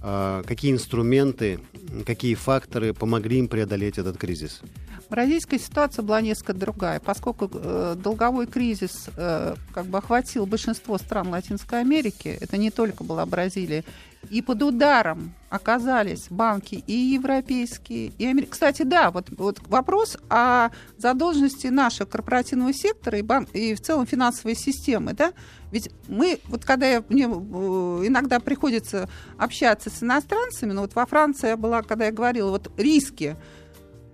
а, 0.01 0.43
какие 0.43 0.71
инструменты, 0.71 1.59
какие 2.05 2.35
факторы 2.35 2.93
помогли 2.93 3.39
им 3.39 3.47
преодолеть 3.47 3.97
этот 3.97 4.17
кризис? 4.17 4.61
Бразильская 5.09 5.59
ситуация 5.59 6.03
была 6.03 6.21
несколько 6.21 6.53
другая, 6.53 6.99
поскольку 6.99 7.49
э, 7.51 7.95
долговой 7.97 8.45
кризис 8.45 9.09
э, 9.17 9.55
как 9.73 9.87
бы 9.87 9.97
охватил 9.97 10.45
большинство 10.45 10.99
стран 10.99 11.29
Латинской 11.29 11.79
Америки, 11.79 12.37
это 12.39 12.57
не 12.57 12.69
только 12.69 13.03
была 13.03 13.25
Бразилия, 13.25 13.83
и 14.29 14.41
под 14.41 14.61
ударом 14.61 15.33
оказались 15.49 16.27
банки 16.29 16.83
и 16.85 16.93
европейские, 16.93 18.11
и 18.17 18.25
американские. 18.25 18.51
Кстати, 18.51 18.83
да, 18.83 19.11
вот, 19.11 19.27
вот 19.37 19.59
вопрос 19.67 20.17
о 20.29 20.69
задолженности 20.97 21.67
нашего 21.67 22.05
корпоративного 22.07 22.73
сектора 22.73 23.17
и, 23.17 23.21
бан- 23.21 23.47
и 23.53 23.73
в 23.73 23.81
целом 23.81 24.05
финансовой 24.05 24.55
системы, 24.55 25.13
да, 25.13 25.33
ведь 25.71 25.89
мы, 26.07 26.39
вот 26.47 26.65
когда 26.65 26.87
я, 26.87 27.03
мне 27.09 27.25
э, 27.25 27.27
иногда 27.27 28.39
приходится 28.39 29.09
общаться 29.37 29.89
с 29.89 30.03
иностранцами, 30.03 30.73
ну 30.73 30.81
вот 30.81 30.95
во 30.95 31.05
Франции 31.05 31.49
я 31.49 31.57
была, 31.57 31.81
когда 31.81 32.05
я 32.05 32.11
говорила, 32.11 32.49
вот 32.49 32.71
риски, 32.77 33.37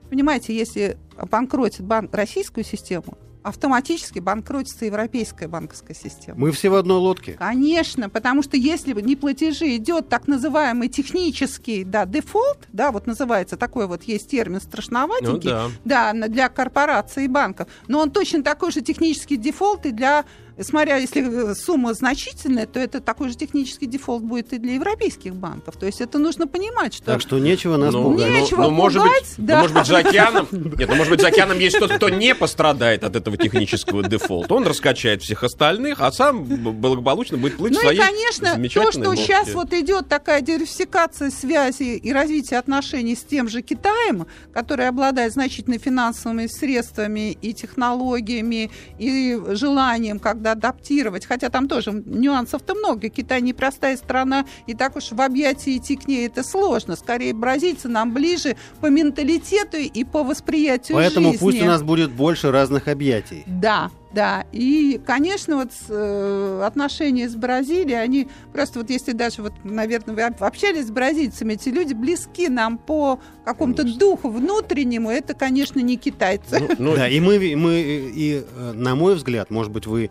Понимаете, 0.10 0.56
если 0.56 0.98
банкротит 1.32 1.82
банк, 1.82 2.14
российскую 2.14 2.64
систему, 2.64 3.18
автоматически 3.46 4.18
банкротится 4.20 4.86
европейская 4.86 5.48
банковская 5.48 5.94
система. 5.94 6.40
Мы 6.40 6.52
все 6.52 6.70
в 6.70 6.76
одной 6.76 6.98
лодке. 6.98 7.34
Конечно, 7.34 8.10
потому 8.10 8.42
что 8.42 8.58
если 8.58 9.00
не 9.00 9.16
платежи 9.16 9.76
идет 9.76 10.10
так 10.10 10.28
называемый 10.28 10.90
технический 10.90 11.84
да, 11.84 12.06
дефолт, 12.06 12.68
да, 12.74 12.92
вот 12.92 13.06
называется 13.06 13.56
такой 13.56 13.86
вот 13.88 14.04
есть 14.04 14.30
термин 14.30 14.60
страшноватенький, 14.60 15.52
Ну 15.52 15.72
да. 15.84 16.14
да, 16.14 16.28
для 16.28 16.50
корпораций 16.50 17.26
и 17.26 17.28
банков, 17.28 17.68
но 17.88 18.00
он 18.00 18.10
точно 18.10 18.44
такой 18.44 18.72
же 18.72 18.82
технический 18.82 19.38
дефолт 19.38 19.86
и 19.86 19.92
для 19.92 20.26
смотря, 20.64 20.98
если 20.98 21.52
э, 21.52 21.56
сумма 21.56 21.94
значительная, 21.94 22.66
то 22.66 22.80
это 22.80 23.02
такой 23.02 23.30
же 23.30 23.36
технический 23.36 23.86
дефолт 23.86 24.24
будет 24.24 24.54
и 24.54 24.58
для 24.58 24.76
европейских 24.76 25.36
банков. 25.36 25.76
То 25.78 25.86
есть 25.86 26.02
это 26.02 26.18
нужно 26.18 26.48
понимать, 26.48 26.94
что... 26.94 27.06
Так 27.06 27.22
что 27.22 27.40
нечего 27.40 27.78
нас 27.78 27.94
Ну, 27.94 28.04
пугать. 28.12 28.32
Нечего 28.32 28.64
ну, 28.64 28.70
может 28.72 29.02
пугать, 29.02 29.36
быть, 29.38 29.46
да. 29.46 29.56
ну, 29.56 29.62
может 29.62 29.78
быть, 29.78 29.88
за 29.88 29.98
океаном. 29.98 30.48
Нет, 30.52 30.90
ну, 30.90 30.96
может 30.96 31.12
быть, 31.12 31.22
за 31.22 31.28
океаном 31.28 31.60
есть 31.60 31.80
тот, 31.80 31.92
кто 31.92 32.10
не 32.10 32.34
пострадает 32.36 33.04
от 33.04 33.16
этого 33.16 33.38
технического 33.38 34.04
дефолта. 34.04 34.54
Он 34.54 34.66
раскачает 34.66 35.22
всех 35.22 35.44
остальных, 35.44 36.02
а 36.02 36.12
сам 36.12 36.44
благополучно 36.44 37.38
будет 37.38 37.58
плыть 37.58 37.74
в 37.74 37.76
Ну 37.76 37.82
и, 37.82 37.84
своей 37.84 38.00
конечно, 38.00 38.56
то, 38.70 38.92
что 38.92 39.10
лодке. 39.10 39.24
сейчас 39.24 39.54
вот 39.54 39.74
идет 39.74 40.08
такая 40.08 40.42
диверсификация 40.42 41.32
связи 41.32 41.96
и 41.98 42.14
развитие 42.14 42.60
отношений 42.60 43.16
с 43.16 43.24
тем 43.24 43.50
же 43.50 43.62
Китаем, 43.62 44.28
который 44.54 44.88
обладает 44.88 45.34
значительными 45.34 45.80
финансовыми 45.80 46.48
средствами 46.48 47.32
и 47.32 47.54
технологиями, 47.54 48.70
и 49.00 49.40
желанием 49.50 50.20
когда 50.20 50.45
адаптировать, 50.52 51.26
хотя 51.26 51.50
там 51.50 51.68
тоже 51.68 51.92
нюансов-то 52.06 52.76
много. 52.76 53.10
Китай 53.10 53.42
непростая 53.42 53.98
страна, 53.98 54.46
и 54.68 54.74
так 54.74 54.96
уж 54.96 55.12
в 55.12 55.22
объятии 55.22 55.78
идти 55.78 55.96
к 55.96 56.08
ней 56.08 56.28
это 56.28 56.44
сложно. 56.44 56.96
Скорее, 56.96 57.34
бразильцы 57.34 57.88
нам 57.88 58.14
ближе 58.14 58.56
по 58.82 58.88
менталитету 58.88 59.78
и 59.78 60.04
по 60.04 60.24
восприятию 60.24 60.96
Поэтому 60.98 61.32
жизни. 61.32 61.40
пусть 61.40 61.62
у 61.62 61.66
нас 61.66 61.84
будет 61.84 62.12
больше 62.12 62.52
разных 62.52 62.88
объятий. 62.88 63.44
Да, 63.48 63.90
да. 64.14 64.46
И, 64.54 65.00
конечно, 65.06 65.58
вот 65.58 65.74
с, 65.74 65.88
э, 65.90 66.62
отношения 66.66 67.28
с 67.28 67.36
Бразилией, 67.36 68.02
они 68.02 68.28
просто 68.54 68.80
вот 68.80 68.90
если 68.90 69.12
даже 69.12 69.42
вот, 69.42 69.54
наверное, 69.64 70.16
вы 70.16 70.22
об- 70.24 70.42
общались 70.44 70.88
с 70.88 70.92
бразильцами, 70.92 71.54
эти 71.54 71.70
люди 71.70 71.94
близки 71.94 72.48
нам 72.48 72.78
по 72.78 73.20
какому-то 73.44 73.84
духу 73.84 74.30
внутреннему, 74.30 75.10
это, 75.10 75.34
конечно, 75.34 75.80
не 75.80 75.98
китайцы. 75.98 76.60
Ну, 76.62 76.70
ну, 76.80 76.96
Да, 76.96 77.10
и 77.10 77.20
мы, 77.20 77.38
мы 77.58 77.82
и, 77.82 78.44
э, 78.50 78.72
на 78.74 78.96
мой 78.96 79.16
взгляд, 79.16 79.52
может 79.52 79.72
быть, 79.72 79.86
вы 79.86 80.10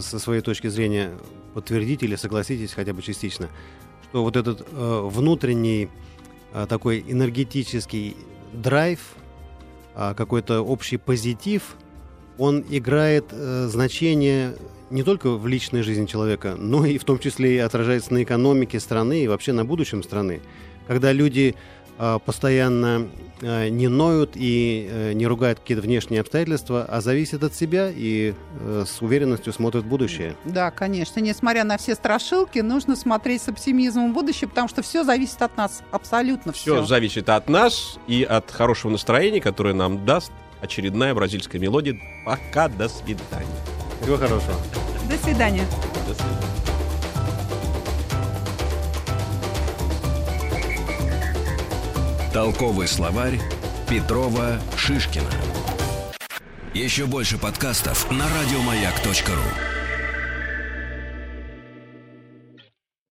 со 0.00 0.18
своей 0.18 0.40
точки 0.42 0.68
зрения 0.68 1.12
подтвердите 1.54 2.06
или 2.06 2.16
согласитесь 2.16 2.72
хотя 2.72 2.92
бы 2.92 3.02
частично, 3.02 3.48
что 4.04 4.22
вот 4.22 4.36
этот 4.36 4.66
э, 4.70 5.00
внутренний 5.04 5.88
э, 6.52 6.66
такой 6.68 7.04
энергетический 7.06 8.16
драйв, 8.52 9.00
а, 9.94 10.14
какой-то 10.14 10.62
общий 10.62 10.96
позитив, 10.96 11.76
он 12.38 12.64
играет 12.70 13.26
э, 13.32 13.66
значение 13.68 14.54
не 14.90 15.02
только 15.02 15.30
в 15.30 15.46
личной 15.46 15.82
жизни 15.82 16.06
человека, 16.06 16.56
но 16.56 16.86
и 16.86 16.98
в 16.98 17.04
том 17.04 17.18
числе 17.18 17.56
и 17.56 17.58
отражается 17.58 18.12
на 18.12 18.22
экономике 18.22 18.80
страны 18.80 19.24
и 19.24 19.28
вообще 19.28 19.52
на 19.52 19.64
будущем 19.64 20.02
страны. 20.02 20.40
Когда 20.86 21.12
люди 21.12 21.54
э, 21.54 21.79
постоянно 22.24 23.08
э, 23.42 23.68
не 23.68 23.88
ноют 23.88 24.32
и 24.34 24.88
э, 24.90 25.12
не 25.12 25.26
ругают 25.26 25.60
какие-то 25.60 25.82
внешние 25.82 26.22
обстоятельства, 26.22 26.86
а 26.88 27.00
зависят 27.00 27.44
от 27.44 27.54
себя 27.54 27.90
и 27.94 28.34
э, 28.60 28.84
с 28.86 29.02
уверенностью 29.02 29.52
смотрят 29.52 29.84
в 29.84 29.86
будущее. 29.86 30.34
Да, 30.44 30.70
конечно. 30.70 31.20
Несмотря 31.20 31.64
на 31.64 31.76
все 31.76 31.94
страшилки, 31.94 32.60
нужно 32.60 32.96
смотреть 32.96 33.42
с 33.42 33.48
оптимизмом 33.48 34.12
в 34.12 34.14
будущее, 34.14 34.48
потому 34.48 34.68
что 34.68 34.82
все 34.82 35.04
зависит 35.04 35.42
от 35.42 35.56
нас. 35.56 35.82
Абсолютно 35.90 36.52
все 36.52 36.76
все. 36.76 36.86
зависит 36.86 37.28
от 37.28 37.48
нас 37.48 37.98
и 38.06 38.22
от 38.22 38.50
хорошего 38.50 38.92
настроения, 38.92 39.40
которое 39.40 39.74
нам 39.74 40.04
даст 40.06 40.32
очередная 40.60 41.14
бразильская 41.14 41.60
мелодия. 41.60 41.98
Пока, 42.24 42.68
до 42.68 42.88
свидания. 42.88 43.46
Всего 44.02 44.16
хорошего. 44.16 44.54
До 45.08 45.16
свидания. 45.18 45.64
До 46.08 46.14
свидания. 46.14 46.89
Толковый 52.32 52.86
словарь 52.86 53.40
Петрова 53.88 54.60
Шишкина. 54.76 55.26
Еще 56.74 57.06
больше 57.06 57.38
подкастов 57.38 58.08
на 58.12 58.24
радиомаяк.ру. 58.28 59.79